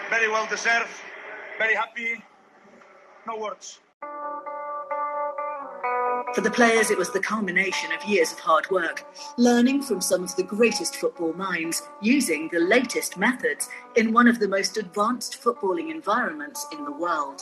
very 0.09 0.29
well 0.29 0.47
deserved, 0.47 0.89
very 1.57 1.75
happy. 1.75 2.23
No 3.25 3.37
words. 3.37 3.79
For 6.33 6.41
the 6.41 6.51
players, 6.51 6.91
it 6.91 6.97
was 6.97 7.11
the 7.11 7.21
culmination 7.21 7.91
of 7.93 8.07
years 8.07 8.31
of 8.31 8.39
hard 8.39 8.69
work, 8.69 9.05
learning 9.37 9.81
from 9.81 10.01
some 10.01 10.23
of 10.23 10.35
the 10.35 10.43
greatest 10.43 10.97
football 10.97 11.33
minds, 11.33 11.83
using 12.01 12.49
the 12.49 12.59
latest 12.59 13.17
methods 13.17 13.69
in 13.95 14.13
one 14.13 14.27
of 14.27 14.39
the 14.39 14.47
most 14.47 14.77
advanced 14.77 15.41
footballing 15.41 15.89
environments 15.89 16.65
in 16.73 16.83
the 16.83 16.91
world. 16.91 17.41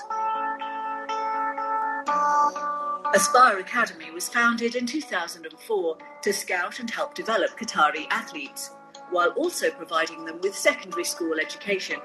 Aspire 3.13 3.59
Academy 3.59 4.11
was 4.11 4.29
founded 4.29 4.75
in 4.75 4.85
2004 4.85 5.97
to 6.21 6.33
scout 6.33 6.79
and 6.79 6.89
help 6.89 7.15
develop 7.15 7.57
Qatari 7.57 8.05
athletes, 8.11 8.71
while 9.09 9.29
also 9.29 9.71
providing 9.71 10.25
them 10.25 10.39
with 10.41 10.55
secondary 10.55 11.05
school 11.05 11.39
education. 11.39 11.99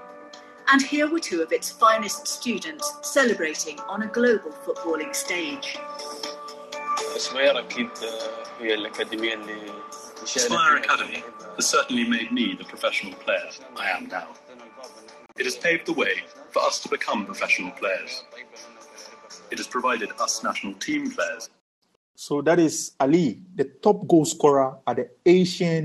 And 0.73 0.81
here 0.81 1.11
were 1.11 1.21
two 1.21 1.43
of 1.43 1.53
its 1.53 1.71
finest 1.71 2.27
students 2.27 2.91
celebrating 3.03 3.79
on 3.81 4.03
a 4.03 4.07
global 4.07 4.51
footballing 4.51 5.15
stage. 5.15 5.77
اسماير 7.20 7.60
اكيد 7.60 7.90
هي 8.60 8.74
الاكاديميه 8.74 9.34
اللي 9.34 9.86
Aspire 10.26 10.78
Academy 10.84 11.22
has 11.58 11.66
certainly 11.76 12.06
made 12.16 12.32
me 12.32 12.56
the 12.60 12.66
professional 12.74 13.14
player 13.24 13.50
I 13.78 13.88
am 13.96 14.04
now. 14.18 14.28
It 15.40 15.46
has 15.50 15.56
paved 15.66 15.86
the 15.86 15.94
way 15.94 16.14
for 16.54 16.62
us 16.70 16.76
to 16.84 16.88
become 16.90 17.20
professional 17.32 17.72
players. 17.82 18.12
It 19.52 19.58
has 19.62 19.68
provided 19.68 20.10
us 20.24 20.44
national 20.44 20.74
team 20.86 21.02
players. 21.16 21.44
So 22.16 22.42
that 22.48 22.60
is 22.68 22.76
Ali, 23.00 23.28
the 23.60 23.66
top 23.86 24.08
goal 24.08 24.26
scorer 24.26 24.70
at 24.88 24.96
the 24.96 25.08
Asian 25.26 25.84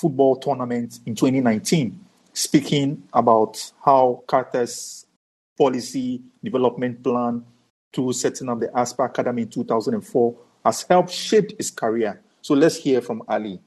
football 0.00 0.36
tournament 0.36 1.00
in 1.06 1.14
2019. 1.14 2.10
speaking 2.32 3.02
about 3.12 3.72
how 3.84 4.22
Qatar's 4.26 5.06
policy 5.58 6.22
development 6.42 7.02
plan 7.02 7.44
to 7.95 8.11
setting 8.11 8.49
up 8.49 8.59
the 8.59 8.69
Aspire 8.77 9.07
Academy 9.07 9.43
in 9.43 9.49
2004 9.49 10.35
has 10.65 10.83
helped 10.83 11.11
shape 11.11 11.57
his 11.57 11.71
career. 11.71 12.21
So 12.41 12.53
let's 12.53 12.75
hear 12.75 13.01
from 13.01 13.23
Ali. 13.27 13.59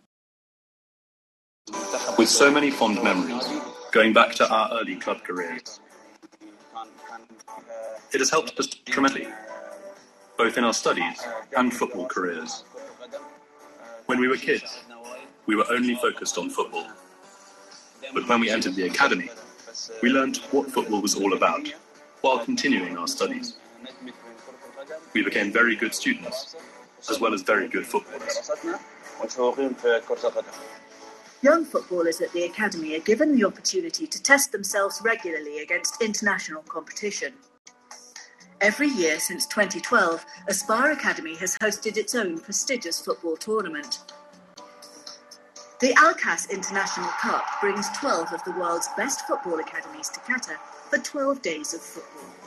With 2.19 2.29
so 2.29 2.51
many 2.51 2.71
fond 2.71 3.03
memories, 3.03 3.49
going 3.91 4.13
back 4.13 4.35
to 4.37 4.49
our 4.49 4.81
early 4.81 4.97
club 4.97 5.25
careers, 5.25 5.81
it 8.13 8.19
has 8.19 8.31
helped 8.31 8.59
us 8.59 8.67
tremendously, 8.67 9.29
both 10.37 10.59
in 10.59 10.65
our 10.65 10.75
studies 10.75 11.27
and 11.57 11.73
football 11.73 12.07
careers. 12.07 12.65
When 14.07 14.21
we 14.21 14.29
were 14.29 14.37
kids, 14.37 14.81
we 15.47 15.57
were 15.57 15.67
only 15.71 15.95
focused 15.95 16.37
on 16.37 16.51
football. 16.51 16.87
But 18.13 18.29
when 18.29 18.41
we 18.41 18.51
entered 18.51 18.75
the 18.75 18.87
academy, 18.87 19.31
we 20.03 20.11
learned 20.11 20.39
what 20.51 20.71
football 20.71 21.01
was 21.01 21.15
all 21.15 21.33
about 21.35 21.73
while 22.21 22.39
continuing 22.39 22.97
our 22.99 23.07
studies. 23.07 23.57
We 25.15 25.23
became 25.23 25.53
very 25.53 25.75
good 25.77 25.95
students, 25.95 26.57
as 27.09 27.21
well 27.21 27.35
as 27.35 27.43
very 27.43 27.69
good 27.69 27.87
footballers. 27.87 28.51
Young 31.41 31.65
footballers 31.65 32.21
at 32.21 32.33
the 32.33 32.45
academy 32.45 32.97
are 32.97 33.01
given 33.01 33.37
the 33.37 33.45
opportunity 33.45 34.07
to 34.07 34.23
test 34.23 34.53
themselves 34.53 35.01
regularly 35.05 35.61
against 35.61 36.03
international 36.03 36.63
competition. 36.63 37.33
Every 38.61 38.89
year 38.89 39.21
since 39.21 39.47
2012, 39.47 40.27
Aspire 40.49 40.91
Academy 40.91 41.37
has 41.37 41.57
hosted 41.59 41.97
its 41.97 42.17
own 42.17 42.41
prestigious 42.41 43.01
football 43.01 43.37
tournament. 43.37 44.01
The 45.81 45.95
Al 45.95 46.15
Kass 46.15 46.51
International 46.51 47.09
Cup 47.21 47.45
brings 47.61 47.87
12 47.97 48.33
of 48.33 48.43
the 48.43 48.51
world's 48.51 48.89
best 48.97 49.29
football 49.29 49.61
academies 49.61 50.09
to 50.09 50.19
Qatar 50.21 50.57
for 50.91 50.99
12 50.99 51.41
days 51.41 51.73
of 51.73 51.81
football. 51.81 52.38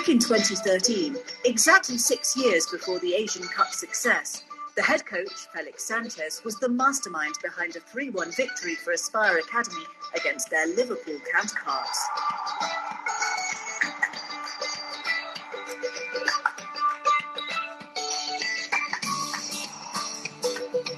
Back 0.00 0.08
in 0.08 0.18
2013, 0.18 1.14
exactly 1.44 1.98
six 1.98 2.34
years 2.34 2.66
before 2.66 2.98
the 3.00 3.12
Asian 3.12 3.42
Cup 3.42 3.68
success, 3.68 4.44
the 4.74 4.80
head 4.80 5.04
coach, 5.04 5.46
Felix 5.54 5.86
Sanchez, 5.86 6.40
was 6.42 6.56
the 6.56 6.70
mastermind 6.70 7.34
behind 7.42 7.76
a 7.76 7.80
3 7.80 8.08
1 8.08 8.32
victory 8.32 8.76
for 8.76 8.92
Aspire 8.92 9.36
Academy 9.36 9.84
against 10.16 10.48
their 10.48 10.66
Liverpool 10.68 11.18
counterparts. 11.30 12.08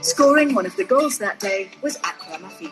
Scoring 0.03 0.55
one 0.55 0.65
of 0.65 0.77
the 0.77 0.85
goals 0.85 1.19
that 1.19 1.41
day 1.41 1.73
was 1.83 1.97
Akram 2.05 2.49
Afif. 2.49 2.71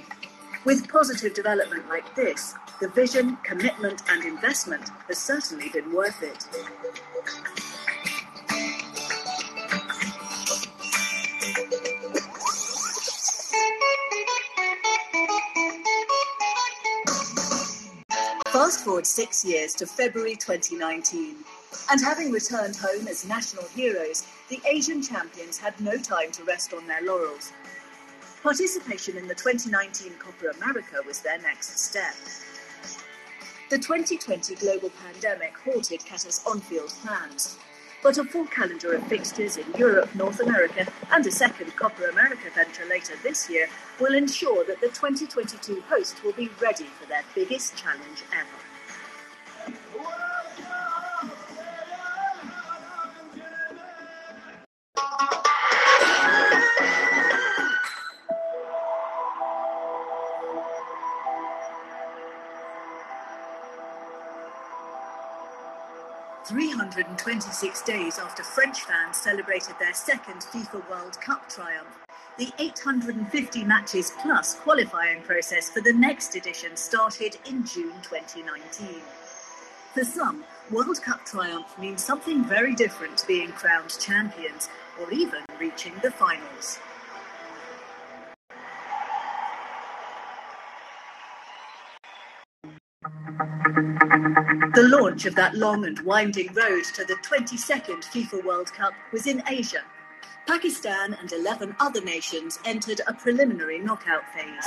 With 0.65 0.89
positive 0.89 1.35
development 1.35 1.89
like 1.89 2.15
this, 2.15 2.55
the 2.81 2.89
vision, 2.89 3.37
commitment, 3.43 4.03
and 4.09 4.25
investment 4.25 4.89
has 5.07 5.19
certainly 5.19 5.69
been 5.69 5.93
worth 5.93 6.23
it. 6.23 6.47
Fast 18.47 18.85
forward 18.85 19.07
six 19.07 19.45
years 19.45 19.75
to 19.75 19.87
February 19.87 20.35
2019, 20.35 21.37
and 21.91 22.01
having 22.01 22.33
returned 22.33 22.77
home 22.77 23.07
as 23.09 23.27
national 23.27 23.65
heroes, 23.75 24.27
the 24.49 24.61
Asian 24.67 25.03
champions 25.03 25.59
had 25.59 25.79
no 25.81 25.99
time 25.99 26.33
to 26.33 26.43
rest 26.45 26.73
on 26.73 26.87
their 26.87 27.03
laurels. 27.03 27.53
Participation 28.43 29.19
in 29.19 29.29
the 29.29 29.35
2019 29.35 30.15
Copa 30.15 30.57
America 30.57 30.97
was 31.07 31.21
their 31.21 31.39
next 31.43 31.79
step. 31.79 32.15
The 33.71 33.79
2020 33.79 34.57
global 34.57 34.91
pandemic 34.91 35.57
halted 35.59 36.01
Qatar's 36.01 36.45
on-field 36.45 36.89
plans, 37.05 37.57
but 38.03 38.19
a 38.19 38.25
full 38.25 38.47
calendar 38.47 38.95
of 38.95 39.07
fixtures 39.07 39.59
in 39.59 39.73
Europe, 39.79 40.13
North 40.17 40.41
America, 40.41 40.89
and 41.13 41.25
a 41.25 41.31
second 41.31 41.77
Copa 41.77 42.03
America 42.11 42.51
venture 42.53 42.85
later 42.87 43.15
this 43.23 43.49
year 43.49 43.69
will 44.01 44.15
ensure 44.15 44.65
that 44.65 44.81
the 44.81 44.89
2022 44.89 45.85
host 45.89 46.25
will 46.25 46.33
be 46.33 46.51
ready 46.61 46.87
for 46.99 47.07
their 47.07 47.23
biggest 47.33 47.77
challenge 47.77 48.25
ever. 48.33 48.61
Three 66.91 67.03
hundred 67.05 67.11
and 67.11 67.19
twenty-six 67.21 67.83
days 67.83 68.19
after 68.19 68.43
French 68.43 68.81
fans 68.81 69.17
celebrated 69.17 69.77
their 69.79 69.95
second 69.95 70.41
FIFA 70.41 70.91
World 70.91 71.21
Cup 71.21 71.49
triumph, 71.49 71.87
the 72.37 72.51
850 72.59 73.63
matches 73.63 74.13
plus 74.21 74.55
qualifying 74.55 75.23
process 75.23 75.71
for 75.71 75.81
the 75.83 75.93
next 75.93 76.35
edition 76.35 76.77
started 76.77 77.37
in 77.49 77.65
June 77.65 77.95
2019. 78.03 79.03
For 79.95 80.03
some, 80.03 80.43
World 80.73 81.01
Cup 81.03 81.25
triumph 81.25 81.79
means 81.79 82.03
something 82.03 82.43
very 82.45 82.75
different 82.75 83.19
to 83.19 83.27
being 83.29 83.53
crowned 83.53 83.97
champions 84.01 84.69
or 85.01 85.13
even 85.13 85.45
reaching 85.61 85.93
the 86.03 86.11
finals. 86.11 86.81
The 93.41 94.87
launch 94.87 95.25
of 95.25 95.35
that 95.37 95.55
long 95.55 95.87
and 95.87 95.99
winding 96.01 96.53
road 96.53 96.85
to 96.95 97.07
the 97.07 97.15
22nd 97.15 98.05
FIFA 98.05 98.45
World 98.45 98.71
Cup 98.73 98.93
was 99.13 99.27
in 99.27 99.43
Asia. 99.49 99.83
Pakistan 100.47 101.17
and 101.19 101.33
11 101.33 101.75
other 101.81 102.03
nations 102.03 102.59
entered 102.67 103.01
a 103.07 103.15
preliminary 103.15 103.79
knockout 103.79 104.25
phase. 104.35 104.67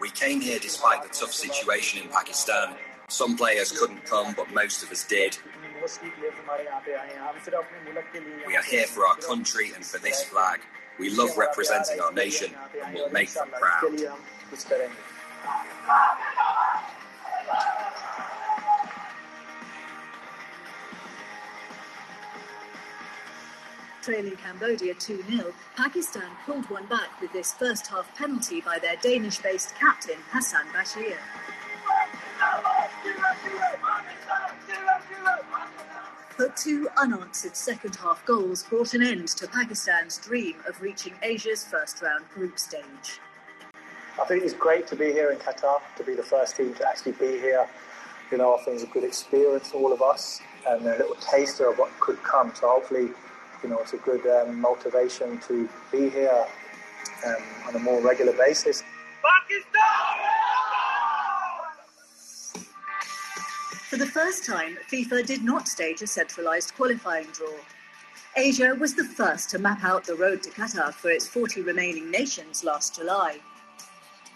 We 0.00 0.10
came 0.10 0.40
here 0.40 0.60
despite 0.60 1.02
the 1.02 1.08
tough 1.08 1.32
situation 1.32 2.02
in 2.02 2.08
Pakistan. 2.08 2.76
Some 3.08 3.36
players 3.36 3.72
couldn't 3.72 4.04
come, 4.04 4.32
but 4.36 4.52
most 4.54 4.84
of 4.84 4.92
us 4.92 5.04
did. 5.04 5.38
We 8.46 8.56
are 8.56 8.62
here 8.62 8.86
for 8.86 9.06
our 9.08 9.16
country 9.16 9.72
and 9.74 9.84
for 9.84 9.98
this 9.98 10.22
flag. 10.22 10.60
We 11.00 11.10
love 11.10 11.36
representing 11.36 12.00
our 12.00 12.12
nation 12.12 12.52
and 12.84 12.94
will 12.94 13.10
make 13.10 13.32
them 13.32 13.48
proud. 13.58 13.98
Trailing 24.02 24.36
Cambodia 24.36 24.94
2 24.94 25.22
0, 25.30 25.54
Pakistan 25.76 26.30
pulled 26.44 26.68
one 26.68 26.84
back 26.86 27.18
with 27.20 27.32
this 27.32 27.54
first 27.54 27.86
half 27.86 28.14
penalty 28.14 28.60
by 28.60 28.78
their 28.78 28.96
Danish 28.96 29.38
based 29.38 29.74
captain 29.76 30.18
Hassan 30.32 30.66
Bashir. 30.74 31.16
But 36.36 36.56
two 36.56 36.88
unanswered 36.98 37.56
second 37.56 37.96
half 37.96 38.26
goals 38.26 38.64
brought 38.64 38.92
an 38.92 39.02
end 39.02 39.28
to 39.28 39.46
Pakistan's 39.46 40.18
dream 40.18 40.56
of 40.68 40.82
reaching 40.82 41.14
Asia's 41.22 41.64
first 41.64 42.02
round 42.02 42.28
group 42.34 42.58
stage. 42.58 43.20
I 44.20 44.24
think 44.26 44.44
it's 44.44 44.52
great 44.52 44.86
to 44.88 44.96
be 44.96 45.06
here 45.06 45.30
in 45.30 45.38
Qatar, 45.38 45.80
to 45.96 46.04
be 46.04 46.14
the 46.14 46.22
first 46.22 46.56
team 46.56 46.74
to 46.74 46.88
actually 46.88 47.12
be 47.12 47.38
here. 47.38 47.66
You 48.30 48.38
know, 48.38 48.56
I 48.56 48.62
think 48.62 48.76
it's 48.76 48.84
a 48.84 48.92
good 48.92 49.04
experience 49.04 49.70
for 49.70 49.78
all 49.78 49.92
of 49.92 50.02
us 50.02 50.40
and 50.68 50.82
a 50.86 50.98
little 50.98 51.16
taster 51.16 51.70
of 51.70 51.78
what 51.78 51.90
could 51.98 52.22
come. 52.22 52.52
So 52.54 52.68
hopefully, 52.68 53.08
you 53.62 53.68
know, 53.68 53.78
it's 53.78 53.94
a 53.94 53.98
good 53.98 54.26
um, 54.26 54.60
motivation 54.60 55.38
to 55.48 55.68
be 55.90 56.10
here 56.10 56.46
um, 57.26 57.36
on 57.68 57.74
a 57.74 57.78
more 57.78 58.00
regular 58.00 58.32
basis. 58.32 58.82
For 63.88 63.96
the 63.96 64.06
first 64.06 64.44
time, 64.44 64.76
FIFA 64.90 65.26
did 65.26 65.42
not 65.42 65.68
stage 65.68 66.02
a 66.02 66.06
centralised 66.06 66.74
qualifying 66.74 67.26
draw. 67.32 67.52
Asia 68.36 68.74
was 68.78 68.94
the 68.94 69.04
first 69.04 69.50
to 69.50 69.58
map 69.58 69.84
out 69.84 70.04
the 70.04 70.14
road 70.14 70.42
to 70.42 70.50
Qatar 70.50 70.92
for 70.92 71.10
its 71.10 71.26
40 71.26 71.62
remaining 71.62 72.10
nations 72.10 72.64
last 72.64 72.94
July. 72.96 73.40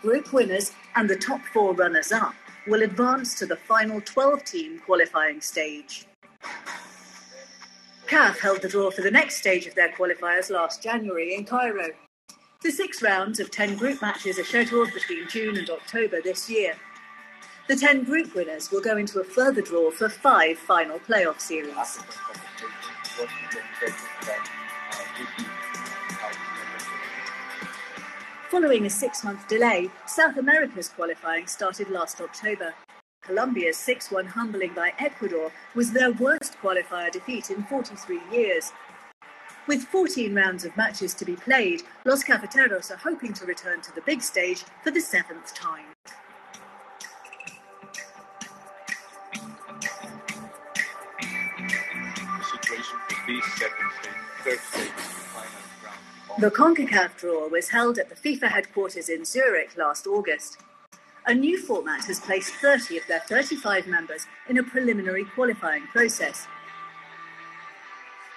Group 0.02 0.32
winners 0.32 0.72
and 0.94 1.08
the 1.08 1.16
top 1.16 1.40
four 1.52 1.74
runners 1.74 2.12
up 2.12 2.34
will 2.66 2.82
advance 2.82 3.34
to 3.36 3.46
the 3.46 3.56
final 3.56 4.00
12 4.00 4.44
team 4.44 4.78
qualifying 4.84 5.40
stage. 5.40 6.06
CAF 8.06 8.38
held 8.38 8.62
the 8.62 8.68
draw 8.68 8.90
for 8.90 9.02
the 9.02 9.10
next 9.10 9.36
stage 9.36 9.66
of 9.66 9.74
their 9.74 9.90
qualifiers 9.90 10.50
last 10.50 10.82
January 10.82 11.34
in 11.34 11.44
Cairo. 11.44 11.88
The 12.62 12.70
six 12.70 13.02
rounds 13.02 13.40
of 13.40 13.50
10 13.50 13.76
group 13.76 14.00
matches 14.02 14.38
are 14.38 14.44
scheduled 14.44 14.92
between 14.92 15.28
June 15.28 15.56
and 15.56 15.68
October 15.70 16.20
this 16.20 16.48
year. 16.48 16.74
The 17.68 17.76
10 17.76 18.04
group 18.04 18.34
winners 18.34 18.70
will 18.70 18.80
go 18.80 18.96
into 18.96 19.20
a 19.20 19.24
further 19.24 19.62
draw 19.62 19.90
for 19.90 20.08
five 20.08 20.58
final 20.58 20.98
playoff 21.00 21.40
series. 21.40 21.98
Following 28.50 28.86
a 28.86 28.90
six 28.90 29.24
month 29.24 29.48
delay, 29.48 29.90
South 30.06 30.36
America's 30.36 30.88
qualifying 30.88 31.48
started 31.48 31.90
last 31.90 32.20
October. 32.20 32.74
Colombia's 33.20 33.76
6 33.76 34.12
1 34.12 34.24
humbling 34.24 34.72
by 34.72 34.92
Ecuador 35.00 35.50
was 35.74 35.90
their 35.90 36.12
worst 36.12 36.56
qualifier 36.62 37.10
defeat 37.10 37.50
in 37.50 37.64
43 37.64 38.20
years. 38.30 38.70
With 39.66 39.82
14 39.82 40.32
rounds 40.32 40.64
of 40.64 40.76
matches 40.76 41.12
to 41.14 41.24
be 41.24 41.34
played, 41.34 41.82
Los 42.04 42.22
Cafeteros 42.22 42.92
are 42.92 42.98
hoping 42.98 43.32
to 43.32 43.46
return 43.46 43.80
to 43.80 43.92
the 43.96 44.00
big 44.02 44.22
stage 44.22 44.62
for 44.84 44.92
the 44.92 45.00
seventh 45.00 45.52
time. 45.52 45.86
The 54.44 54.58
CONCACAF 56.38 57.16
draw 57.16 57.48
was 57.48 57.70
held 57.70 57.98
at 57.98 58.10
the 58.10 58.14
FIFA 58.14 58.48
headquarters 58.48 59.08
in 59.08 59.24
Zurich 59.24 59.74
last 59.78 60.06
August. 60.06 60.58
A 61.26 61.34
new 61.34 61.58
format 61.58 62.04
has 62.04 62.20
placed 62.20 62.52
30 62.54 62.98
of 62.98 63.06
their 63.08 63.20
35 63.20 63.86
members 63.86 64.26
in 64.48 64.58
a 64.58 64.62
preliminary 64.62 65.24
qualifying 65.24 65.86
process. 65.86 66.46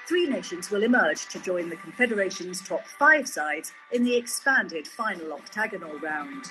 Three 0.08 0.28
nations 0.28 0.72
will 0.72 0.84
emerge 0.84 1.28
to 1.28 1.40
join 1.40 1.70
the 1.70 1.76
Confederation's 1.76 2.62
top 2.62 2.88
five 2.88 3.28
sides 3.28 3.74
in 3.92 4.06
the 4.06 4.16
expanded 4.16 4.88
final 4.88 5.34
octagonal 5.34 6.00
round. 6.00 6.46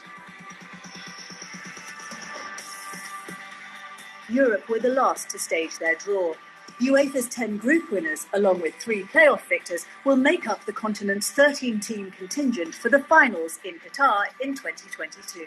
Europe 4.28 4.68
were 4.68 4.78
the 4.80 4.90
last 4.90 5.30
to 5.30 5.38
stage 5.38 5.78
their 5.78 5.94
draw. 5.94 6.34
UEFA's 6.80 7.28
10 7.28 7.56
group 7.56 7.90
winners, 7.90 8.26
along 8.32 8.60
with 8.60 8.72
three 8.76 9.02
playoff 9.02 9.40
victors, 9.48 9.84
will 10.04 10.14
make 10.14 10.48
up 10.48 10.64
the 10.64 10.72
continent's 10.72 11.28
13 11.32 11.80
team 11.80 12.12
contingent 12.12 12.72
for 12.72 12.88
the 12.88 13.00
finals 13.00 13.58
in 13.64 13.80
Qatar 13.80 14.26
in 14.40 14.54
2022. 14.54 15.46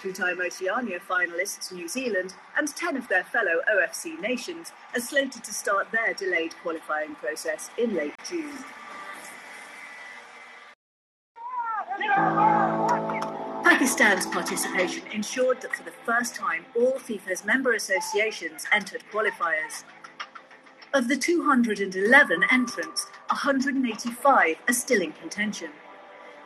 Two-time 0.00 0.40
Oceania 0.40 0.98
finalists 0.98 1.70
New 1.72 1.86
Zealand 1.86 2.32
and 2.56 2.74
10 2.74 2.96
of 2.96 3.06
their 3.08 3.24
fellow 3.24 3.60
OFC 3.70 4.18
nations 4.18 4.72
are 4.94 5.00
slated 5.00 5.44
to 5.44 5.52
start 5.52 5.92
their 5.92 6.14
delayed 6.14 6.54
qualifying 6.62 7.14
process 7.16 7.68
in 7.76 7.94
late 7.94 8.14
June. 8.26 8.56
Pakistan's 13.80 14.26
participation 14.26 15.02
ensured 15.10 15.62
that 15.62 15.74
for 15.74 15.84
the 15.84 15.94
first 16.04 16.34
time 16.34 16.66
all 16.76 16.98
FIFA's 16.98 17.46
member 17.46 17.72
associations 17.72 18.66
entered 18.72 19.02
qualifiers. 19.10 19.84
Of 20.92 21.08
the 21.08 21.16
211 21.16 22.44
entrants, 22.52 23.06
185 23.30 24.56
are 24.68 24.74
still 24.74 25.00
in 25.00 25.12
contention. 25.12 25.70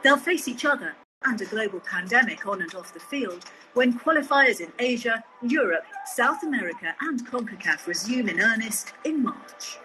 They'll 0.05 0.17
face 0.17 0.47
each 0.47 0.65
other 0.65 0.95
and 1.25 1.41
a 1.41 1.47
global 1.47 1.81
pandemic 1.81 2.47
on 2.47 2.63
and 2.63 2.73
off 2.77 2.95
the 2.95 3.01
field 3.01 3.47
when 3.73 3.99
qualifiers 3.99 4.61
in 4.61 4.71
Asia, 4.79 5.25
Europe, 5.43 5.87
South 6.07 6.45
America, 6.45 6.95
and 7.01 7.27
CONCACAF 7.27 7.89
resume 7.89 8.29
in 8.29 8.39
earnest 8.39 8.93
in 9.03 9.25
March. 9.25 9.79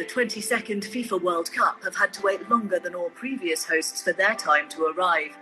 The 0.00 0.06
22nd 0.06 0.82
FIFA 0.82 1.20
World 1.20 1.52
Cup 1.52 1.84
have 1.84 1.94
had 1.94 2.10
to 2.14 2.22
wait 2.22 2.48
longer 2.48 2.78
than 2.78 2.94
all 2.94 3.10
previous 3.10 3.66
hosts 3.66 4.00
for 4.00 4.14
their 4.14 4.34
time 4.34 4.66
to 4.70 4.86
arrive. 4.86 5.36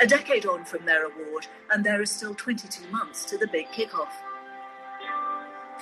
A 0.00 0.06
decade 0.06 0.46
on 0.46 0.64
from 0.64 0.86
their 0.86 1.04
award, 1.04 1.48
and 1.70 1.84
there 1.84 2.00
is 2.00 2.10
still 2.10 2.34
22 2.34 2.90
months 2.90 3.26
to 3.26 3.36
the 3.36 3.46
big 3.46 3.66
kickoff. 3.66 4.08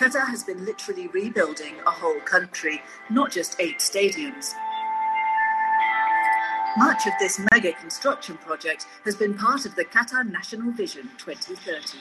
Qatar 0.00 0.26
has 0.26 0.42
been 0.42 0.64
literally 0.64 1.06
rebuilding 1.06 1.76
a 1.86 1.90
whole 1.92 2.18
country, 2.22 2.82
not 3.08 3.30
just 3.30 3.60
eight 3.60 3.78
stadiums. 3.78 4.54
Much 6.76 7.06
of 7.06 7.12
this 7.20 7.40
mega 7.52 7.72
construction 7.74 8.36
project 8.38 8.86
has 9.04 9.14
been 9.14 9.34
part 9.34 9.64
of 9.64 9.76
the 9.76 9.84
Qatar 9.84 10.28
National 10.28 10.72
Vision 10.72 11.08
2030. 11.18 11.98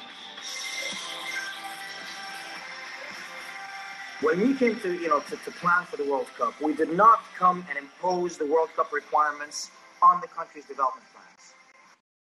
When 4.22 4.42
we 4.42 4.54
came 4.54 4.78
to, 4.82 4.94
you 4.94 5.08
know, 5.08 5.22
to, 5.22 5.38
to 5.38 5.52
plan 5.52 5.86
for 5.86 5.96
the 5.96 6.04
World 6.04 6.28
Cup, 6.38 6.60
we 6.62 6.74
did 6.74 6.92
not 6.92 7.24
come 7.38 7.66
and 7.70 7.78
impose 7.78 8.38
the 8.38 8.46
World 8.46 8.68
Cup 8.76 8.92
requirements 8.92 9.72
on 10.04 10.20
the 10.20 10.28
country's 10.28 10.66
development 10.66 11.06
plans. 11.14 11.54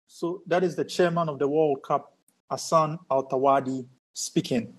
So 0.07 0.43
that 0.47 0.65
is 0.65 0.75
the 0.75 0.87
chairman 0.87 1.29
of 1.29 1.39
the 1.39 1.47
World 1.47 1.83
Cup, 1.83 2.17
Hassan 2.51 2.99
Al 3.11 3.29
Thawadi, 3.29 3.87
speaking. 4.15 4.73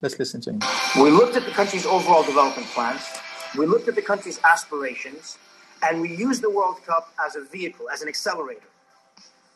Let's 0.00 0.18
listen 0.18 0.40
to 0.42 0.52
him. 0.52 0.60
We 0.96 1.10
looked 1.10 1.36
at 1.36 1.44
the 1.44 1.50
country's 1.50 1.84
overall 1.84 2.22
development 2.22 2.68
plans, 2.68 3.02
we 3.58 3.66
looked 3.66 3.88
at 3.88 3.94
the 3.94 4.02
country's 4.02 4.40
aspirations, 4.44 5.36
and 5.82 6.00
we 6.00 6.16
used 6.16 6.40
the 6.42 6.50
World 6.50 6.82
Cup 6.86 7.12
as 7.22 7.36
a 7.36 7.44
vehicle, 7.44 7.90
as 7.90 8.00
an 8.00 8.08
accelerator, 8.08 8.70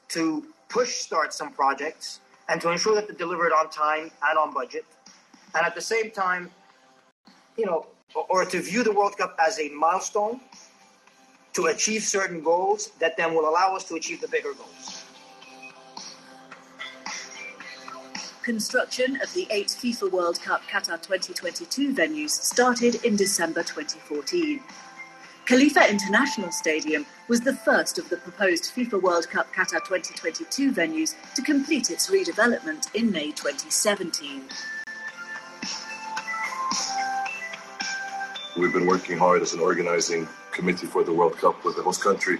to 0.08 0.46
push 0.68 0.96
start 0.96 1.32
some 1.32 1.50
projects 1.50 2.20
and 2.50 2.60
to 2.60 2.70
ensure 2.70 2.94
that 2.94 3.06
they're 3.06 3.16
delivered 3.16 3.52
on 3.52 3.70
time 3.70 4.10
and 4.28 4.38
on 4.38 4.52
budget 4.52 4.84
and 5.54 5.66
at 5.66 5.74
the 5.74 5.80
same 5.80 6.10
time, 6.10 6.50
you 7.56 7.66
know, 7.66 7.86
or 8.14 8.44
to 8.44 8.60
view 8.60 8.84
the 8.84 8.92
World 8.92 9.16
Cup 9.16 9.36
as 9.38 9.58
a 9.58 9.68
milestone 9.70 10.40
to 11.54 11.66
achieve 11.66 12.02
certain 12.02 12.42
goals 12.42 12.90
that 12.98 13.16
then 13.16 13.34
will 13.34 13.48
allow 13.48 13.74
us 13.76 13.84
to 13.84 13.94
achieve 13.94 14.20
the 14.20 14.28
bigger 14.28 14.52
goals. 14.54 15.04
Construction 18.42 19.20
of 19.22 19.32
the 19.34 19.46
eight 19.50 19.68
FIFA 19.68 20.10
World 20.10 20.40
Cup 20.40 20.62
Qatar 20.62 21.00
2022 21.00 21.94
venues 21.94 22.30
started 22.30 22.96
in 23.04 23.14
December 23.14 23.62
2014. 23.62 24.60
Khalifa 25.44 25.88
International 25.88 26.50
Stadium 26.50 27.06
was 27.28 27.40
the 27.40 27.54
first 27.54 27.98
of 27.98 28.08
the 28.08 28.16
proposed 28.16 28.72
FIFA 28.74 29.00
World 29.00 29.28
Cup 29.28 29.52
Qatar 29.54 29.84
2022 29.84 30.72
venues 30.72 31.14
to 31.34 31.42
complete 31.42 31.90
its 31.90 32.10
redevelopment 32.10 32.92
in 32.94 33.12
May 33.12 33.30
2017. 33.30 34.42
We've 38.56 38.72
been 38.72 38.86
working 38.86 39.16
hard 39.16 39.40
as 39.40 39.54
an 39.54 39.60
organizing 39.60 40.28
committee 40.50 40.86
for 40.86 41.02
the 41.02 41.12
World 41.12 41.38
Cup 41.38 41.64
with 41.64 41.76
the 41.76 41.82
host 41.82 42.02
country. 42.02 42.38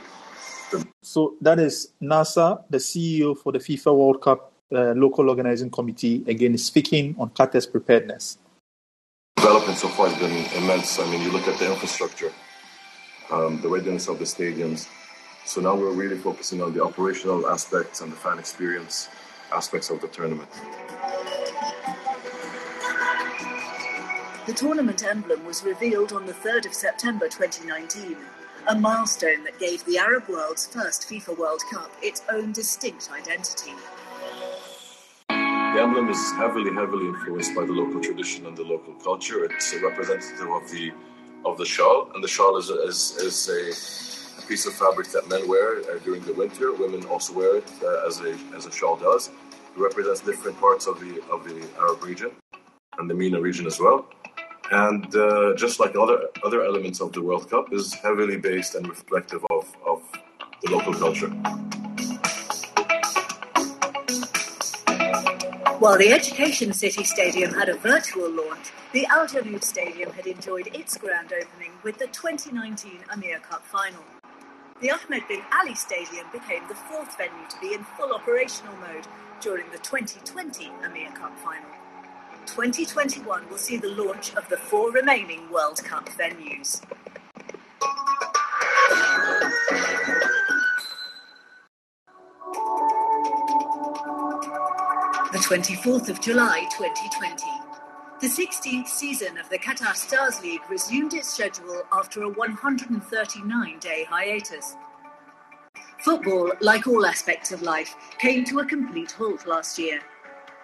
So 1.03 1.35
that 1.41 1.59
is 1.59 1.93
Nasser, 2.01 2.59
the 2.69 2.79
CEO 2.79 3.37
for 3.37 3.51
the 3.53 3.59
FIFA 3.59 3.97
World 3.97 4.21
Cup 4.21 4.53
uh, 4.73 4.93
local 4.93 5.29
organizing 5.31 5.71
committee, 5.71 6.23
again 6.27 6.57
speaking 6.59 7.15
on 7.19 7.31
Qatar's 7.31 7.67
preparedness. 7.67 8.39
Development 9.37 9.79
so 9.79 9.89
far 9.89 10.09
has 10.09 10.19
been 10.19 10.63
immense. 10.63 10.99
I 10.99 11.11
mean, 11.11 11.23
you 11.23 11.31
look 11.31 11.49
at 11.49 11.59
the 11.59 11.71
infrastructure, 11.71 12.33
um, 13.31 13.61
the 13.63 13.69
readiness 13.69 14.09
of 14.09 14.19
the 14.19 14.25
stadiums. 14.25 14.89
So 15.45 15.61
now 15.61 15.75
we're 15.75 15.93
really 15.93 16.19
focusing 16.19 16.63
on 16.63 16.73
the 16.75 16.85
operational 16.85 17.49
aspects 17.49 18.01
and 18.01 18.13
the 18.13 18.17
fan 18.17 18.39
experience 18.39 19.09
aspects 19.53 19.91
of 19.91 20.01
the 20.01 20.09
tournament. 20.09 20.49
The 24.45 24.53
tournament 24.53 25.05
emblem 25.05 25.45
was 25.45 25.63
revealed 25.63 26.13
on 26.13 26.27
the 26.27 26.33
3rd 26.33 26.67
of 26.67 26.75
September 26.75 27.29
2019, 27.29 28.17
a 28.67 28.75
milestone 28.75 29.45
that 29.45 29.57
gave 29.61 29.85
the 29.85 29.99
Arab 29.99 30.29
world's 30.29 30.67
first 30.67 31.09
FIFA 31.09 31.39
World 31.39 31.63
Cup 31.73 31.93
its 32.03 32.23
own 32.29 32.51
distinct 32.51 33.09
identity. 33.13 33.71
The 35.29 35.79
emblem 35.81 36.09
is 36.09 36.19
heavily, 36.33 36.75
heavily 36.75 37.07
influenced 37.07 37.55
by 37.55 37.65
the 37.67 37.73
local 37.73 38.01
tradition 38.01 38.47
and 38.47 38.57
the 38.57 38.65
local 38.65 38.95
culture. 38.95 39.45
It's 39.45 39.73
a 39.75 39.81
representative 39.81 40.51
of 40.51 40.69
the 40.73 40.91
of 41.45 41.57
the 41.57 41.65
shawl, 41.65 42.11
and 42.13 42.23
the 42.23 42.29
shawl 42.29 42.57
is 42.57 42.69
a, 42.71 42.83
is, 42.83 43.17
is 43.19 43.49
a, 43.49 44.47
piece 44.49 44.67
of 44.67 44.75
fabric 44.75 45.07
that 45.13 45.29
men 45.29 45.47
wear 45.47 45.79
uh, 45.79 45.99
during 46.05 46.21
the 46.23 46.35
winter. 46.35 46.73
Women 46.73 47.05
also 47.05 47.33
wear 47.33 47.59
it 47.59 47.73
uh, 47.81 48.09
as 48.09 48.21
a 48.21 48.37
as 48.57 48.67
a 48.67 48.73
shawl 48.73 48.97
does. 48.97 49.29
It 49.29 49.81
represents 49.81 50.21
different 50.21 50.59
parts 50.59 50.89
of 50.89 50.99
the 50.99 51.23
of 51.31 51.45
the 51.45 51.65
Arab 51.79 52.03
region 52.03 52.33
and 52.99 53.09
the 53.09 53.15
MENA 53.15 53.41
region 53.41 53.67
as 53.67 53.79
well 53.79 54.09
and 54.71 55.15
uh, 55.17 55.55
just 55.55 55.81
like 55.81 55.97
other 55.97 56.29
other 56.45 56.65
elements 56.65 57.01
of 57.01 57.13
the 57.13 57.23
World 57.23 57.51
Cup, 57.51 57.73
is 57.73 57.95
heavily 57.95 58.37
based 58.37 58.75
and 58.75 58.89
reflective 58.89 59.45
of, 59.51 59.67
of 59.87 60.03
the 60.63 60.71
local 60.71 60.95
culture. 60.95 61.31
While 65.83 65.99
the 65.99 66.13
Education 66.13 66.73
City 66.73 67.03
Stadium 67.03 67.53
had 67.53 67.69
a 67.69 67.75
virtual 67.75 68.31
launch, 68.31 68.71
the 68.93 69.05
Al 69.07 69.27
Janoub 69.27 69.65
Stadium 69.65 70.13
had 70.13 70.27
enjoyed 70.29 70.69
its 70.69 70.97
grand 70.97 71.33
opening 71.33 71.73
with 71.83 71.99
the 71.99 72.07
2019 72.07 73.01
Amir 73.13 73.41
Cup 73.41 73.67
final. 73.67 74.05
The 74.81 74.93
Ahmed 74.93 75.27
bin 75.27 75.43
Ali 75.53 75.75
Stadium 75.75 76.27
became 76.33 76.67
the 76.69 76.75
fourth 76.75 77.17
venue 77.17 77.49
to 77.49 77.61
be 77.61 77.75
in 77.75 77.83
full 77.97 78.13
operational 78.13 78.77
mode 78.77 79.09
during 79.41 79.69
the 79.71 79.79
2020 79.79 80.71
Amir 80.85 81.11
Cup 81.13 81.37
final. 81.39 81.82
2021 82.47 83.49
will 83.49 83.57
see 83.57 83.77
the 83.77 83.89
launch 83.89 84.35
of 84.35 84.49
the 84.49 84.57
four 84.57 84.91
remaining 84.91 85.51
World 85.51 85.83
Cup 85.85 86.09
venues. 86.11 86.81
The 95.33 95.39
24th 95.39 96.09
of 96.09 96.21
July 96.21 96.67
2020. 96.77 97.45
The 98.21 98.29
16th 98.29 98.87
season 98.87 99.39
of 99.39 99.49
the 99.49 99.59
Qatar 99.59 99.97
Stars 99.97 100.43
League 100.43 100.61
resumed 100.71 101.15
its 101.15 101.33
schedule 101.33 101.83
after 101.93 102.23
a 102.23 102.29
139 102.29 103.79
day 103.81 104.07
hiatus. 104.09 104.77
Football, 106.05 106.53
like 106.61 106.87
all 106.87 107.07
aspects 107.07 107.51
of 107.51 107.63
life, 107.63 107.95
came 108.19 108.45
to 108.45 108.61
a 108.61 108.65
complete 108.65 109.13
halt 109.13 109.47
last 109.47 109.79
year. 109.79 110.01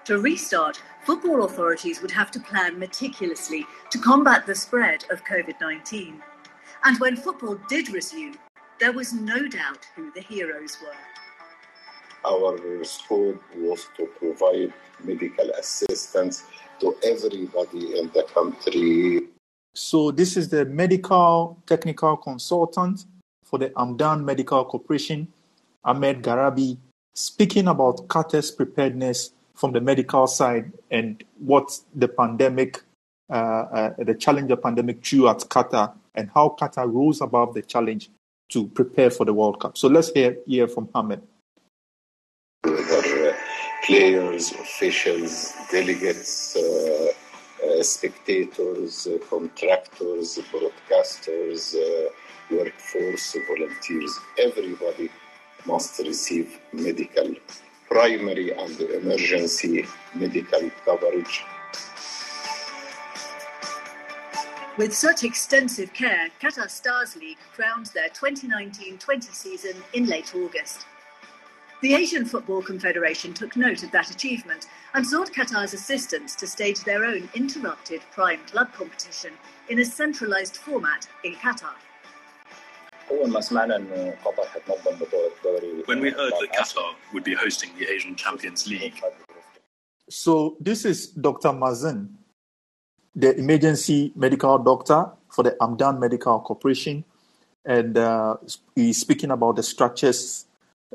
To 0.08 0.18
restart, 0.18 0.80
football 1.02 1.44
authorities 1.44 2.00
would 2.00 2.12
have 2.12 2.30
to 2.30 2.40
plan 2.40 2.78
meticulously 2.78 3.66
to 3.90 3.98
combat 3.98 4.46
the 4.46 4.54
spread 4.54 5.04
of 5.10 5.22
COVID 5.22 5.60
19. 5.60 6.22
And 6.84 6.98
when 6.98 7.14
football 7.14 7.58
did 7.68 7.92
resume, 7.92 8.36
there 8.80 8.92
was 8.92 9.12
no 9.12 9.46
doubt 9.48 9.86
who 9.94 10.10
the 10.12 10.22
heroes 10.22 10.78
were. 10.80 10.96
Our 12.24 12.82
scope 12.84 13.42
was 13.54 13.86
to 13.98 14.06
provide 14.18 14.72
medical 15.04 15.50
assistance 15.50 16.44
to 16.80 16.96
everybody 17.04 17.98
in 17.98 18.10
the 18.14 18.22
country. 18.32 19.28
So, 19.74 20.10
this 20.10 20.38
is 20.38 20.48
the 20.48 20.64
medical 20.64 21.62
technical 21.66 22.16
consultant 22.16 23.04
for 23.44 23.58
the 23.58 23.68
Hamad 23.76 24.24
Medical 24.24 24.64
Corporation, 24.64 25.28
Ahmed 25.84 26.22
Garabi, 26.22 26.78
speaking 27.12 27.68
about 27.68 28.08
Qatar's 28.08 28.50
preparedness 28.50 29.32
from 29.58 29.72
the 29.72 29.80
medical 29.80 30.26
side 30.26 30.72
and 30.90 31.24
what 31.38 31.78
the 31.94 32.06
pandemic, 32.06 32.82
uh, 33.28 33.32
uh, 33.32 33.90
the 33.98 34.14
challenge 34.14 34.50
of 34.52 34.62
pandemic 34.62 35.04
threw 35.04 35.28
at 35.28 35.38
Qatar 35.38 35.92
and 36.14 36.30
how 36.32 36.56
Qatar 36.58 36.90
rose 36.92 37.20
above 37.20 37.54
the 37.54 37.62
challenge 37.62 38.08
to 38.50 38.68
prepare 38.68 39.10
for 39.10 39.24
the 39.24 39.34
World 39.34 39.60
Cup. 39.60 39.76
So 39.76 39.88
let's 39.88 40.10
hear, 40.12 40.36
hear 40.46 40.68
from 40.68 40.88
uh, 40.94 41.10
players, 43.84 44.52
officials, 44.52 45.54
delegates, 45.70 46.56
uh, 46.56 47.12
uh, 47.66 47.82
spectators, 47.82 49.06
uh, 49.06 49.18
contractors, 49.28 50.38
broadcasters, 50.52 51.74
uh, 51.74 52.08
workforce, 52.50 53.36
volunteers, 53.48 54.18
everybody 54.38 55.10
must 55.66 55.98
receive 55.98 56.60
medical, 56.72 57.34
primary 57.88 58.52
and 58.52 58.80
emergency 58.80 59.86
medical 60.14 60.70
coverage 60.84 61.44
With 64.78 64.94
such 64.94 65.24
extensive 65.24 65.92
care, 65.92 66.28
Qatar 66.40 66.70
Stars 66.70 67.16
League 67.16 67.38
crowned 67.52 67.86
their 67.86 68.10
2019-20 68.10 69.24
season 69.34 69.74
in 69.92 70.06
late 70.06 70.32
August. 70.36 70.86
The 71.82 71.94
Asian 71.94 72.24
Football 72.24 72.62
Confederation 72.62 73.34
took 73.34 73.56
note 73.56 73.82
of 73.82 73.90
that 73.90 74.12
achievement 74.12 74.66
and 74.94 75.04
sought 75.04 75.32
Qatar's 75.32 75.74
assistance 75.74 76.36
to 76.36 76.46
stage 76.46 76.84
their 76.84 77.04
own 77.04 77.28
interrupted 77.34 78.02
prime 78.12 78.38
club 78.46 78.72
competition 78.72 79.32
in 79.68 79.80
a 79.80 79.84
centralized 79.84 80.56
format 80.56 81.08
in 81.24 81.34
Qatar. 81.34 81.74
When 83.10 83.32
we 86.00 86.10
heard 86.10 86.32
that 86.32 86.48
Qatar 86.52 86.94
would 87.12 87.24
be 87.24 87.34
hosting 87.34 87.70
the 87.78 87.90
Asian 87.90 88.16
Champions 88.16 88.68
League, 88.68 89.00
So 90.10 90.56
this 90.60 90.84
is 90.84 91.08
Dr. 91.08 91.50
Mazen, 91.50 92.08
the 93.14 93.36
emergency 93.36 94.12
medical 94.14 94.58
doctor 94.58 95.10
for 95.30 95.42
the 95.42 95.56
Hamad 95.60 95.98
Medical 95.98 96.40
Corporation, 96.40 97.04
and 97.64 97.96
uh, 97.96 98.36
he's 98.74 99.00
speaking 99.00 99.30
about 99.30 99.56
the 99.56 99.62
structures 99.62 100.46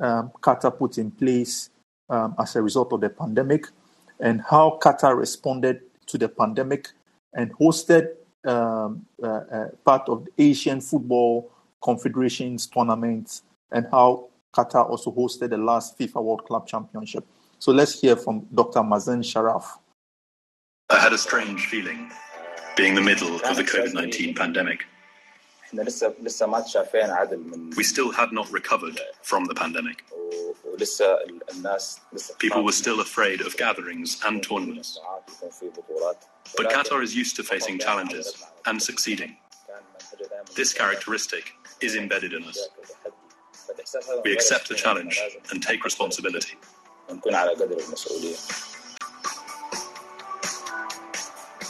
um, 0.01 0.31
Qatar 0.41 0.77
put 0.77 0.97
in 0.97 1.11
place 1.11 1.69
um, 2.09 2.35
as 2.39 2.55
a 2.55 2.61
result 2.61 2.93
of 2.93 3.01
the 3.01 3.09
pandemic 3.09 3.67
and 4.19 4.41
how 4.41 4.79
Qatar 4.81 5.17
responded 5.17 5.81
to 6.07 6.17
the 6.17 6.29
pandemic 6.29 6.89
and 7.33 7.53
hosted 7.57 8.09
um, 8.45 9.05
uh, 9.21 9.27
uh, 9.27 9.67
part 9.85 10.09
of 10.09 10.25
the 10.25 10.43
Asian 10.43 10.81
Football 10.81 11.49
Confederation's 11.83 12.67
tournaments, 12.67 13.43
and 13.71 13.85
how 13.91 14.29
Qatar 14.55 14.89
also 14.89 15.11
hosted 15.11 15.49
the 15.49 15.57
last 15.57 15.97
FIFA 15.99 16.23
World 16.23 16.45
Club 16.45 16.67
Championship. 16.67 17.25
So 17.59 17.71
let's 17.71 17.99
hear 17.99 18.15
from 18.15 18.47
Dr. 18.53 18.79
Mazen 18.79 19.21
Sharaf. 19.23 19.65
I 20.89 20.99
had 20.99 21.13
a 21.13 21.17
strange 21.17 21.65
feeling 21.65 22.11
being 22.75 22.95
the 22.95 23.01
middle 23.01 23.35
of 23.35 23.55
the 23.55 23.63
COVID 23.63 23.93
19 23.93 24.35
pandemic. 24.35 24.85
We 27.75 27.83
still 27.83 28.11
had 28.11 28.31
not 28.31 28.51
recovered 28.51 28.99
from 29.23 29.45
the 29.45 29.55
pandemic. 29.55 30.03
People 32.37 32.63
were 32.63 32.71
still 32.71 32.99
afraid 32.99 33.41
of 33.41 33.57
gatherings 33.57 34.21
and 34.25 34.43
tournaments. 34.43 34.99
But 36.57 36.69
Qatar 36.69 37.01
is 37.01 37.15
used 37.15 37.35
to 37.37 37.43
facing 37.43 37.79
challenges 37.79 38.43
and 38.67 38.81
succeeding. 38.81 39.35
This 40.55 40.73
characteristic 40.73 41.53
is 41.83 41.95
embedded 41.95 42.33
in 42.33 42.43
us. 42.45 42.69
We 44.23 44.33
accept 44.33 44.69
the 44.69 44.75
challenge 44.75 45.21
and 45.51 45.61
take 45.61 45.83
responsibility. 45.83 46.55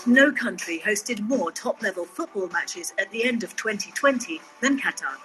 No 0.06 0.32
country 0.32 0.82
hosted 0.86 1.22
more 1.22 1.52
top 1.52 1.82
level 1.82 2.06
football 2.06 2.48
matches 2.50 2.94
at 3.00 3.10
the 3.12 3.24
end 3.24 3.44
of 3.44 3.56
2020 3.56 4.42
than 4.62 4.80
Qatar. 4.80 5.16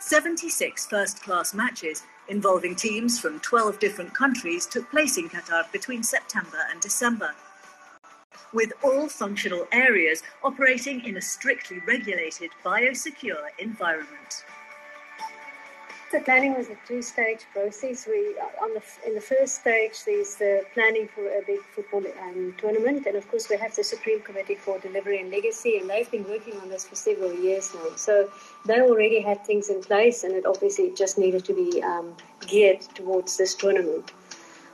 76 0.00 0.86
first 0.86 1.22
class 1.22 1.52
matches 1.52 2.02
involving 2.28 2.74
teams 2.74 3.18
from 3.18 3.40
12 3.40 3.78
different 3.78 4.14
countries 4.14 4.66
took 4.66 4.90
place 4.90 5.18
in 5.18 5.28
Qatar 5.28 5.70
between 5.72 6.02
September 6.02 6.58
and 6.70 6.80
December. 6.80 7.34
With 8.52 8.72
all 8.82 9.08
functional 9.08 9.66
areas 9.72 10.22
operating 10.42 11.04
in 11.04 11.16
a 11.16 11.22
strictly 11.22 11.78
regulated 11.80 12.50
biosecure 12.64 13.48
environment. 13.58 14.44
The 16.12 16.20
planning 16.20 16.54
was 16.54 16.68
a 16.68 16.76
two-stage 16.86 17.46
process. 17.54 18.06
We 18.06 18.36
on 18.60 18.74
the 18.74 18.82
in 19.06 19.14
the 19.14 19.20
first 19.22 19.62
stage, 19.62 20.04
there's 20.04 20.34
the 20.34 20.62
planning 20.74 21.08
for 21.08 21.26
a 21.26 21.40
big 21.46 21.60
football 21.74 22.04
um, 22.20 22.54
tournament, 22.58 23.06
and 23.06 23.16
of 23.16 23.26
course 23.30 23.48
we 23.48 23.56
have 23.56 23.74
the 23.74 23.82
Supreme 23.82 24.20
Committee 24.20 24.56
for 24.56 24.78
Delivery 24.78 25.20
and 25.22 25.30
Legacy, 25.30 25.78
and 25.78 25.88
they've 25.88 26.10
been 26.10 26.28
working 26.28 26.60
on 26.60 26.68
this 26.68 26.86
for 26.86 26.96
several 26.96 27.32
years 27.32 27.72
now. 27.74 27.96
So 27.96 28.30
they 28.66 28.82
already 28.82 29.22
had 29.22 29.42
things 29.46 29.70
in 29.70 29.80
place, 29.80 30.22
and 30.22 30.34
it 30.34 30.44
obviously 30.44 30.92
just 30.94 31.16
needed 31.16 31.46
to 31.46 31.54
be 31.54 31.82
um, 31.82 32.14
geared 32.46 32.82
towards 32.94 33.38
this 33.38 33.54
tournament. 33.54 34.12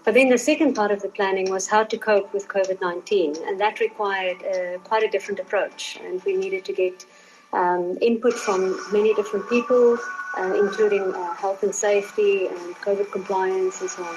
But 0.09 0.15
then 0.15 0.31
the 0.31 0.39
second 0.39 0.73
part 0.73 0.91
of 0.91 1.03
the 1.03 1.11
planning 1.11 1.51
was 1.51 1.67
how 1.67 1.85
to 1.85 1.99
cope 1.99 2.33
with 2.33 2.49
COVID 2.49 2.81
19, 2.81 3.45
and 3.47 3.61
that 3.61 3.79
required 3.79 4.39
uh, 4.43 4.79
quite 4.79 5.03
a 5.03 5.09
different 5.09 5.39
approach. 5.39 5.99
And 6.03 6.25
we 6.25 6.35
needed 6.35 6.65
to 6.65 6.73
get 6.73 7.05
um, 7.53 7.99
input 8.01 8.33
from 8.33 8.81
many 8.91 9.13
different 9.13 9.47
people, 9.51 9.99
uh, 10.39 10.55
including 10.55 11.03
uh, 11.03 11.35
health 11.35 11.63
and 11.63 11.75
safety 11.75 12.47
and 12.47 12.75
COVID 12.77 13.13
compliance 13.13 13.83
and 13.83 13.91
so 13.91 14.03
on. 14.03 14.17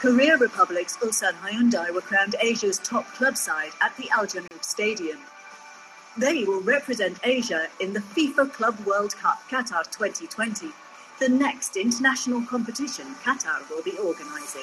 Korea 0.00 0.38
Republic's 0.38 0.96
Ulsan 1.02 1.34
Hyundai 1.44 1.92
were 1.92 2.00
crowned 2.00 2.34
Asia's 2.40 2.78
top 2.78 3.04
club 3.12 3.36
side 3.36 3.72
at 3.82 3.94
the 3.98 4.08
Al 4.08 4.24
Janoub 4.24 4.64
Stadium. 4.64 5.18
They 6.16 6.44
will 6.44 6.62
represent 6.62 7.18
Asia 7.22 7.66
in 7.78 7.92
the 7.92 8.00
FIFA 8.00 8.54
Club 8.54 8.80
World 8.86 9.14
Cup 9.16 9.42
Qatar 9.50 9.84
2020, 9.90 10.70
the 11.20 11.28
next 11.28 11.76
international 11.76 12.40
competition 12.46 13.04
Qatar 13.22 13.68
will 13.68 13.82
be 13.82 13.92
organising. 13.98 14.62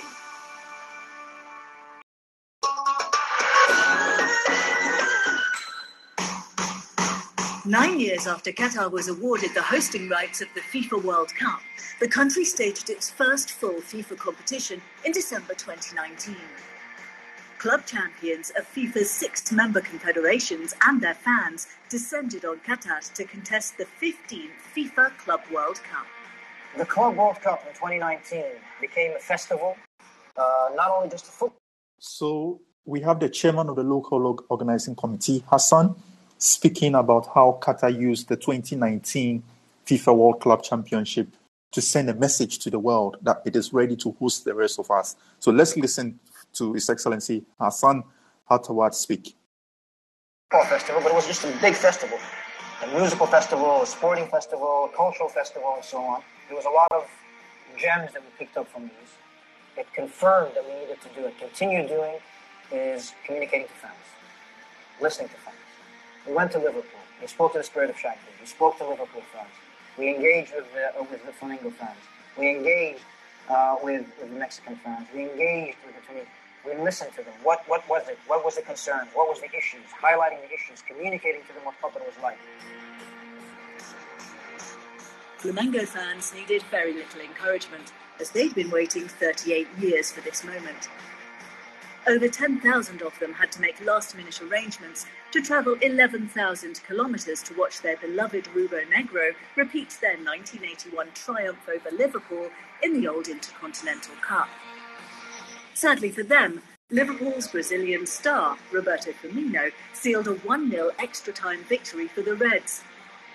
Nine 7.63 7.99
years 7.99 8.25
after 8.25 8.51
Qatar 8.51 8.91
was 8.91 9.07
awarded 9.07 9.51
the 9.53 9.61
hosting 9.61 10.09
rights 10.09 10.41
of 10.41 10.47
the 10.55 10.61
FIFA 10.61 11.03
World 11.03 11.31
Cup, 11.35 11.61
the 11.99 12.07
country 12.07 12.43
staged 12.43 12.89
its 12.89 13.11
first 13.11 13.51
full 13.51 13.79
FIFA 13.81 14.17
competition 14.17 14.81
in 15.05 15.11
December 15.11 15.53
2019. 15.53 16.35
Club 17.59 17.85
champions 17.85 18.51
of 18.57 18.65
FIFA's 18.73 19.11
six 19.11 19.51
member 19.51 19.81
confederations 19.81 20.73
and 20.87 21.01
their 21.01 21.13
fans 21.13 21.67
descended 21.89 22.45
on 22.45 22.57
Qatar 22.59 23.13
to 23.13 23.23
contest 23.25 23.77
the 23.77 23.85
15th 24.01 24.57
FIFA 24.75 25.15
Club 25.19 25.41
World 25.51 25.81
Cup. 25.83 26.07
The 26.77 26.85
Club 26.85 27.17
World 27.17 27.41
Cup 27.41 27.63
in 27.67 27.73
2019 27.73 28.43
became 28.79 29.11
a 29.15 29.19
festival, 29.19 29.75
uh, 30.35 30.69
not 30.75 30.91
only 30.91 31.09
just 31.09 31.27
a 31.27 31.31
football. 31.31 31.57
So 31.99 32.61
we 32.85 33.01
have 33.01 33.19
the 33.19 33.29
chairman 33.29 33.67
of 33.69 33.75
the 33.75 33.83
local 33.83 34.39
organizing 34.49 34.95
committee, 34.95 35.43
Hassan, 35.47 35.95
speaking 36.37 36.93
about 36.93 37.29
how 37.33 37.57
Qatar 37.61 37.99
used 37.99 38.27
the 38.27 38.35
2019 38.35 39.41
FIFA 39.87 40.15
World 40.15 40.39
Club 40.39 40.61
Championship 40.61 41.29
to 41.71 41.81
send 41.81 42.09
a 42.11 42.13
message 42.13 42.59
to 42.59 42.69
the 42.69 42.79
world 42.79 43.17
that 43.23 43.41
it 43.43 43.55
is 43.55 43.73
ready 43.73 43.95
to 43.95 44.11
host 44.19 44.45
the 44.45 44.53
rest 44.53 44.77
of 44.77 44.91
us. 44.91 45.15
So 45.39 45.51
let's 45.51 45.75
listen 45.75 46.19
to 46.53 46.73
His 46.73 46.87
Excellency 46.89 47.43
Hassan 47.59 48.03
Al 48.51 48.59
Thawadi 48.59 48.93
speak. 48.93 49.35
Festival, 50.51 51.01
but 51.01 51.11
it 51.11 51.15
was 51.15 51.27
just 51.27 51.43
a 51.43 51.51
big 51.59 51.73
festival 51.73 52.19
a 52.83 52.87
musical 52.99 53.25
festival, 53.25 53.81
a 53.81 53.87
sporting 53.87 54.27
festival, 54.27 54.89
a 54.91 54.95
cultural 54.95 55.29
festival, 55.29 55.73
and 55.75 55.83
so 55.83 55.97
on. 55.97 56.21
There 56.47 56.55
was 56.55 56.65
a 56.65 56.69
lot 56.69 56.87
of 56.91 57.09
gems 57.77 58.13
that 58.13 58.21
we 58.21 58.29
picked 58.39 58.57
up 58.57 58.67
from 58.67 58.83
these. 58.83 59.13
It 59.77 59.87
confirmed 59.93 60.53
that 60.55 60.65
we 60.65 60.73
needed 60.79 61.01
to 61.01 61.09
do 61.09 61.27
it. 61.27 61.37
Continue 61.39 61.87
doing 61.87 62.15
is 62.71 63.13
communicating 63.25 63.67
to 63.67 63.73
fans, 63.73 63.95
listening 65.01 65.29
to 65.29 65.35
fans. 65.35 65.57
We 66.25 66.33
went 66.33 66.51
to 66.53 66.59
Liverpool. 66.59 66.99
We 67.21 67.27
spoke 67.27 67.53
to 67.53 67.59
the 67.59 67.63
spirit 67.63 67.89
of 67.89 67.95
Shankly. 67.97 68.31
We 68.39 68.45
spoke 68.47 68.77
to 68.79 68.87
Liverpool 68.87 69.23
fans. 69.33 69.49
We 69.97 70.13
engaged 70.13 70.53
with 70.55 70.71
the, 70.73 70.99
uh, 70.99 71.03
with 71.09 71.25
the 71.25 71.31
Flamengo 71.31 71.71
fans. 71.73 71.97
We 72.37 72.49
engaged 72.49 73.01
uh, 73.49 73.75
with, 73.83 74.05
with 74.19 74.31
the 74.31 74.37
Mexican 74.37 74.75
fans. 74.77 75.07
We 75.13 75.23
engaged 75.23 75.77
with 75.85 75.95
the 75.95 76.01
Tunisian. 76.07 76.31
We 76.65 76.75
listened 76.83 77.11
to 77.15 77.23
them. 77.23 77.33
What, 77.43 77.63
what 77.67 77.87
was 77.89 78.07
it? 78.09 78.19
What 78.27 78.43
was 78.43 78.55
the 78.55 78.61
concern? 78.61 79.07
What 79.13 79.29
was 79.29 79.39
the 79.39 79.47
issues? 79.55 79.87
Highlighting 80.01 80.41
the 80.47 80.53
issues, 80.53 80.83
communicating 80.85 81.41
to 81.41 81.53
them 81.53 81.63
what 81.63 81.75
Qatar 81.81 82.05
was 82.05 82.15
like. 82.21 82.37
Flamengo 85.39 85.87
fans 85.87 86.33
needed 86.33 86.63
very 86.71 86.93
little 86.93 87.21
encouragement, 87.21 87.93
as 88.19 88.31
they'd 88.31 88.55
been 88.55 88.71
waiting 88.71 89.07
38 89.07 89.67
years 89.79 90.11
for 90.11 90.21
this 90.21 90.43
moment. 90.43 90.89
Over 92.07 92.27
10,000 92.27 93.01
of 93.01 93.19
them 93.19 93.33
had 93.33 93.51
to 93.51 93.61
make 93.61 93.85
last 93.85 94.15
minute 94.15 94.41
arrangements 94.41 95.05
to 95.31 95.41
travel 95.41 95.75
11,000 95.81 96.81
kilometres 96.87 97.43
to 97.43 97.53
watch 97.53 97.81
their 97.81 97.97
beloved 97.97 98.45
Rubro 98.55 98.87
Negro 98.87 99.33
repeat 99.55 99.97
their 100.01 100.17
1981 100.17 101.09
triumph 101.13 101.59
over 101.67 101.95
Liverpool 101.95 102.49
in 102.81 102.99
the 102.99 103.07
old 103.07 103.27
Intercontinental 103.27 104.15
Cup. 104.21 104.47
Sadly 105.73 106.09
for 106.09 106.23
them, 106.23 106.61
Liverpool's 106.89 107.49
Brazilian 107.49 108.07
star, 108.07 108.57
Roberto 108.71 109.11
Firmino, 109.11 109.71
sealed 109.93 110.27
a 110.27 110.33
1 110.33 110.71
0 110.71 110.91
extra 110.97 111.33
time 111.33 111.63
victory 111.65 112.07
for 112.07 112.21
the 112.21 112.35
Reds, 112.35 112.81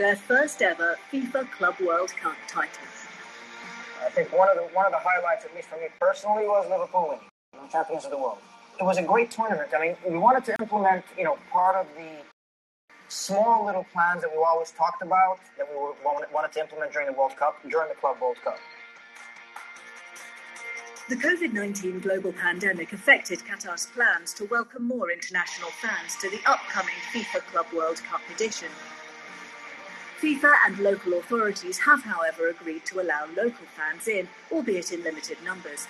their 0.03 0.17
first 0.17 0.61
ever 0.63 0.99
FIFA 1.13 1.49
Club 1.53 1.77
World 1.79 2.13
Cup 2.21 2.35
title. 2.49 2.89
I 4.05 4.11
think 4.11 4.37
one 4.37 4.49
of 4.49 4.57
the 4.57 4.65
one 4.75 4.85
of 4.85 4.91
the 4.91 4.99
highlights, 4.99 5.45
at 5.45 5.55
least 5.55 5.69
for 5.69 5.77
me 5.77 5.87
personally, 6.01 6.43
was 6.43 6.69
Liverpool 6.69 7.07
winning, 7.07 7.71
champions 7.71 8.05
of 8.05 8.11
the 8.11 8.19
world. 8.19 8.39
It 8.81 8.83
was 8.83 8.99
a 8.99 9.03
great 9.05 9.31
tournament. 9.31 9.69
I 9.73 9.81
mean, 9.81 9.97
we 10.05 10.19
wanted 10.19 10.45
to 10.47 10.57
implement, 10.59 11.05
you 11.17 11.23
know, 11.23 11.39
part 11.53 11.77
of 11.77 11.87
the 11.97 12.11
small 13.07 13.65
little 13.65 13.87
plans 13.93 14.23
that 14.23 14.33
we 14.33 14.43
always 14.43 14.73
talked 14.73 15.03
about 15.03 15.39
that 15.57 15.69
we 15.71 15.77
were, 15.77 15.93
wanted 16.03 16.51
to 16.55 16.61
implement 16.61 16.93
during 16.93 17.07
the 17.07 17.17
World 17.17 17.37
Cup, 17.37 17.55
during 17.71 17.89
the 17.89 17.95
Club 17.95 18.17
World 18.21 18.39
Cup. 18.43 18.59
The 21.09 21.15
COVID 21.15 21.53
19 21.53 22.01
global 22.01 22.33
pandemic 22.33 22.93
affected 22.93 23.39
Qatar's 23.39 23.87
plans 23.87 24.35
to 24.35 24.47
welcome 24.47 24.83
more 24.83 25.13
international 25.13 25.71
fans 25.71 26.17
to 26.23 26.29
the 26.29 26.41
upcoming 26.45 26.99
FIFA 27.13 27.41
Club 27.53 27.67
World 27.73 28.03
Cup 28.03 28.23
edition. 28.35 28.69
FIFA 30.23 30.53
and 30.67 30.79
local 30.79 31.15
authorities 31.15 31.79
have, 31.79 32.05
however, 32.05 32.49
agreed 32.49 32.87
to 32.87 33.01
allow 33.01 33.27
local 33.37 33.67
fans 33.77 34.07
in, 34.07 34.29
albeit 34.53 34.93
in 34.93 35.03
limited 35.03 35.37
numbers. 35.43 35.89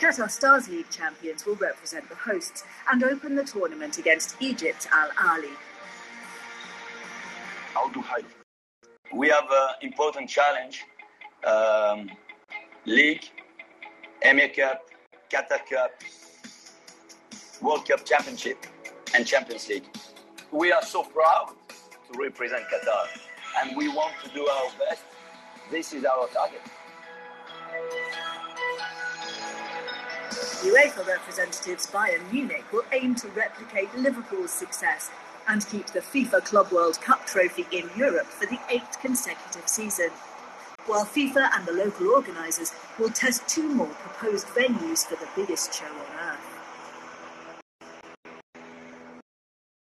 Qatar 0.00 0.28
Stars 0.28 0.68
League 0.68 0.90
champions 0.90 1.46
will 1.46 1.54
represent 1.54 2.08
the 2.08 2.16
hosts 2.16 2.64
and 2.90 3.04
open 3.04 3.36
the 3.36 3.44
tournament 3.44 3.96
against 3.96 4.34
Egypt's 4.40 4.88
Al 4.92 5.10
Ahly. 5.10 5.54
We 9.14 9.28
have 9.28 9.44
an 9.48 9.68
important 9.82 10.28
challenge 10.28 10.84
um, 11.44 12.10
league 12.86 13.24
Emir 14.22 14.48
Cup, 14.48 14.82
Qatar 15.30 15.60
Cup, 15.70 15.92
World 17.62 17.88
Cup 17.88 18.04
Championship, 18.04 18.66
and 19.14 19.24
Champions 19.24 19.68
League. 19.68 19.86
We 20.50 20.72
are 20.72 20.82
so 20.82 21.04
proud 21.04 21.54
to 22.12 22.18
represent 22.20 22.64
Qatar, 22.64 23.27
and 23.60 23.76
we 23.76 23.88
want 23.88 24.14
to 24.24 24.30
do 24.30 24.46
our 24.46 24.70
best. 24.78 25.04
This 25.70 25.92
is 25.92 26.04
our 26.04 26.28
target. 26.28 26.62
UEFA 30.62 31.06
representatives 31.06 31.86
Bayern 31.86 32.32
Munich 32.32 32.64
will 32.72 32.84
aim 32.92 33.14
to 33.16 33.28
replicate 33.28 33.94
Liverpool's 33.94 34.52
success 34.52 35.10
and 35.46 35.66
keep 35.68 35.86
the 35.86 36.00
FIFA 36.00 36.44
Club 36.44 36.72
World 36.72 37.00
Cup 37.00 37.26
trophy 37.26 37.66
in 37.72 37.88
Europe 37.96 38.26
for 38.26 38.46
the 38.46 38.58
eighth 38.70 39.00
consecutive 39.00 39.68
season 39.68 40.10
while 40.88 41.04
FIFA 41.04 41.50
and 41.54 41.66
the 41.66 41.72
local 41.72 42.08
organisers 42.08 42.72
will 42.98 43.10
test 43.10 43.46
two 43.46 43.68
more 43.68 43.86
proposed 43.86 44.46
venues 44.48 45.06
for 45.06 45.16
the 45.16 45.28
biggest 45.36 45.72
show 45.74 45.84
on 45.84 46.06
earth. 46.30 46.40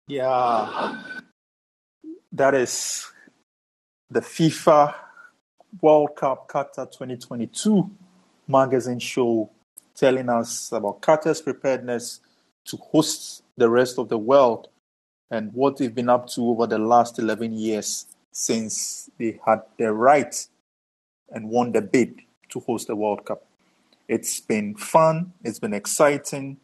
Yeah, 0.07 1.01
that 2.33 2.53
is 2.53 3.10
the 4.11 4.19
FIFA 4.19 4.93
World 5.79 6.17
Cup 6.17 6.49
Qatar 6.49 6.91
2022 6.91 7.89
magazine 8.45 8.99
show 8.99 9.49
telling 9.95 10.27
us 10.27 10.69
about 10.73 11.01
Qatar's 11.01 11.41
preparedness 11.41 12.19
to 12.65 12.75
host 12.75 13.41
the 13.55 13.69
rest 13.69 13.97
of 13.97 14.09
the 14.09 14.17
world 14.17 14.67
and 15.29 15.53
what 15.53 15.77
they've 15.77 15.95
been 15.95 16.09
up 16.09 16.27
to 16.27 16.41
over 16.49 16.67
the 16.67 16.77
last 16.77 17.19
11 17.19 17.53
years 17.53 18.05
since 18.33 19.09
they 19.17 19.39
had 19.45 19.61
the 19.77 19.93
right 19.93 20.45
and 21.29 21.49
won 21.49 21.71
the 21.71 21.81
bid 21.81 22.21
to 22.49 22.59
host 22.59 22.87
the 22.87 22.95
World 22.97 23.23
Cup. 23.23 23.45
It's 24.09 24.41
been 24.41 24.75
fun. 24.75 25.31
It's 25.41 25.59
been 25.59 25.73
exciting. 25.73 26.57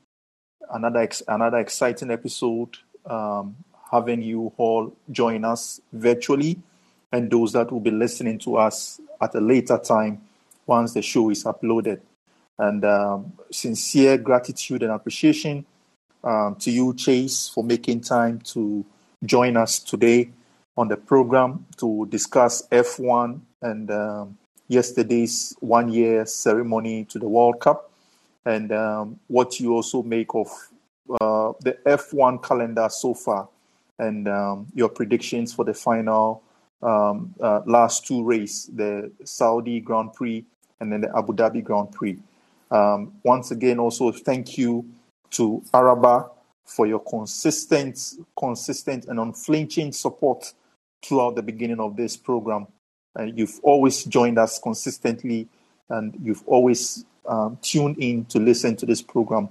Another 0.69 0.99
ex- 0.99 1.23
another 1.29 1.59
exciting 1.59 2.11
episode. 2.11 2.75
Um, 3.05 3.55
having 3.89 4.21
you 4.21 4.51
all 4.57 4.93
join 5.11 5.45
us 5.45 5.79
virtually, 5.93 6.59
and 7.11 7.31
those 7.31 7.53
that 7.53 7.71
will 7.71 7.79
be 7.79 7.91
listening 7.91 8.39
to 8.39 8.57
us 8.57 8.99
at 9.21 9.33
a 9.35 9.39
later 9.39 9.77
time 9.77 10.21
once 10.65 10.93
the 10.93 11.01
show 11.01 11.29
is 11.29 11.43
uploaded. 11.43 12.01
And 12.59 12.83
um, 12.83 13.33
sincere 13.51 14.17
gratitude 14.17 14.83
and 14.83 14.91
appreciation 14.91 15.65
um, 16.23 16.55
to 16.55 16.71
you, 16.71 16.93
Chase, 16.95 17.49
for 17.49 17.63
making 17.63 18.01
time 18.01 18.39
to 18.39 18.83
join 19.23 19.57
us 19.57 19.79
today 19.79 20.31
on 20.75 20.87
the 20.87 20.97
program 20.97 21.65
to 21.77 22.05
discuss 22.07 22.67
F1 22.69 23.39
and 23.61 23.91
um, 23.91 24.37
yesterday's 24.67 25.55
one 25.59 25.89
year 25.89 26.25
ceremony 26.25 27.05
to 27.05 27.19
the 27.19 27.27
World 27.27 27.59
Cup 27.59 27.91
and 28.45 28.71
um, 28.71 29.19
what 29.27 29.59
you 29.59 29.73
also 29.73 30.03
make 30.03 30.33
of 30.33 30.47
uh, 31.21 31.53
the 31.61 31.77
F1 31.85 32.43
calendar 32.43 32.87
so 32.89 33.13
far 33.13 33.47
and 33.99 34.27
um, 34.27 34.67
your 34.75 34.89
predictions 34.89 35.53
for 35.53 35.65
the 35.65 35.73
final 35.73 36.43
um, 36.81 37.33
uh, 37.41 37.61
last 37.65 38.05
two 38.05 38.23
races, 38.23 38.69
the 38.73 39.11
Saudi 39.23 39.79
Grand 39.79 40.13
Prix 40.13 40.45
and 40.79 40.91
then 40.91 41.01
the 41.01 41.17
Abu 41.17 41.33
Dhabi 41.33 41.63
Grand 41.63 41.91
Prix. 41.91 42.17
Um, 42.69 43.13
once 43.23 43.51
again, 43.51 43.79
also 43.79 44.11
thank 44.11 44.57
you 44.57 44.85
to 45.31 45.63
Araba 45.73 46.29
for 46.65 46.85
your 46.85 46.99
consistent, 46.99 47.99
consistent 48.37 49.05
and 49.05 49.19
unflinching 49.19 49.91
support 49.91 50.53
throughout 51.03 51.35
the 51.35 51.41
beginning 51.41 51.79
of 51.79 51.95
this 51.95 52.17
program. 52.17 52.67
Uh, 53.17 53.23
you've 53.23 53.59
always 53.63 54.03
joined 54.03 54.37
us 54.37 54.59
consistently 54.59 55.47
and 55.89 56.15
you've 56.21 56.43
always 56.45 57.05
um, 57.27 57.57
tuned 57.61 57.97
in 57.97 58.25
to 58.25 58.39
listen 58.39 58.75
to 58.75 58.85
this 58.85 59.01
program. 59.01 59.49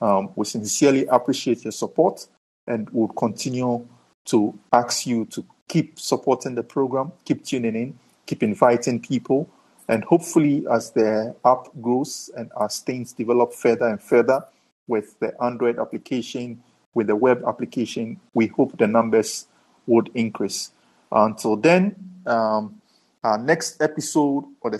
Um, 0.00 0.30
we 0.36 0.44
sincerely 0.44 1.06
appreciate 1.06 1.64
your 1.64 1.72
support 1.72 2.26
and 2.66 2.88
will 2.90 3.08
continue 3.08 3.86
to 4.26 4.58
ask 4.72 5.06
you 5.06 5.24
to 5.26 5.44
keep 5.68 5.98
supporting 6.00 6.54
the 6.54 6.62
program, 6.62 7.12
keep 7.24 7.44
tuning 7.44 7.76
in, 7.76 7.98
keep 8.26 8.42
inviting 8.42 9.00
people. 9.00 9.48
And 9.88 10.04
hopefully, 10.04 10.66
as 10.70 10.90
the 10.90 11.34
app 11.44 11.68
grows 11.80 12.30
and 12.36 12.50
as 12.60 12.80
things 12.80 13.12
develop 13.12 13.54
further 13.54 13.86
and 13.86 14.02
further 14.02 14.44
with 14.86 15.18
the 15.20 15.32
Android 15.42 15.78
application, 15.78 16.62
with 16.94 17.06
the 17.06 17.16
web 17.16 17.42
application, 17.46 18.20
we 18.34 18.48
hope 18.48 18.76
the 18.76 18.86
numbers 18.86 19.46
would 19.86 20.10
increase. 20.14 20.72
Until 21.12 21.56
then, 21.56 21.96
um, 22.26 22.80
our 23.24 23.38
next 23.38 23.80
episode 23.80 24.44
for 24.60 24.70
the 24.70 24.78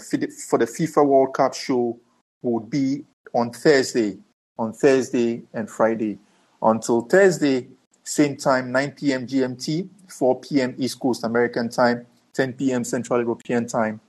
for 0.48 0.58
the 0.58 0.66
FIFA 0.66 1.06
World 1.06 1.34
Cup 1.34 1.54
show 1.54 1.98
would 2.42 2.70
be 2.70 3.04
on 3.34 3.50
Thursday, 3.50 4.18
on 4.58 4.72
Thursday 4.72 5.42
and 5.54 5.68
Friday. 5.68 6.18
Until 6.60 7.02
Thursday, 7.02 7.68
same 8.04 8.36
time, 8.36 8.72
9 8.72 8.92
p.m. 8.92 9.26
GMT, 9.26 9.88
4 10.08 10.40
p.m. 10.40 10.74
East 10.78 11.00
Coast 11.00 11.24
American 11.24 11.68
time, 11.68 12.06
10 12.34 12.54
p.m. 12.54 12.84
Central 12.84 13.20
European 13.20 13.66
time. 13.66 14.00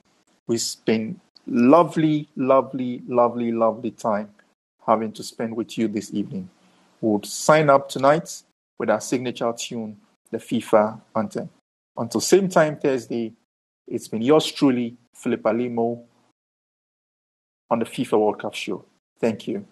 It's 0.48 0.74
been 0.74 1.20
lovely, 1.46 2.28
lovely, 2.36 3.02
lovely, 3.06 3.52
lovely 3.52 3.90
time 3.90 4.30
having 4.86 5.12
to 5.12 5.22
spend 5.22 5.54
with 5.56 5.78
you 5.78 5.88
this 5.88 6.12
evening. 6.12 6.48
We'll 7.00 7.22
sign 7.22 7.70
up 7.70 7.88
tonight 7.88 8.42
with 8.78 8.90
our 8.90 9.00
signature 9.00 9.52
tune, 9.56 9.98
the 10.30 10.38
FIFA 10.38 11.00
anthem. 11.14 11.48
Until 11.96 12.20
same 12.20 12.48
time 12.48 12.76
Thursday, 12.76 13.32
it's 13.86 14.08
been 14.08 14.22
yours 14.22 14.50
truly, 14.50 14.96
Philip 15.14 15.42
Alimo, 15.42 16.02
on 17.70 17.78
the 17.78 17.84
FIFA 17.84 18.18
World 18.18 18.38
Cup 18.40 18.54
show. 18.54 18.84
Thank 19.20 19.48
you. 19.48 19.66